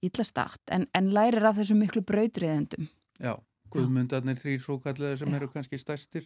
[0.00, 2.88] illa start en, en lærir af þessum miklu brautriðendum.
[3.20, 3.36] Já.
[3.70, 5.36] Guðmundarnir þrýr svo kallega sem Já.
[5.38, 6.24] eru kannski stærstir.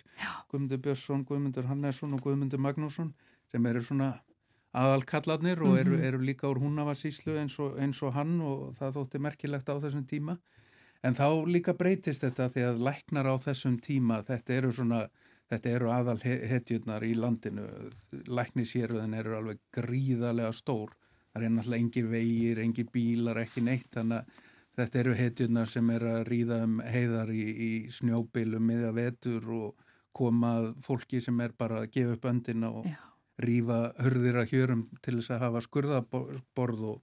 [0.48, 3.10] Guðmundur Björnsson, Guðmundur Hannesson og Guðmundur Magnússon
[3.52, 4.14] sem eru svona
[4.74, 6.06] aðalkallarnir og eru, mhm.
[6.08, 10.38] eru líka úr húnavarsíslu eins, eins og hann og það þótti merkilegt á þessum tíma.
[11.04, 15.02] En þá líka breytist þetta því að læknar á þessum tíma, þetta eru svona,
[15.52, 17.66] þetta eru aðal hetjurnar í landinu,
[18.24, 20.94] lækniséröðin eru alveg gríðarlega stór,
[21.34, 24.42] það er náttúrulega engir vegir, engir bílar, ekki neitt, þannig að
[24.74, 29.84] Þetta eru hetjurnar sem er að ríða um heiðar í, í snjóbilum miða vetur og
[30.14, 32.96] koma fólki sem er bara að gefa upp öndina og Já.
[33.40, 37.00] Rífa hörðir að hjörum til þess að hafa skurðaborð og,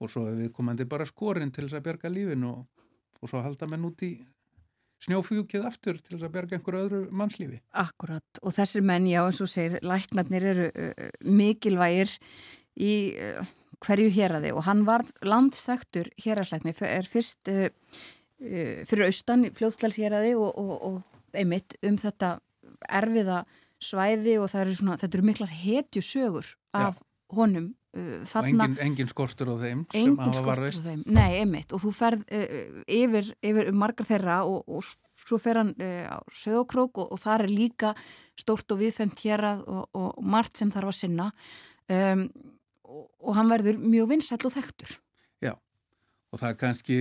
[0.00, 2.66] og svo við komandi bara skorinn til þess að berga lífin og,
[3.20, 4.12] og svo halda menn út í
[5.00, 7.62] snjófjúkið aftur til þess að berga einhverju öðru mannslífi.
[7.72, 12.12] Akkurat og þessir menn, já eins og segir, læknarnir eru uh, mikilvægir
[12.76, 12.92] í...
[13.16, 17.68] Uh, hverju héræði og hann var landstæktur héræðsleikni er fyrst uh,
[18.40, 22.38] fyrir austan fljóðslæls-héræði og, og, og einmitt um þetta
[22.88, 23.42] erfiða
[23.82, 27.06] svæði og er svona, þetta eru miklar hetjusögur af Já.
[27.36, 31.72] honum uh, og engin, engin skortur á þeim engin skortur á þeim, nei einmitt.
[31.74, 32.24] Og þú ferð
[32.86, 37.96] yfir, yfir margar þeirra og, og svo fer hann á söðokrók og það er líka
[38.38, 41.32] stórt og viðfemt hérað og margt sem þarf að sinna.
[41.90, 42.28] Um
[42.90, 44.94] og hann verður mjög vinsæll og þekktur.
[45.44, 45.54] Já,
[46.32, 46.98] og það kannski,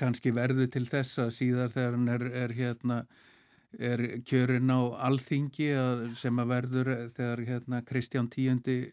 [0.00, 2.98] kannski verður til þess að síðar þegar hann er, er hérna
[3.78, 5.70] er kjörin á alþingi
[6.18, 8.92] sem að verður þegar hérna Kristján Tíundi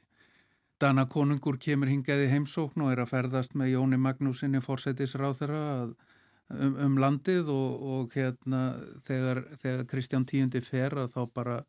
[0.82, 6.74] Dana konungur kemur hingaði heimsókn og er að ferðast með Jóni Magnúsinni fórsætisráð þeirra um,
[6.88, 8.62] um landið og, og hérna
[9.06, 11.60] þegar, þegar Kristján Tíundi fer að þá bara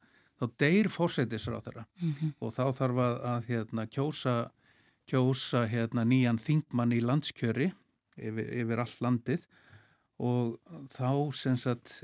[0.41, 2.33] þá deyr fórsætisráð þeirra mm -hmm.
[2.41, 4.37] og þá þarf að, að hérna, kjósa,
[5.07, 7.73] kjósa hérna, nýjan þingmann í landskjöri
[8.17, 9.47] yfir, yfir all landið
[10.23, 10.59] og
[10.95, 12.03] þá sem sagt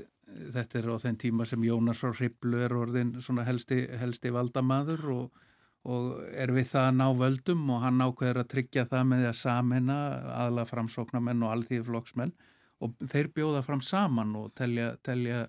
[0.53, 3.13] þetta er á þenn tíma sem Jónas frá Hriblu er orðin
[3.47, 5.45] helsti, helsti valdamaður og,
[5.89, 9.29] og er við það að ná völdum og hann ákveður að tryggja það með því
[9.31, 9.99] að samena
[10.45, 12.35] aðla framsóknarmenn og alþýðflokksmenn
[12.79, 15.47] og þeir bjóða fram saman og telja, telja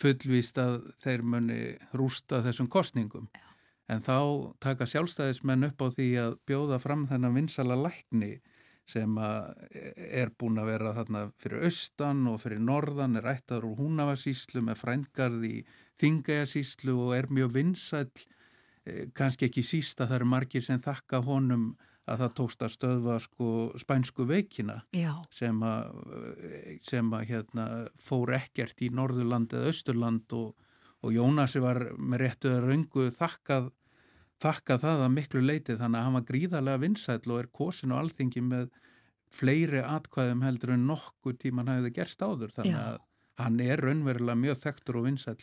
[0.00, 1.58] fullvíst að þeir muni
[1.94, 3.28] rústa þessum kostningum.
[3.90, 4.16] En þá
[4.64, 8.38] taka sjálfstæðismenn upp á því að bjóða fram þennan vinsala lækni
[8.84, 14.60] sem er búin að vera þarna fyrir austan og fyrir norðan, er ættar úr húnavasíslu
[14.66, 15.54] með frængarð í
[16.02, 18.12] þingæjasíslu og er mjög vinsall,
[18.84, 21.72] eh, kannski ekki sísta það eru margir sem þakka honum
[22.04, 23.50] að það tókst að stöðva sko
[23.80, 25.14] spænsku veikina Já.
[25.32, 25.94] sem að,
[26.84, 30.52] sem að hérna, fór ekkert í Norðurland eða Östurland og,
[31.00, 33.70] og Jónasi var með réttuða raungu þakkað,
[34.42, 38.02] þakkað það að miklu leiti þannig að hann var gríðarlega vinsæl og er kosin og
[38.02, 38.68] alþingi með
[39.34, 42.84] fleiri atkvæðum heldur en nokkur tíman hafið gerst áður þannig Já.
[42.94, 42.98] að
[43.42, 45.38] hann er raunverulega mjög þekktur og vinsæl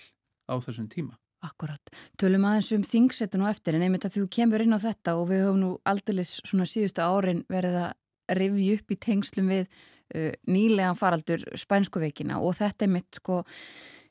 [0.48, 1.18] á þessum tíma.
[1.42, 1.90] Akkurat.
[2.22, 5.32] Tölum aðeins um þingsettun og eftir en einmitt að þú kemur inn á þetta og
[5.32, 10.30] við höfum nú aldrei svona síðustu árin verið að rivja upp í tengslum við uh,
[10.46, 13.42] nýlegan faraldur spænskuveikina og þetta er mitt sko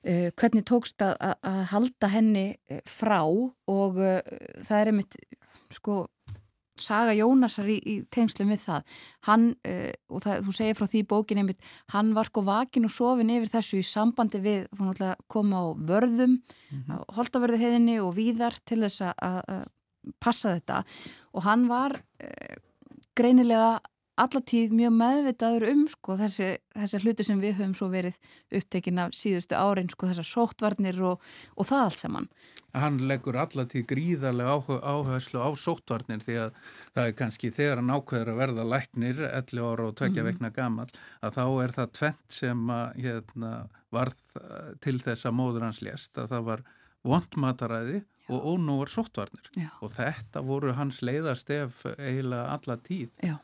[0.02, 4.20] hvernig tókst að, að halda henni uh, frá og uh,
[4.64, 5.18] það er einmitt
[5.70, 6.06] sko
[6.80, 8.94] saga Jónasar í, í tengslum við það
[9.28, 12.94] hann, uh, og það, þú segir frá því bókin einmitt, hann var sko vakin og
[12.94, 14.70] sofin yfir þessu í sambandi við
[15.28, 17.04] koma á vörðum mm -hmm.
[17.16, 19.68] holdaverðu heðinni og víðar til þess að
[20.18, 20.84] passa þetta
[21.34, 22.56] og hann var uh,
[23.14, 23.80] greinilega
[24.20, 28.16] allatíð mjög meðvitaður um sko, þessi, þessi hluti sem við höfum svo verið
[28.60, 31.22] upptekin af síðustu árin sko, þessar sóttvarnir og,
[31.56, 32.28] og það allt saman.
[32.70, 36.60] Hann leggur allatíð gríðarlega áherslu á sóttvarnir því að
[36.94, 40.30] það er kannski þegar hann ákveður að verða læknir 11 ára og tvekja -hmm.
[40.30, 40.88] vekna gammal
[41.20, 43.52] að þá er það tvent sem að hérna,
[43.90, 44.20] varð
[44.80, 46.64] til þess að móður hans lést að það var
[47.02, 49.70] vondmataræði og ónúar sóttvarnir Já.
[49.82, 53.10] og þetta voru hans leiðastef eiginlega alla tíð.
[53.24, 53.38] Já.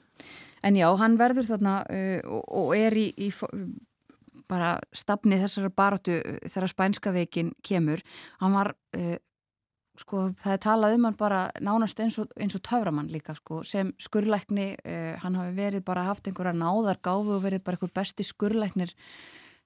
[0.66, 3.30] En já, hann verður þarna uh, og, er í, í
[4.50, 8.02] bara stafni þessara baróttu uh, þegar spænska veikin kemur.
[8.40, 9.16] Hann var, uh,
[10.00, 13.62] sko, það er talað um hann bara nánast eins og, eins og töframann líka, sko,
[13.66, 17.94] sem skurleikni, uh, hann hafi verið bara haft einhverja náðar gáfu og verið bara einhver
[18.00, 18.94] besti skurleiknir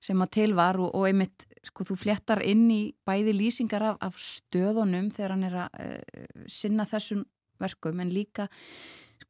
[0.01, 4.01] sem að til var og, og einmitt, sko, þú fléttar inn í bæði lýsingar af,
[4.01, 7.27] af stöðunum þegar hann er að uh, sinna þessum
[7.61, 8.49] verkum en líka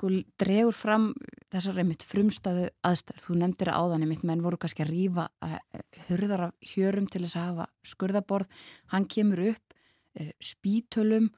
[0.01, 0.09] sko
[0.41, 1.11] dregur fram
[1.53, 3.25] þessar einmitt frumstæðu aðstæður.
[3.27, 5.59] Þú nefndir að áðan einmitt menn voru kannski að rýfa uh,
[6.09, 8.63] hurðar af hjörum til þess að hafa skurðaborð.
[8.95, 9.77] Hann kemur upp
[10.21, 11.29] uh, spítölum.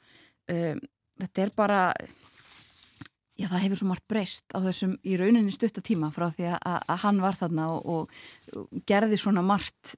[0.53, 1.81] Þetta er bara
[3.41, 6.99] Já, það hefur svo margt breyst á þessum í rauninni stuttatíma frá því að, að
[7.03, 9.95] hann var þarna og, og, gerði svona margt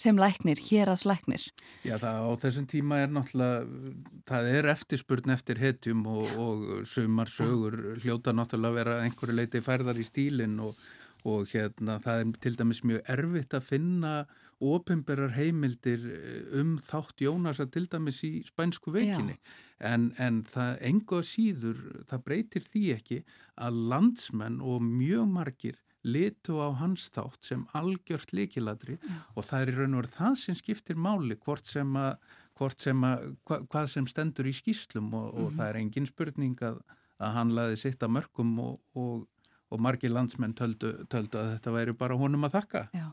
[0.00, 1.44] sem læknir, hér aðs læknir.
[1.84, 3.82] Já, það á þessum tíma er náttúrulega,
[4.30, 9.64] það er eftirspurn eftir hetjum og, og sumar sögur hljóta náttúrulega að vera einhverju leiti
[9.64, 14.14] færðar í stílinn og hérna það er til dæmis mjög erfitt að finna
[14.60, 19.38] ofinberar heimildir eh, um þátt Jónasa til dæmis í spænsku veikinni
[19.80, 23.20] en, en það enga síður, það breytir því ekki
[23.60, 28.98] að landsmenn og mjög margir litu á hans þátt sem algjört leikiladri
[29.34, 32.14] og það er í raun og verið það sem skiptir máli hvort sem að,
[32.56, 35.58] hvort sem að hva, hvað sem stendur í skýslum og, og mm -hmm.
[35.58, 36.80] það er engin spurning að,
[37.18, 39.28] að hann laði sitt að mörgum og, og
[39.70, 42.82] og margir landsmenn töldu, töldu að þetta væri bara honum að þakka.
[42.96, 43.06] Já.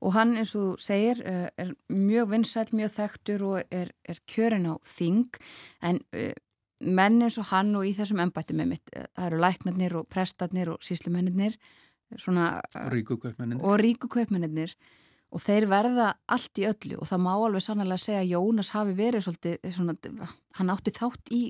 [0.00, 4.68] Og hann eins og segir eh, er mjög vinsæl, mjög þekktur og er, er kjörin
[4.70, 5.40] á þing
[5.82, 6.30] en uh,
[6.78, 10.08] menn eins og hann og í þessum ennbættum með mitt, eh, það eru læknarnir og
[10.12, 11.58] prestarnir og síslumennir
[12.16, 12.48] svona
[12.94, 14.74] ríkukaupmennir og ríkukaupmennir
[15.28, 18.96] og þeir verða allt í öllu og það má alveg sannlega segja að Jónas hafi
[18.96, 21.42] verið svolítið, svona, hann átti þátt í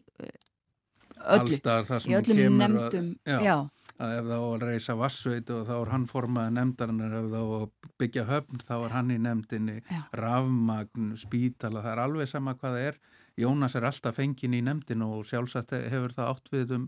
[1.38, 3.38] öllu, í öllum nefndum, já.
[3.42, 3.56] já
[3.98, 7.48] að ef það á að reysa vassveit og þá er hann formaði nefndarinnar, ef það
[7.50, 10.00] á að byggja höfn þá er hann í nefndinni, Já.
[10.20, 13.00] rafmagn, spítala, það er alveg sama hvað það er.
[13.38, 16.86] Jónas er alltaf fengin í nefndinu og sjálfsagt hefur það átt við um,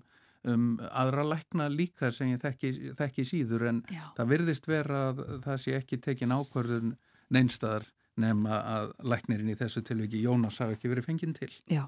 [0.48, 4.04] um aðra lækna líka sem ég þekki, þekki síður en Já.
[4.16, 6.94] það virðist vera að það sé ekki tekin ákvörðun
[7.30, 7.88] neinstadar
[8.20, 11.50] nema að læknirinn í þessu tilviki Jónas hafi ekki verið fenginn til.
[11.70, 11.84] Já,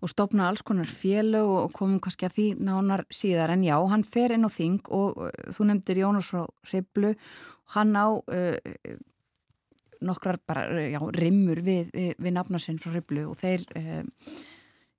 [0.00, 4.06] og stopna alls konar félög og komum kannski að því nánar síðar en já, hann
[4.06, 7.14] fer inn á þing og uh, þú nefndir Jónas frá Hriblu,
[7.76, 8.96] hann á uh,
[10.06, 14.04] nokkrar bara, já, rimmur við, við, við nafnarsinn frá Hriblu og þeir, uh,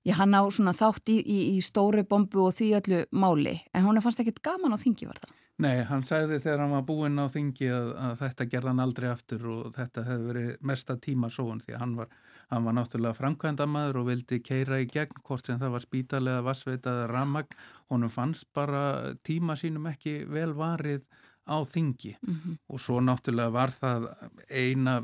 [0.08, 3.86] já, hann á svona þátt í, í, í stóru bombu og því öllu máli, en
[3.86, 5.34] hún fannst ekkit gaman á þingi var það?
[5.58, 9.06] Nei, hann sagði þegar hann var búinn á þingi að, að þetta gerði hann aldrei
[9.10, 12.12] aftur og þetta hefði verið mesta tíma sóun því hann var,
[12.52, 17.08] hann var náttúrulega framkvæmdamaður og vildi keira í gegn hvort sem það var spítalega, vassveitaði,
[17.10, 17.58] ramagn.
[17.90, 18.84] Honum fannst bara
[19.26, 21.02] tíma sínum ekki vel varið
[21.48, 22.58] á þingi mm -hmm.
[22.68, 24.08] og svo náttúrulega var það
[24.50, 25.02] eina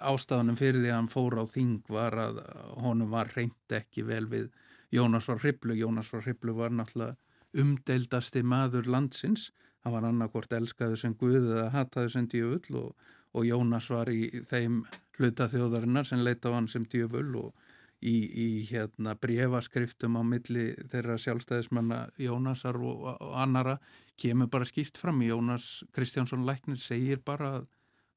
[0.00, 2.40] ástafanum fyrir því að hann fór á þing var að
[2.84, 4.50] honum var reynd ekki vel við
[4.92, 5.74] Jónas frá Hriblu.
[5.74, 7.16] Jónas frá Hriblu var náttúrulega
[7.56, 9.50] umdeildasti maður landsins
[9.86, 12.94] hann var annarkort elskaðu sem Guð eða hataðu sem djöfull og,
[13.32, 14.84] og Jónas var í þeim
[15.18, 17.54] hluta þjóðarinnar sem leita á hann sem djöfull og
[18.02, 23.78] í, í hérna brefaskriftum á milli þeirra sjálfstæðismanna Jónasar og, og annara
[24.20, 25.22] kemur bara skýrt fram.
[25.24, 27.68] Jónas Kristjánsson Læknir segir bara að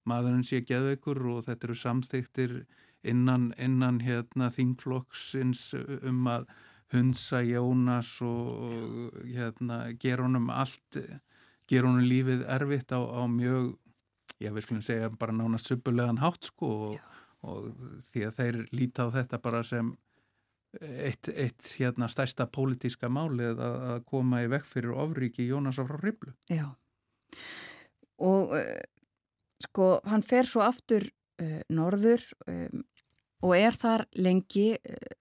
[0.10, 2.56] maðurinn sé geðveikur og þetta eru samþyktir
[3.07, 6.49] innan, innan hérna þingflokksins um að
[6.93, 10.97] hunsa Jónas og hérna gera honum allt
[11.69, 13.76] gera honum lífið erfitt á, á mjög,
[14.41, 16.95] ég vil skulum segja bara nánast suppulegan hátt sko og,
[17.47, 17.71] og
[18.11, 19.93] því að þeir líta á þetta bara sem
[20.79, 26.35] eitt, eitt hérna stærsta pólitíska málið að, koma í vekk fyrir ofríki Jónas frá Riblu.
[26.51, 26.67] Já
[28.19, 28.79] og uh,
[29.63, 32.83] sko hann fer svo aftur uh, norður um,
[33.45, 35.13] og er þar lengi uh,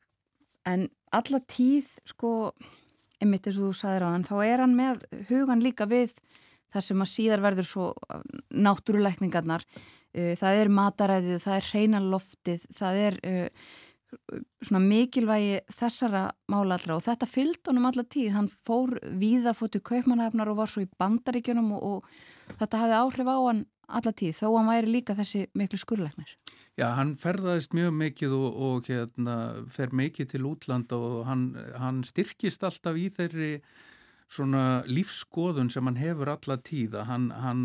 [0.68, 2.32] en alla tíð sko
[3.18, 6.12] einmitt eins og þú sagðir á hann, þá er hann með hugan líka við
[6.74, 7.86] það sem að síðar verður svo
[8.52, 9.64] náttúruleikningarnar
[10.40, 13.70] það er mataræðið, það er reyna loftið, það er uh,
[14.64, 16.98] svona mikilvægi þessara mála allra.
[16.98, 20.92] Og þetta fyllt honum alla tíð, hann fór víða fóttu kaupmanahefnar og var svo í
[21.00, 25.46] bandaríkjunum og, og þetta hafði áhrif á hann alla tíð, þó hann væri líka þessi
[25.56, 26.32] miklu skurleiknir.
[26.78, 29.36] Já, hann ferðaðist mjög mikið og, og hérna,
[29.72, 31.48] fer mikið til útland og hann,
[31.80, 33.52] hann styrkist alltaf í þeirri
[34.30, 37.64] svona lífskoðun sem hann hefur alla tíða, hann, hann,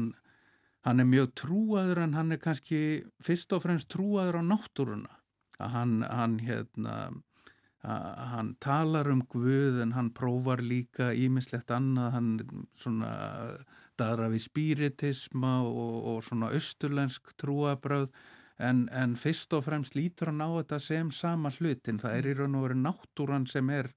[0.84, 2.80] hann er mjög trúaður en hann er kannski
[3.23, 5.14] fyrst og fremst trúaður á náttúruna,
[5.60, 6.95] hann, hann hérna,
[7.84, 12.30] hann talar um Guð en hann prófar líka ímislegt annað, hann
[12.80, 13.11] svona
[13.99, 18.10] daðra við spiritisma og, og svona austurlensk trúabröð
[18.64, 22.38] en, en fyrst og fremst lítur hann á þetta sem sama hlutin, það er í
[22.39, 23.91] raun og veru náttúran sem er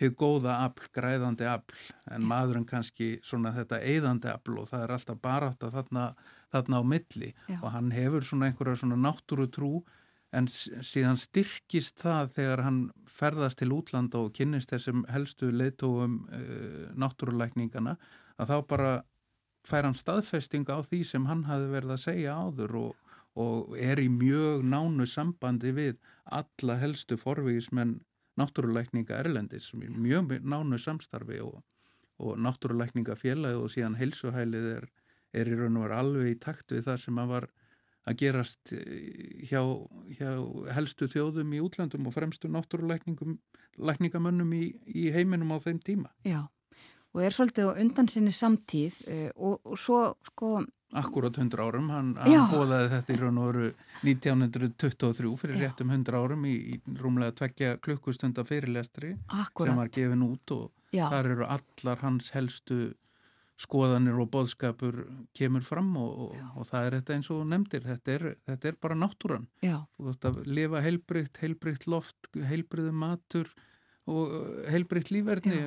[0.00, 4.94] hefur góða afl, græðandi afl en maðurinn kannski svona þetta eigðandi afl og það er
[4.96, 6.06] alltaf bara átt að þarna,
[6.54, 7.58] þarna á milli Já.
[7.60, 9.72] og hann hefur svona einhverja svona náttúru trú
[10.32, 16.92] en síðan styrkist það þegar hann ferðast til útlanda og kynnist þessum helstu leitóum uh,
[16.96, 17.98] náttúruleikningana
[18.40, 18.92] að þá bara
[19.68, 24.00] fær hann staðfesting á því sem hann hafi verið að segja áður og, og er
[24.02, 28.00] í mjög nánu sambandi við alla helstu forvísmenn
[28.40, 31.60] náttúruleikninga Erlendis sem er mjög nánu samstarfi og,
[32.22, 34.86] og náttúruleikninga félagi og síðan helsuhælið er,
[35.32, 37.50] er í raun og veru alveg í takt við það sem að var
[38.02, 38.72] að gerast
[39.46, 39.62] hjá,
[40.18, 40.30] hjá
[40.74, 46.10] helstu þjóðum í útlandum og fremstu náttúruleikningamönnum í, í heiminum á þeim tíma.
[46.26, 46.40] Já,
[47.14, 50.48] og er svolítið á undan sinni samtíð uh, og, og svo sko
[50.92, 53.68] Akkurat 100 árum, hann, hann bóðaði þetta í raun og veru
[54.04, 55.62] 1923 fyrir Já.
[55.66, 59.70] réttum 100 árum í, í rúmlega tveggja klukkustunda fyrirlestri Akkurat.
[59.70, 61.06] sem var gefin út og Já.
[61.08, 62.92] þar eru allar hans helstu
[63.62, 65.02] skoðanir og boðskapur
[65.36, 68.78] kemur fram og, og, og það er þetta eins og nefndir, þetta er, þetta er
[68.82, 69.48] bara náttúran.
[69.64, 69.76] Já.
[69.96, 73.52] Þú veist að lifa heilbrygt, heilbrygt loft, heilbryðu matur
[74.10, 74.32] og
[74.72, 75.60] heilbrygt lífverðni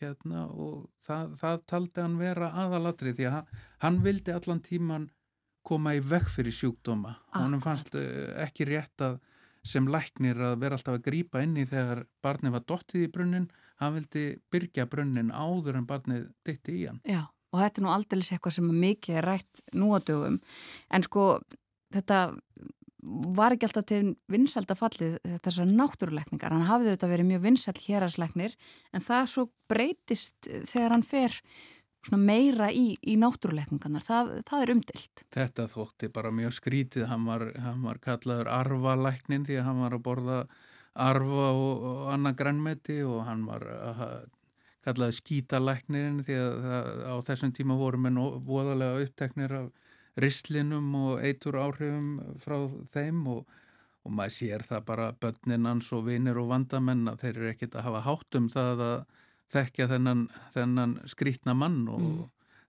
[0.00, 3.54] hérna og það, það taldi hann vera aðalatri því að
[3.84, 5.08] hann, vildi allan tíman
[5.66, 7.16] koma í vekk fyrir sjúkdóma.
[7.34, 9.18] Hann fannst ekki rétt að
[9.66, 13.48] sem læknir að vera alltaf að grýpa inn í þegar barnið var dottið í brunnin
[13.80, 17.00] hann vildi byrja brunnin áður en barnið ditti í hann.
[17.04, 20.38] Já, og þetta er nú aldrei eitthvað sem mikið er rætt nú á dögum,
[20.90, 21.26] en sko
[21.94, 22.20] þetta
[23.36, 24.02] var ekki alltaf til
[24.32, 28.58] vinsælda fallið þessar náttúruleikningar, hann hafði þetta verið mjög vinsæl hérasleiknir,
[28.92, 31.40] en það svo breytist þegar hann fer
[32.14, 35.24] meira í, í náttúruleikningarnar, það, það er umdilt.
[35.34, 39.96] Þetta þótti bara mjög skrítið, hann var, hann var kallaður arvalæknin því að hann var
[39.96, 40.38] að borða
[41.06, 43.66] arfa og, og annað grannmeti og hann var
[44.86, 49.66] kallaður skítalæknin því að það, á þessum tíma voru með voðalega uppteknir af
[50.20, 52.56] ristlinum og eitur áhrifum frá
[52.94, 53.58] þeim og,
[54.06, 57.88] og maður sér það bara börninans og vinir og vandamenn að þeir eru ekkit að
[57.90, 58.96] hafa hátt um það að
[59.52, 60.24] þekkja þennan,
[60.54, 62.24] þennan skrítna mann og mm.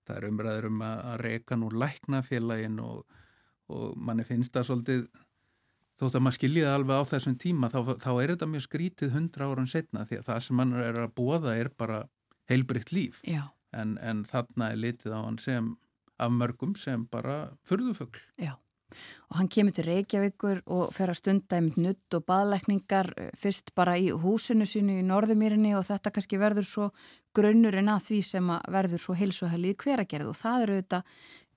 [0.08, 3.24] það er umræður um að, að reyka nú læknafélagin og,
[3.74, 5.08] og manni finnst það svolítið
[5.98, 9.50] þótt að maður skiljiði alveg á þessum tíma þá, þá er þetta mjög skrítið hundra
[9.50, 12.04] árum setna því að það sem mann er að búa það er bara
[12.52, 13.24] heilbrikt líf
[13.74, 15.74] en, en þarna er litið á hann sem
[16.18, 18.20] af mörgum sem bara fyrðufögl.
[18.42, 18.56] Já,
[19.30, 23.74] og hann kemur til Reykjavíkur og fer að stunda um nutt og baðleikningar eh, fyrst
[23.78, 26.90] bara í húsinu sínu í Norðumýrinni og þetta kannski verður svo
[27.38, 31.02] grunnurinn að því sem að verður svo heilsuhælið hveragerð og það eru þetta,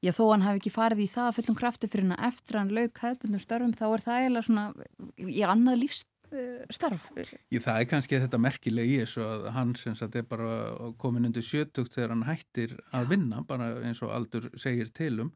[0.04, 2.74] já þó hann hafi ekki farið í það að fullum krafti fyrir hann eftir hann
[2.76, 4.66] lauk hefðbundum störfum þá er það eiginlega svona
[5.30, 6.09] í annað lífst Eh,
[6.70, 7.08] starf.
[7.50, 11.26] Í það er kannski þetta merkilega í þessu að hann sem sagt er bara komin
[11.28, 15.32] undir sjötugt þegar hann hættir að vinna bara eins og aldur segir tilum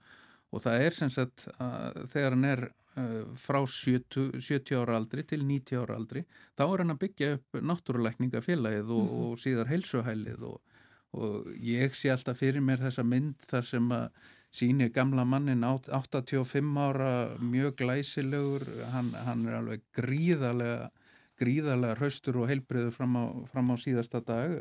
[0.55, 5.25] og það er sem sagt að þegar hann er uh, frá 70, 70 ára aldri
[5.27, 9.71] til 90 ára aldri þá er hann að byggja upp náttúruleikningafélagið og, mm og síðar
[9.73, 10.79] heilsuhælið og,
[11.19, 14.09] og ég sé alltaf fyrir mér þessa mynd þar sem að
[14.55, 17.12] sínir gamla mannin 85 ára
[17.43, 18.66] mjög glæsilegur.
[18.93, 20.93] Hann, hann er alveg gríðarlega
[21.40, 24.55] gríðarlega hraustur og heilbriður fram á, fram á síðasta dag.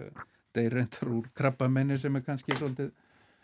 [0.53, 2.91] Þeir reyndar úr krabbamenni sem er kannski svolítið,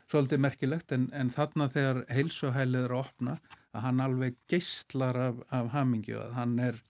[0.09, 3.37] svolítið merkilegt en, en þarna þegar heilsuhælið er að opna
[3.73, 6.81] að hann alveg geistlar af, af hamingju að hann er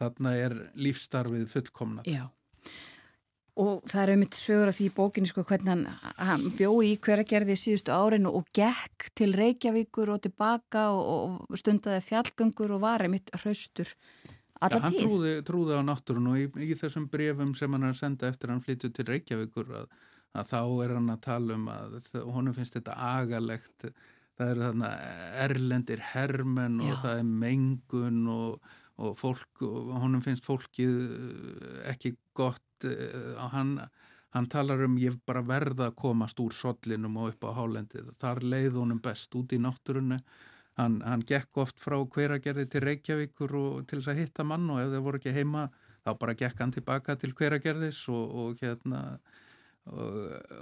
[0.00, 2.28] þarna er lífstarfið fullkomna Já
[3.58, 5.84] og það er einmitt sögur af því í bókinni sko hvernig hann,
[6.22, 12.04] hann bjói í hveragerði síðustu árinu og gekk til Reykjavíkur og tilbaka og, og stundaði
[12.06, 13.90] fjallgöngur og var einmitt hraustur
[14.58, 15.00] alla ja, tíð.
[15.00, 18.30] Hann trúði, trúði á náttúrun og í, í þessum brefum sem hann er að senda
[18.30, 19.92] eftir hann flyttu til Reykjavíkur að,
[20.38, 23.90] að þá er hann að tala um að honum finnst þetta agalegt
[24.38, 24.92] það eru þarna
[25.46, 27.00] erlendir hermen og Já.
[27.06, 30.94] það er mengun og og fólk, og honum finnst fólkið
[31.92, 32.64] ekki gott
[33.52, 33.72] hann,
[34.36, 38.12] hann talar um ég bara verða að komast úr sollinum og upp á hálendið.
[38.20, 40.20] Þar leið honum best út í náttúrunni.
[40.78, 44.84] Hann, hann gekk oft frá hveragerði til Reykjavíkur og til þess að hitta mann og
[44.84, 45.64] ef þeir voru ekki heima
[46.06, 49.00] þá bara gekk hann tilbaka til hveragerðis og, og hérna
[49.88, 50.16] og,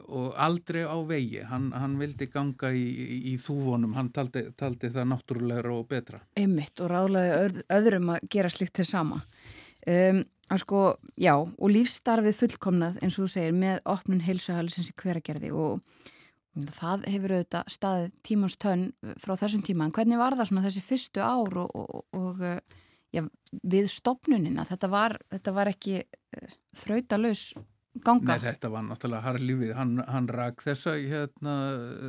[0.07, 4.91] og aldrei á vegi hann, hann vildi ganga í, í, í þúvonum, hann taldi, taldi
[4.95, 6.23] það náttúrulegra og betra.
[6.39, 10.83] Einmitt og ráðlega öð, öðrum að gera slikt til sama um, að sko,
[11.19, 15.81] já, og lífstarfið fullkomnað eins og þú segir með opnun heilsuhælisins í hveragerði og
[16.79, 18.89] það hefur auðvitað staðið tímans tönn
[19.21, 22.45] frá þessum tíma en hvernig var það svona þessi fyrstu ár og, og, og
[23.13, 23.25] já,
[23.63, 26.01] við stopnunina, þetta var, þetta var ekki
[26.77, 27.51] þrautalös
[28.05, 28.37] ganga.
[28.37, 29.73] Nei, þetta var náttúrulega harlífið.
[29.77, 31.55] Hann, hann rak þessa, hérna,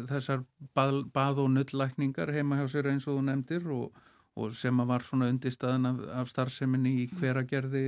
[0.09, 0.43] þessar
[0.77, 4.01] bað, bað og nulllækningar heima hjá sér eins og þú nefndir og,
[4.37, 7.87] og sem var svona undirstaðan af, af starfseminni í hveragerði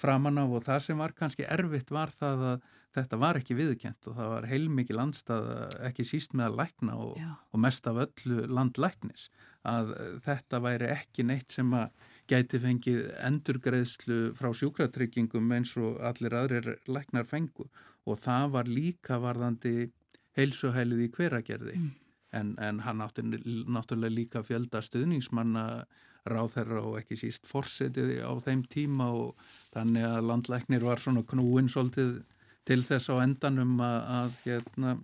[0.00, 4.08] framan af og það sem var kannski erfitt var það að þetta var ekki viðkjent
[4.10, 5.48] og það var heilmikið landstað
[5.88, 7.16] ekki síst með að lækna og,
[7.50, 9.28] og mest af öllu landlæknis
[9.66, 9.94] að
[10.26, 11.90] þetta væri ekki neitt sem að
[12.30, 17.66] gæti fengið endurgreðslu frá sjúkratryggingum eins og allir aðrir læknar fengu.
[18.08, 19.90] Og það var líka varðandi
[20.38, 21.76] heilsuhælið í hveragerði.
[21.80, 21.92] Mm.
[22.34, 25.84] en, en hann átti náttúrulega líka fjölda stuðningsmanna
[26.28, 31.68] ráþerra og ekki síst forsetið á þeim tíma og þannig að landlæknir var svona knúin
[31.72, 32.22] svolítið
[32.64, 34.94] til þess á endanum að, að hérna,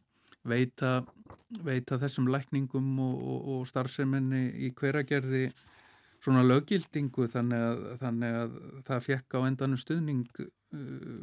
[0.48, 0.92] veita,
[1.64, 5.51] veita þessum lækningum og, og, og starfseminni í hveragerði
[6.20, 8.56] svona lögildingu þannig að, þannig að
[8.88, 10.48] það fekk á endanum stuðning uh,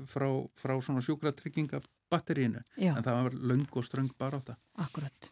[0.10, 4.70] frá, frá svona sjúkratryggingabatterínu en það var löng og ströng bara á það.
[4.86, 5.32] Akkurat.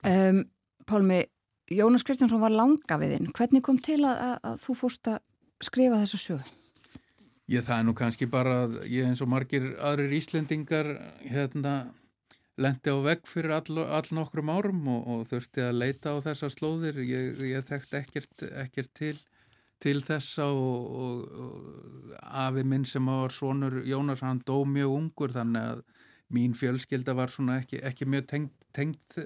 [0.00, 0.44] Um,
[0.88, 1.20] Pálmi,
[1.70, 3.30] Jónas Kristjánsson var langa við þinn.
[3.36, 5.20] Hvernig kom til að, að, að þú fórst að
[5.62, 6.48] skrifa þessa sög?
[7.50, 10.90] Ég það er nú kannski bara að ég eins og margir aðrir Íslendingar
[11.22, 11.74] hérna
[12.60, 16.50] lendi á vegg fyrir all, all nokkrum árum og, og þurfti að leita á þessa
[16.52, 16.98] slóðir.
[17.06, 19.14] Ég, ég þekkt ekkert, ekkert til,
[19.82, 25.38] til þessa og, og, og afi minn sem var svonur Jónas, hann dó mjög ungur
[25.38, 25.86] þannig að
[26.34, 29.20] mín fjölskylda var svona ekki, ekki mjög tengt, tengt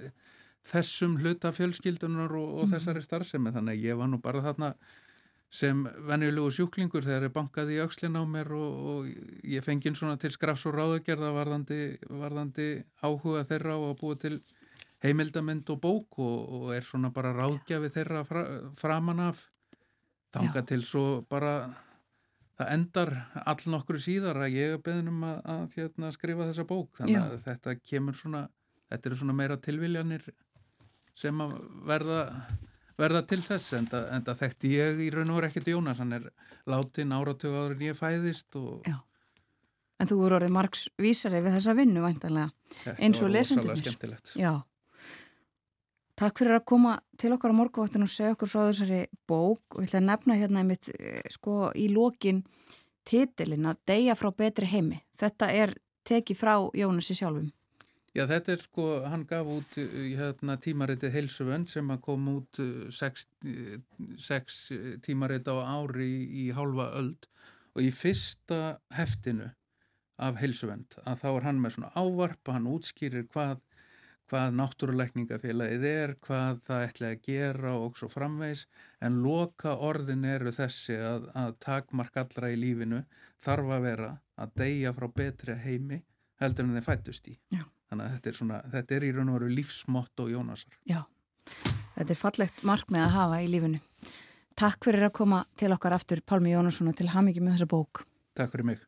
[0.64, 2.74] þessum hluta fjölskyldunar og mm.
[2.74, 3.52] þessari starfsemi.
[3.54, 4.72] Þannig að ég var nú bara þarna
[5.54, 10.18] sem venjulegu sjúklingur þegar ég bankaði í aukslinn á mér og, og ég fengið svona
[10.18, 11.80] til skrafs og ráðagerða varðandi,
[12.10, 12.68] varðandi
[13.04, 14.34] áhuga þeirra og að búa til
[15.04, 18.44] heimildamind og bók og, og er svona bara ráðgjafi þeirra fra,
[18.80, 19.48] framan af.
[20.34, 21.68] Þanga til svo bara
[22.58, 23.12] það endar
[23.44, 26.90] all nokkru síðar að ég er beðinum að, að hérna, skrifa þessa bók.
[26.98, 27.42] Þannig að Já.
[27.50, 28.48] þetta kemur svona
[28.90, 30.26] þetta eru svona meira tilviljanir
[31.18, 32.20] sem að verða
[32.98, 36.28] verða til þess en það þekkti ég í raun og verið ekkert Jónas, hann er
[36.70, 38.86] látin áratögu en ég fæðist og...
[40.02, 44.16] En þú voru orðið margs vísari við þessa vinnu væntalega eins og lesendurnir.
[44.38, 44.52] Já.
[46.18, 49.62] Takk fyrir að koma til okkar á morguváttin og segja okkur frá þessari bók.
[49.74, 52.42] Og ég ætla að nefna hérna einmitt eh, sko í lokin
[53.06, 55.00] titilin að deyja frá betri heimi.
[55.18, 55.74] Þetta er
[56.06, 57.50] tekið frá Jónasi sjálfum
[58.14, 62.86] Já, þetta er sko, hann gaf út uh, hérna, tímaritið Heilsuvönd sem kom út uh,
[62.94, 63.76] sex, uh,
[64.22, 64.68] sex
[65.02, 67.26] tímarit á ári í, í hálfa öld
[67.74, 69.50] og í fyrsta heftinu
[70.22, 73.66] af Heilsuvönd að þá er hann með svona ávarp og hann útskýrir hvað,
[74.30, 78.66] hvað náttúruleikningafélagið er, hvað það ætla að gera og svo framvegs
[79.02, 83.02] en loka orðin eru þessi að, að takmark allra í lífinu
[83.42, 86.04] þarf að vera að deyja frá betri heimi
[86.38, 87.40] heldur en þeir fættust í.
[87.50, 87.64] Já.
[87.94, 90.78] Þannig að þetta er, svona, þetta er í raun og veru lífsmott og Jónasar.
[90.90, 90.96] Já,
[91.94, 93.78] þetta er fallegt markmið að hafa í lífunu.
[94.58, 98.02] Takk fyrir að koma til okkar aftur Pálmi Jónasson og til hamingi með þessa bók.
[98.34, 98.82] Takk fyrir mig.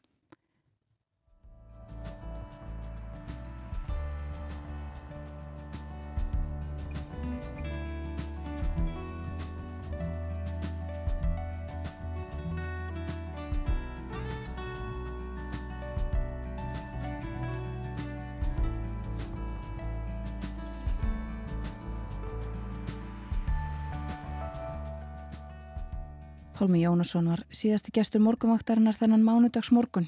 [26.57, 30.07] Pálmi Jónasson var síðasti gestur morgunvaktarinnar þennan mánudags morgun.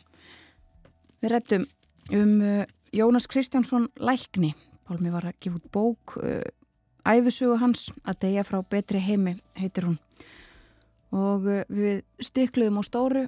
[1.21, 1.67] Við rettum
[2.17, 2.63] um uh,
[2.95, 4.55] Jónas Kristjánsson Lækni.
[4.89, 6.41] Pálmi var að gefa út bók, uh,
[7.05, 9.99] æfisugu hans að deyja frá betri heimi, heitir hún.
[11.13, 13.27] Og uh, við stikluðum á stóru,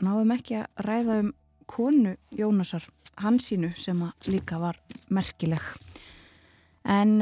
[0.00, 1.32] náðum ekki að ræða um
[1.68, 2.88] konu Jónasar,
[3.20, 4.00] hansínu sem
[4.32, 4.80] líka var
[5.12, 5.60] merkileg.
[6.88, 7.18] En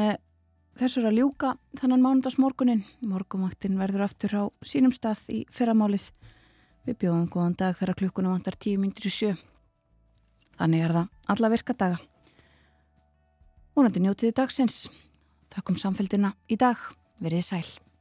[0.81, 2.85] Þessur að ljúka þannan mánundagsmorgunin.
[3.05, 6.07] Morgumvaktin verður aftur á sínum stað í fyrramálið.
[6.89, 9.35] Við bjóðum góðan dag þegar klukkuna vantar tíu myndir í sjö.
[10.57, 12.01] Þannig er það alla virka daga.
[13.77, 14.83] Múnandi njótiði dagsins.
[15.53, 16.81] Takk um samfélgina í dag.
[17.21, 17.92] Verðið sæl.